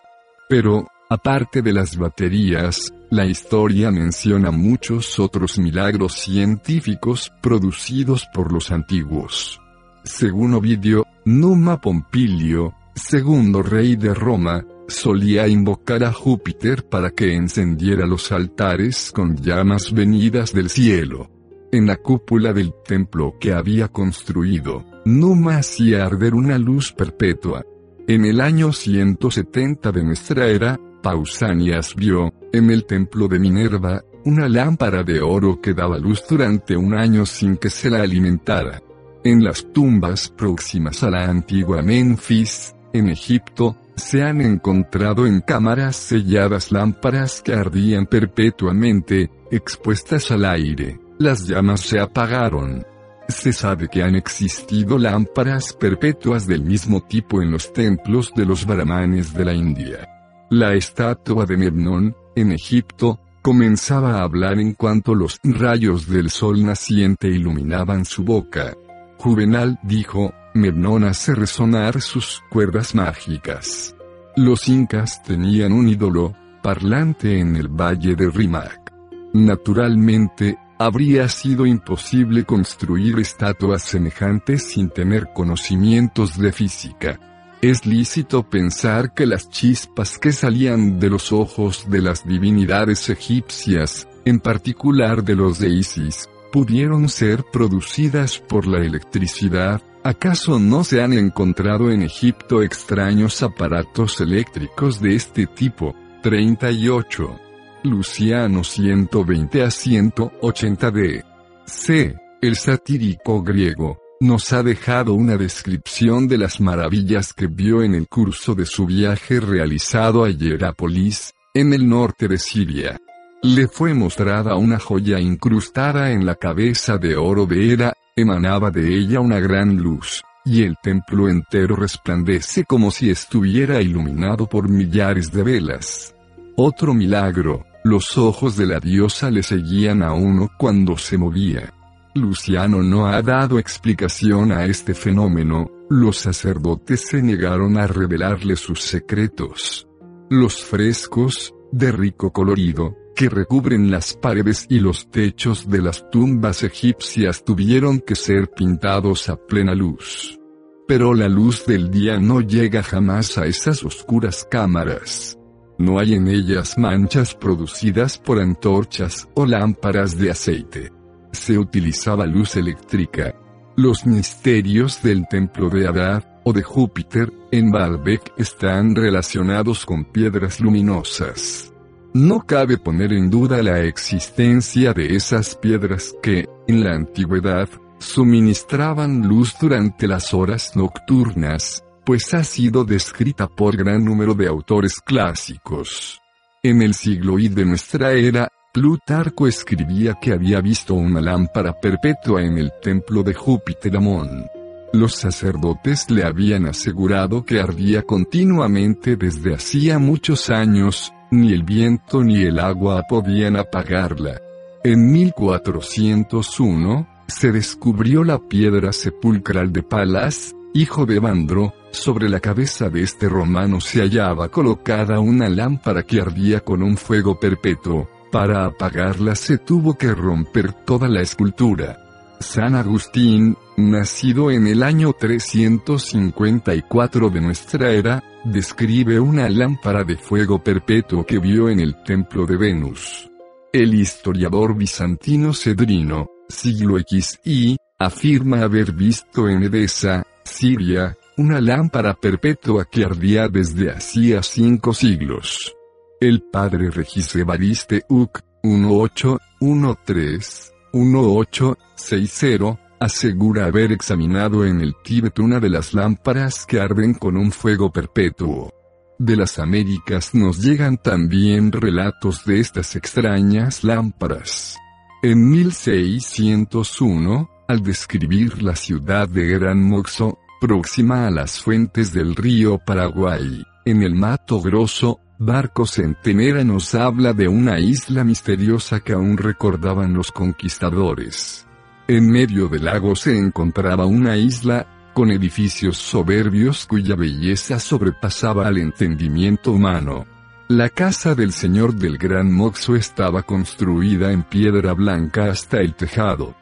Pero, 0.48 0.86
aparte 1.08 1.62
de 1.62 1.72
las 1.72 1.96
baterías, 1.96 2.92
la 3.10 3.24
historia 3.24 3.90
menciona 3.90 4.50
muchos 4.50 5.18
otros 5.18 5.58
milagros 5.58 6.14
científicos 6.14 7.32
producidos 7.40 8.26
por 8.32 8.52
los 8.52 8.70
antiguos. 8.70 9.60
Según 10.06 10.54
Ovidio, 10.54 11.04
Numa 11.24 11.80
Pompilio, 11.80 12.74
segundo 12.94 13.60
rey 13.60 13.96
de 13.96 14.14
Roma, 14.14 14.64
solía 14.86 15.48
invocar 15.48 16.04
a 16.04 16.12
Júpiter 16.12 16.88
para 16.88 17.10
que 17.10 17.34
encendiera 17.34 18.06
los 18.06 18.30
altares 18.30 19.10
con 19.12 19.36
llamas 19.36 19.92
venidas 19.92 20.52
del 20.52 20.70
cielo. 20.70 21.28
En 21.72 21.86
la 21.86 21.96
cúpula 21.96 22.52
del 22.52 22.72
templo 22.86 23.34
que 23.40 23.52
había 23.52 23.88
construido, 23.88 24.84
Numa 25.04 25.56
hacía 25.56 26.06
arder 26.06 26.34
una 26.34 26.56
luz 26.56 26.92
perpetua. 26.92 27.64
En 28.06 28.24
el 28.24 28.40
año 28.40 28.72
170 28.72 29.90
de 29.90 30.04
nuestra 30.04 30.46
era, 30.46 30.78
Pausanias 31.02 31.96
vio, 31.96 32.32
en 32.52 32.70
el 32.70 32.86
templo 32.86 33.26
de 33.26 33.40
Minerva, 33.40 34.04
una 34.24 34.48
lámpara 34.48 35.02
de 35.02 35.20
oro 35.20 35.60
que 35.60 35.74
daba 35.74 35.98
luz 35.98 36.22
durante 36.30 36.76
un 36.76 36.94
año 36.94 37.26
sin 37.26 37.56
que 37.56 37.70
se 37.70 37.90
la 37.90 38.02
alimentara. 38.02 38.80
En 39.26 39.42
las 39.42 39.72
tumbas 39.72 40.28
próximas 40.28 41.02
a 41.02 41.10
la 41.10 41.24
antigua 41.24 41.82
Memphis, 41.82 42.76
en 42.92 43.08
Egipto, 43.08 43.76
se 43.96 44.22
han 44.22 44.40
encontrado 44.40 45.26
en 45.26 45.40
cámaras 45.40 45.96
selladas 45.96 46.70
lámparas 46.70 47.42
que 47.42 47.52
ardían 47.52 48.06
perpetuamente, 48.06 49.28
expuestas 49.50 50.30
al 50.30 50.44
aire. 50.44 51.00
Las 51.18 51.44
llamas 51.44 51.80
se 51.80 51.98
apagaron. 51.98 52.86
Se 53.26 53.52
sabe 53.52 53.88
que 53.88 54.04
han 54.04 54.14
existido 54.14 54.96
lámparas 54.96 55.72
perpetuas 55.72 56.46
del 56.46 56.62
mismo 56.62 57.00
tipo 57.00 57.42
en 57.42 57.50
los 57.50 57.72
templos 57.72 58.32
de 58.36 58.46
los 58.46 58.64
brahmanes 58.64 59.34
de 59.34 59.44
la 59.44 59.54
India. 59.54 60.08
La 60.50 60.74
estatua 60.74 61.46
de 61.46 61.56
Memnón, 61.56 62.14
en 62.36 62.52
Egipto, 62.52 63.18
comenzaba 63.42 64.20
a 64.20 64.22
hablar 64.22 64.60
en 64.60 64.74
cuanto 64.74 65.16
los 65.16 65.40
rayos 65.42 66.06
del 66.06 66.30
sol 66.30 66.64
naciente 66.64 67.26
iluminaban 67.26 68.04
su 68.04 68.22
boca. 68.22 68.76
Juvenal 69.18 69.78
dijo, 69.82 70.32
Memnón 70.54 71.04
hace 71.04 71.34
resonar 71.34 72.00
sus 72.00 72.42
cuerdas 72.48 72.94
mágicas. 72.94 73.94
Los 74.36 74.68
incas 74.68 75.22
tenían 75.22 75.72
un 75.72 75.88
ídolo, 75.88 76.34
parlante 76.62 77.38
en 77.38 77.56
el 77.56 77.68
valle 77.68 78.14
de 78.14 78.30
Rimac. 78.30 78.92
Naturalmente, 79.32 80.58
habría 80.78 81.28
sido 81.28 81.66
imposible 81.66 82.44
construir 82.44 83.18
estatuas 83.18 83.82
semejantes 83.82 84.62
sin 84.64 84.90
tener 84.90 85.28
conocimientos 85.32 86.38
de 86.38 86.52
física. 86.52 87.20
Es 87.62 87.86
lícito 87.86 88.42
pensar 88.42 89.14
que 89.14 89.26
las 89.26 89.48
chispas 89.48 90.18
que 90.18 90.32
salían 90.32 91.00
de 91.00 91.08
los 91.08 91.32
ojos 91.32 91.88
de 91.88 92.02
las 92.02 92.26
divinidades 92.26 93.08
egipcias, 93.08 94.06
en 94.24 94.40
particular 94.40 95.24
de 95.24 95.34
los 95.34 95.58
de 95.58 95.70
Isis, 95.70 96.28
pudieron 96.56 97.10
ser 97.10 97.44
producidas 97.44 98.38
por 98.38 98.66
la 98.66 98.78
electricidad, 98.78 99.82
¿Acaso 100.02 100.58
no 100.58 100.84
se 100.84 101.02
han 101.02 101.12
encontrado 101.12 101.90
en 101.90 102.00
Egipto 102.00 102.62
extraños 102.62 103.42
aparatos 103.42 104.22
eléctricos 104.22 104.98
de 105.02 105.16
este 105.16 105.46
tipo? 105.46 105.94
38. 106.22 107.40
Luciano 107.82 108.64
120 108.64 109.64
a 109.64 109.70
180 109.70 110.90
d. 110.92 111.24
C. 111.66 112.16
El 112.40 112.56
satírico 112.56 113.42
griego, 113.42 113.98
nos 114.20 114.50
ha 114.54 114.62
dejado 114.62 115.12
una 115.12 115.36
descripción 115.36 116.26
de 116.26 116.38
las 116.38 116.58
maravillas 116.62 117.34
que 117.34 117.48
vio 117.48 117.82
en 117.82 117.94
el 117.94 118.08
curso 118.08 118.54
de 118.54 118.64
su 118.64 118.86
viaje 118.86 119.40
realizado 119.40 120.24
a 120.24 120.30
Hierápolis, 120.30 121.34
en 121.52 121.74
el 121.74 121.86
norte 121.86 122.28
de 122.28 122.38
Siria. 122.38 122.98
Le 123.42 123.68
fue 123.68 123.94
mostrada 123.94 124.56
una 124.56 124.78
joya 124.78 125.20
incrustada 125.20 126.10
en 126.10 126.26
la 126.26 126.34
cabeza 126.34 126.98
de 126.98 127.16
oro 127.16 127.46
de 127.46 127.72
Hera, 127.72 127.92
Emanaba 128.18 128.70
de 128.70 128.96
ella 128.96 129.20
una 129.20 129.38
gran 129.40 129.76
luz, 129.76 130.22
y 130.42 130.62
el 130.62 130.76
templo 130.82 131.28
entero 131.28 131.76
resplandece 131.76 132.64
como 132.64 132.90
si 132.90 133.10
estuviera 133.10 133.82
iluminado 133.82 134.48
por 134.48 134.70
millares 134.70 135.30
de 135.30 135.42
velas. 135.42 136.14
Otro 136.56 136.94
milagro, 136.94 137.66
los 137.84 138.16
ojos 138.16 138.56
de 138.56 138.64
la 138.64 138.80
diosa 138.80 139.30
le 139.30 139.42
seguían 139.42 140.02
a 140.02 140.14
uno 140.14 140.48
cuando 140.56 140.96
se 140.96 141.18
movía. 141.18 141.74
Luciano 142.14 142.82
no 142.82 143.06
ha 143.06 143.20
dado 143.20 143.58
explicación 143.58 144.50
a 144.50 144.64
este 144.64 144.94
fenómeno, 144.94 145.70
los 145.90 146.16
sacerdotes 146.16 147.02
se 147.08 147.22
negaron 147.22 147.76
a 147.76 147.86
revelarle 147.86 148.56
sus 148.56 148.80
secretos. 148.80 149.86
Los 150.30 150.64
frescos, 150.64 151.54
de 151.70 151.92
rico 151.92 152.32
colorido, 152.32 152.96
que 153.16 153.30
recubren 153.30 153.90
las 153.90 154.12
paredes 154.12 154.66
y 154.68 154.78
los 154.78 155.10
techos 155.10 155.68
de 155.68 155.80
las 155.80 156.08
tumbas 156.10 156.62
egipcias 156.62 157.42
tuvieron 157.42 158.00
que 158.00 158.14
ser 158.14 158.50
pintados 158.50 159.30
a 159.30 159.36
plena 159.36 159.74
luz. 159.74 160.38
Pero 160.86 161.14
la 161.14 161.26
luz 161.26 161.64
del 161.66 161.90
día 161.90 162.20
no 162.20 162.42
llega 162.42 162.82
jamás 162.82 163.38
a 163.38 163.46
esas 163.46 163.82
oscuras 163.82 164.46
cámaras. 164.48 165.38
No 165.78 165.98
hay 165.98 166.14
en 166.14 166.28
ellas 166.28 166.76
manchas 166.76 167.34
producidas 167.34 168.18
por 168.18 168.38
antorchas 168.38 169.26
o 169.34 169.46
lámparas 169.46 170.18
de 170.18 170.30
aceite. 170.30 170.92
Se 171.32 171.58
utilizaba 171.58 172.26
luz 172.26 172.56
eléctrica. 172.56 173.34
Los 173.76 174.06
misterios 174.06 175.02
del 175.02 175.26
templo 175.28 175.70
de 175.70 175.88
Adad, 175.88 176.22
o 176.44 176.52
de 176.52 176.62
Júpiter, 176.62 177.32
en 177.50 177.70
Baalbek 177.70 178.34
están 178.36 178.94
relacionados 178.94 179.84
con 179.86 180.04
piedras 180.04 180.60
luminosas. 180.60 181.72
No 182.18 182.40
cabe 182.46 182.78
poner 182.78 183.12
en 183.12 183.28
duda 183.28 183.62
la 183.62 183.80
existencia 183.80 184.94
de 184.94 185.16
esas 185.16 185.54
piedras 185.54 186.14
que, 186.22 186.48
en 186.66 186.82
la 186.82 186.94
antigüedad, 186.94 187.68
suministraban 187.98 189.28
luz 189.28 189.54
durante 189.60 190.08
las 190.08 190.32
horas 190.32 190.74
nocturnas, 190.76 191.84
pues 192.06 192.32
ha 192.32 192.42
sido 192.42 192.86
descrita 192.86 193.46
por 193.46 193.76
gran 193.76 194.02
número 194.02 194.32
de 194.32 194.48
autores 194.48 194.98
clásicos. 195.04 196.18
En 196.62 196.80
el 196.80 196.94
siglo 196.94 197.38
I 197.38 197.48
de 197.48 197.66
nuestra 197.66 198.12
era, 198.12 198.48
Plutarco 198.72 199.46
escribía 199.46 200.14
que 200.18 200.32
había 200.32 200.62
visto 200.62 200.94
una 200.94 201.20
lámpara 201.20 201.78
perpetua 201.78 202.42
en 202.42 202.56
el 202.56 202.72
templo 202.80 203.22
de 203.22 203.34
Júpiter 203.34 203.94
Amón. 203.94 204.46
Los 204.94 205.16
sacerdotes 205.16 206.10
le 206.10 206.24
habían 206.24 206.64
asegurado 206.64 207.44
que 207.44 207.60
ardía 207.60 208.04
continuamente 208.04 209.16
desde 209.16 209.52
hacía 209.54 209.98
muchos 209.98 210.48
años, 210.48 211.12
ni 211.30 211.52
el 211.52 211.62
viento 211.62 212.22
ni 212.22 212.42
el 212.42 212.58
agua 212.58 213.04
podían 213.08 213.56
apagarla. 213.56 214.40
En 214.84 215.10
1401, 215.10 217.06
se 217.26 217.52
descubrió 217.52 218.24
la 218.24 218.38
piedra 218.38 218.92
sepulcral 218.92 219.72
de 219.72 219.82
Palas, 219.82 220.54
hijo 220.74 221.06
de 221.06 221.18
Bandro, 221.18 221.72
sobre 221.90 222.28
la 222.28 222.40
cabeza 222.40 222.90
de 222.90 223.02
este 223.02 223.28
romano 223.28 223.80
se 223.80 224.00
hallaba 224.00 224.48
colocada 224.48 225.18
una 225.18 225.48
lámpara 225.48 226.02
que 226.02 226.20
ardía 226.20 226.60
con 226.60 226.82
un 226.82 226.96
fuego 226.96 227.40
perpetuo, 227.40 228.08
para 228.30 228.66
apagarla 228.66 229.34
se 229.34 229.58
tuvo 229.58 229.94
que 229.94 230.12
romper 230.12 230.72
toda 230.72 231.08
la 231.08 231.22
escultura. 231.22 231.98
San 232.38 232.74
Agustín, 232.74 233.56
nacido 233.78 234.50
en 234.50 234.66
el 234.66 234.82
año 234.82 235.14
354 235.14 237.30
de 237.30 237.40
nuestra 237.40 237.92
era, 237.92 238.22
describe 238.46 239.18
una 239.18 239.48
lámpara 239.48 240.04
de 240.04 240.16
fuego 240.16 240.62
perpetuo 240.62 241.26
que 241.26 241.40
vio 241.40 241.68
en 241.68 241.80
el 241.80 242.00
templo 242.04 242.46
de 242.46 242.56
Venus. 242.56 243.28
El 243.72 243.92
historiador 243.94 244.76
bizantino 244.76 245.52
Cedrino, 245.52 246.30
siglo 246.48 246.96
XI, 246.98 247.76
afirma 247.98 248.62
haber 248.62 248.92
visto 248.92 249.48
en 249.48 249.64
Edesa, 249.64 250.22
Siria, 250.44 251.16
una 251.36 251.60
lámpara 251.60 252.14
perpetua 252.14 252.84
que 252.84 253.04
ardía 253.04 253.48
desde 253.48 253.90
hacía 253.90 254.44
cinco 254.44 254.94
siglos. 254.94 255.74
El 256.20 256.42
padre 256.42 256.90
Regis 256.90 257.34
Evariste 257.34 258.04
Uc, 258.08 258.38
1813, 258.62 260.72
1860, 260.92 262.78
asegura 263.00 263.66
haber 263.66 263.92
examinado 263.92 264.64
en 264.64 264.80
el 264.80 264.94
Tíbet 265.02 265.38
una 265.38 265.60
de 265.60 265.70
las 265.70 265.94
lámparas 265.94 266.66
que 266.66 266.80
arden 266.80 267.14
con 267.14 267.36
un 267.36 267.52
fuego 267.52 267.92
perpetuo. 267.92 268.72
De 269.18 269.36
las 269.36 269.58
Américas 269.58 270.34
nos 270.34 270.62
llegan 270.62 270.98
también 270.98 271.72
relatos 271.72 272.44
de 272.44 272.60
estas 272.60 272.96
extrañas 272.96 273.82
lámparas. 273.82 274.76
En 275.22 275.48
1601, 275.48 277.48
al 277.68 277.82
describir 277.82 278.62
la 278.62 278.76
ciudad 278.76 279.26
de 279.28 279.48
Gran 279.48 279.82
Moxo, 279.82 280.38
próxima 280.60 281.26
a 281.26 281.30
las 281.30 281.60
fuentes 281.60 282.12
del 282.12 282.36
río 282.36 282.78
Paraguay, 282.78 283.64
en 283.86 284.02
el 284.02 284.14
Mato 284.14 284.60
Grosso, 284.60 285.20
Barco 285.38 285.86
Centenera 285.86 286.64
nos 286.64 286.94
habla 286.94 287.32
de 287.32 287.48
una 287.48 287.78
isla 287.78 288.24
misteriosa 288.24 289.00
que 289.00 289.12
aún 289.12 289.36
recordaban 289.36 290.14
los 290.14 290.32
conquistadores. 290.32 291.65
En 292.08 292.30
medio 292.30 292.68
del 292.68 292.84
lago 292.84 293.16
se 293.16 293.36
encontraba 293.36 294.06
una 294.06 294.36
isla, 294.36 294.86
con 295.12 295.32
edificios 295.32 295.96
soberbios 295.96 296.86
cuya 296.86 297.16
belleza 297.16 297.80
sobrepasaba 297.80 298.68
al 298.68 298.78
entendimiento 298.78 299.72
humano. 299.72 300.24
La 300.68 300.88
casa 300.88 301.34
del 301.34 301.52
señor 301.52 301.94
del 301.94 302.16
Gran 302.16 302.52
Moxo 302.52 302.94
estaba 302.94 303.42
construida 303.42 304.30
en 304.30 304.44
piedra 304.44 304.92
blanca 304.92 305.50
hasta 305.50 305.80
el 305.80 305.94
tejado. 305.94 306.54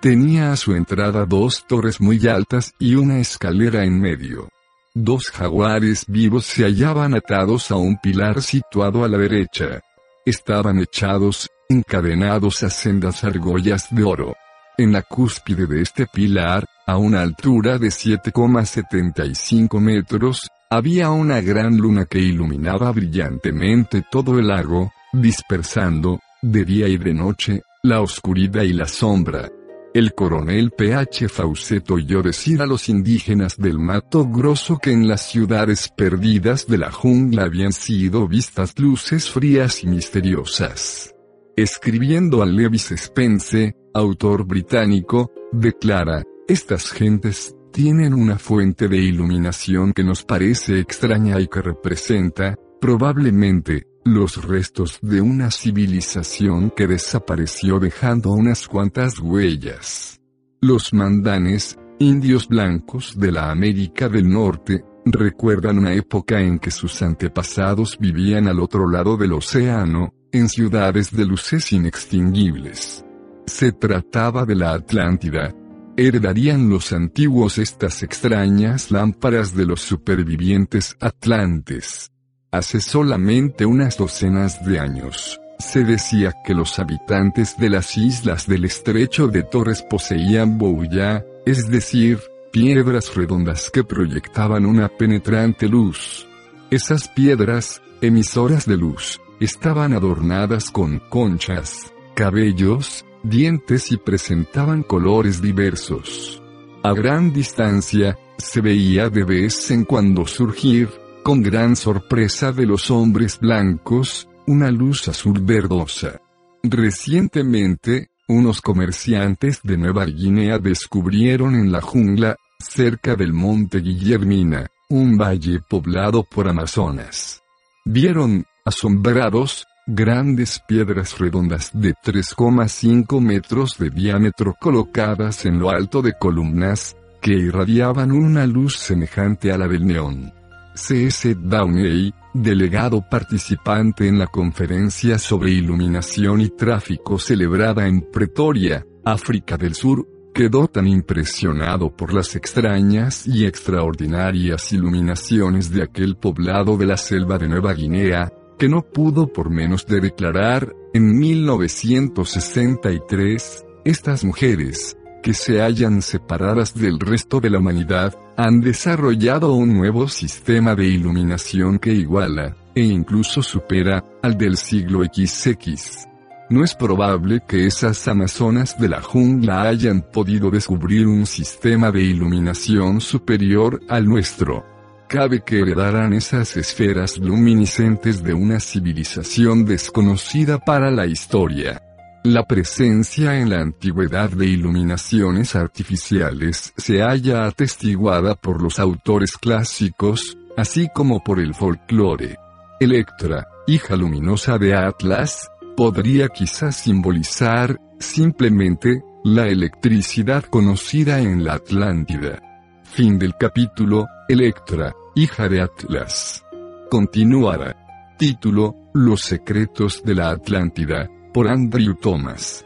Tenía 0.00 0.52
a 0.52 0.56
su 0.56 0.74
entrada 0.76 1.26
dos 1.26 1.64
torres 1.66 2.00
muy 2.00 2.24
altas 2.28 2.72
y 2.78 2.94
una 2.94 3.18
escalera 3.18 3.84
en 3.84 4.00
medio. 4.00 4.48
Dos 4.94 5.30
jaguares 5.30 6.04
vivos 6.06 6.44
se 6.44 6.62
hallaban 6.64 7.14
atados 7.14 7.72
a 7.72 7.76
un 7.76 7.96
pilar 7.96 8.40
situado 8.40 9.04
a 9.04 9.08
la 9.08 9.18
derecha. 9.18 9.80
Estaban 10.24 10.78
echados, 10.78 11.48
encadenados 11.68 12.62
a 12.62 12.70
sendas 12.70 13.24
argollas 13.24 13.88
de 13.90 14.04
oro. 14.04 14.34
En 14.78 14.92
la 14.92 15.02
cúspide 15.02 15.66
de 15.66 15.82
este 15.82 16.06
pilar, 16.06 16.64
a 16.86 16.96
una 16.96 17.20
altura 17.20 17.78
de 17.78 17.88
7,75 17.88 19.78
metros, 19.80 20.48
había 20.70 21.10
una 21.10 21.42
gran 21.42 21.76
luna 21.76 22.06
que 22.06 22.18
iluminaba 22.18 22.90
brillantemente 22.90 24.02
todo 24.10 24.38
el 24.38 24.48
lago, 24.48 24.90
dispersando, 25.12 26.20
de 26.40 26.64
día 26.64 26.88
y 26.88 26.96
de 26.96 27.12
noche, 27.12 27.62
la 27.82 28.00
oscuridad 28.00 28.62
y 28.62 28.72
la 28.72 28.86
sombra. 28.86 29.50
El 29.94 30.14
coronel 30.14 30.70
P.H. 30.70 31.28
Faucet 31.28 31.90
oyó 31.90 32.22
decir 32.22 32.62
a 32.62 32.66
los 32.66 32.88
indígenas 32.88 33.58
del 33.58 33.78
Mato 33.78 34.26
Grosso 34.26 34.78
que 34.78 34.90
en 34.90 35.06
las 35.06 35.28
ciudades 35.28 35.90
perdidas 35.94 36.66
de 36.66 36.78
la 36.78 36.90
jungla 36.90 37.42
habían 37.42 37.72
sido 37.72 38.26
vistas 38.26 38.78
luces 38.78 39.28
frías 39.28 39.84
y 39.84 39.88
misteriosas. 39.88 41.11
Escribiendo 41.56 42.42
a 42.42 42.46
Lewis 42.46 42.94
Spence, 42.96 43.76
autor 43.92 44.46
británico, 44.46 45.30
declara, 45.52 46.22
estas 46.48 46.90
gentes 46.90 47.54
tienen 47.72 48.14
una 48.14 48.38
fuente 48.38 48.88
de 48.88 48.96
iluminación 48.96 49.92
que 49.92 50.02
nos 50.02 50.24
parece 50.24 50.78
extraña 50.80 51.38
y 51.40 51.48
que 51.48 51.60
representa, 51.60 52.56
probablemente, 52.80 53.86
los 54.02 54.42
restos 54.42 54.98
de 55.02 55.20
una 55.20 55.50
civilización 55.50 56.70
que 56.70 56.86
desapareció 56.86 57.78
dejando 57.78 58.32
unas 58.32 58.66
cuantas 58.66 59.18
huellas. 59.18 60.18
Los 60.62 60.94
mandanes, 60.94 61.78
indios 61.98 62.48
blancos 62.48 63.18
de 63.18 63.30
la 63.30 63.50
América 63.50 64.08
del 64.08 64.26
Norte, 64.26 64.84
recuerdan 65.04 65.78
una 65.78 65.92
época 65.92 66.40
en 66.40 66.58
que 66.58 66.70
sus 66.70 67.02
antepasados 67.02 67.98
vivían 67.98 68.48
al 68.48 68.58
otro 68.58 68.88
lado 68.88 69.18
del 69.18 69.34
océano, 69.34 70.14
en 70.32 70.48
ciudades 70.48 71.10
de 71.10 71.24
luces 71.24 71.72
inextinguibles. 71.72 73.04
Se 73.46 73.72
trataba 73.72 74.44
de 74.44 74.54
la 74.54 74.72
Atlántida. 74.72 75.54
Heredarían 75.96 76.70
los 76.70 76.92
antiguos 76.92 77.58
estas 77.58 78.02
extrañas 78.02 78.90
lámparas 78.90 79.54
de 79.54 79.66
los 79.66 79.82
supervivientes 79.82 80.96
atlantes. 81.00 82.10
Hace 82.50 82.80
solamente 82.80 83.66
unas 83.66 83.96
docenas 83.96 84.64
de 84.64 84.78
años, 84.78 85.40
se 85.58 85.84
decía 85.84 86.34
que 86.44 86.54
los 86.54 86.78
habitantes 86.78 87.56
de 87.56 87.70
las 87.70 87.96
islas 87.96 88.46
del 88.46 88.64
estrecho 88.64 89.28
de 89.28 89.42
Torres 89.42 89.82
poseían 89.82 90.58
bouya, 90.58 91.24
es 91.46 91.68
decir, 91.68 92.18
piedras 92.52 93.14
redondas 93.14 93.70
que 93.70 93.84
proyectaban 93.84 94.66
una 94.66 94.88
penetrante 94.88 95.68
luz. 95.68 96.26
Esas 96.70 97.08
piedras, 97.08 97.80
emisoras 98.00 98.66
de 98.66 98.76
luz, 98.76 99.20
estaban 99.44 99.92
adornadas 99.92 100.70
con 100.70 100.98
conchas, 101.08 101.92
cabellos, 102.14 103.04
dientes 103.22 103.92
y 103.92 103.96
presentaban 103.96 104.82
colores 104.82 105.40
diversos. 105.40 106.42
A 106.82 106.92
gran 106.92 107.32
distancia, 107.32 108.18
se 108.38 108.60
veía 108.60 109.08
de 109.08 109.24
vez 109.24 109.70
en 109.70 109.84
cuando 109.84 110.26
surgir, 110.26 110.88
con 111.22 111.42
gran 111.42 111.76
sorpresa 111.76 112.50
de 112.50 112.66
los 112.66 112.90
hombres 112.90 113.38
blancos, 113.38 114.28
una 114.46 114.70
luz 114.70 115.06
azul 115.08 115.40
verdosa. 115.40 116.20
Recientemente, 116.64 118.10
unos 118.28 118.60
comerciantes 118.60 119.60
de 119.62 119.76
Nueva 119.76 120.06
Guinea 120.06 120.58
descubrieron 120.58 121.54
en 121.54 121.70
la 121.70 121.80
jungla, 121.80 122.36
cerca 122.58 123.14
del 123.14 123.32
monte 123.32 123.78
Guillermina, 123.78 124.66
un 124.88 125.16
valle 125.16 125.60
poblado 125.68 126.24
por 126.24 126.48
amazonas. 126.48 127.42
Vieron, 127.84 128.44
asombrados, 128.64 129.66
grandes 129.86 130.60
piedras 130.66 131.18
redondas 131.18 131.70
de 131.72 131.94
3,5 131.94 133.20
metros 133.20 133.76
de 133.78 133.90
diámetro 133.90 134.54
colocadas 134.60 135.44
en 135.44 135.58
lo 135.58 135.70
alto 135.70 136.02
de 136.02 136.14
columnas, 136.18 136.96
que 137.20 137.32
irradiaban 137.32 138.12
una 138.12 138.46
luz 138.46 138.76
semejante 138.76 139.52
a 139.52 139.58
la 139.58 139.68
del 139.68 139.86
neón. 139.86 140.32
C.S. 140.74 141.34
Downey, 141.34 142.14
delegado 142.32 143.04
participante 143.08 144.08
en 144.08 144.18
la 144.18 144.26
conferencia 144.26 145.18
sobre 145.18 145.50
iluminación 145.50 146.40
y 146.40 146.48
tráfico 146.48 147.18
celebrada 147.18 147.86
en 147.86 148.10
Pretoria, 148.10 148.86
África 149.04 149.56
del 149.56 149.74
Sur, 149.74 150.06
quedó 150.32 150.66
tan 150.66 150.88
impresionado 150.88 151.94
por 151.94 152.14
las 152.14 152.34
extrañas 152.34 153.26
y 153.26 153.44
extraordinarias 153.44 154.72
iluminaciones 154.72 155.70
de 155.70 155.82
aquel 155.82 156.16
poblado 156.16 156.76
de 156.76 156.86
la 156.86 156.96
selva 156.96 157.36
de 157.36 157.48
Nueva 157.48 157.74
Guinea, 157.74 158.32
que 158.58 158.68
no 158.68 158.82
pudo 158.82 159.32
por 159.32 159.50
menos 159.50 159.86
de 159.86 160.00
declarar, 160.00 160.74
en 160.94 161.18
1963, 161.18 163.64
estas 163.84 164.24
mujeres, 164.24 164.96
que 165.22 165.34
se 165.34 165.60
hallan 165.60 166.02
separadas 166.02 166.74
del 166.74 167.00
resto 167.00 167.40
de 167.40 167.50
la 167.50 167.58
humanidad, 167.58 168.14
han 168.36 168.60
desarrollado 168.60 169.54
un 169.54 169.72
nuevo 169.72 170.08
sistema 170.08 170.74
de 170.74 170.86
iluminación 170.86 171.78
que 171.78 171.92
iguala, 171.92 172.56
e 172.74 172.82
incluso 172.82 173.42
supera, 173.42 174.04
al 174.22 174.36
del 174.36 174.56
siglo 174.56 175.04
XX. 175.04 176.08
No 176.50 176.64
es 176.64 176.74
probable 176.74 177.40
que 177.48 177.66
esas 177.66 178.06
amazonas 178.08 178.78
de 178.78 178.88
la 178.88 179.00
jungla 179.00 179.62
hayan 179.62 180.02
podido 180.02 180.50
descubrir 180.50 181.06
un 181.06 181.24
sistema 181.24 181.90
de 181.90 182.02
iluminación 182.02 183.00
superior 183.00 183.80
al 183.88 184.06
nuestro. 184.06 184.71
Cabe 185.12 185.42
que 185.42 185.60
heredaran 185.60 186.14
esas 186.14 186.56
esferas 186.56 187.18
luminiscentes 187.18 188.22
de 188.24 188.32
una 188.32 188.58
civilización 188.60 189.66
desconocida 189.66 190.58
para 190.58 190.90
la 190.90 191.04
historia. 191.04 191.82
La 192.24 192.46
presencia 192.46 193.38
en 193.38 193.50
la 193.50 193.60
antigüedad 193.60 194.30
de 194.30 194.46
iluminaciones 194.46 195.54
artificiales 195.54 196.72
se 196.78 197.02
halla 197.02 197.44
atestiguada 197.44 198.36
por 198.36 198.62
los 198.62 198.78
autores 198.78 199.32
clásicos, 199.32 200.38
así 200.56 200.88
como 200.94 201.22
por 201.22 201.40
el 201.40 201.52
folclore. 201.52 202.38
Electra, 202.80 203.46
hija 203.66 203.96
luminosa 203.96 204.56
de 204.56 204.74
Atlas, 204.74 205.50
podría 205.76 206.28
quizás 206.28 206.74
simbolizar, 206.74 207.78
simplemente, 207.98 209.02
la 209.24 209.46
electricidad 209.46 210.44
conocida 210.44 211.20
en 211.20 211.44
la 211.44 211.56
Atlántida. 211.56 212.40
Fin 212.82 213.18
del 213.18 213.34
capítulo, 213.36 214.06
Electra, 214.28 214.94
hija 215.14 215.48
de 215.48 215.60
Atlas. 215.60 216.44
Continuará. 216.90 218.14
Título, 218.18 218.76
Los 218.94 219.22
secretos 219.22 220.02
de 220.04 220.14
la 220.14 220.30
Atlántida 220.30 221.08
por 221.32 221.48
Andrew 221.48 221.94
Thomas. 221.94 222.64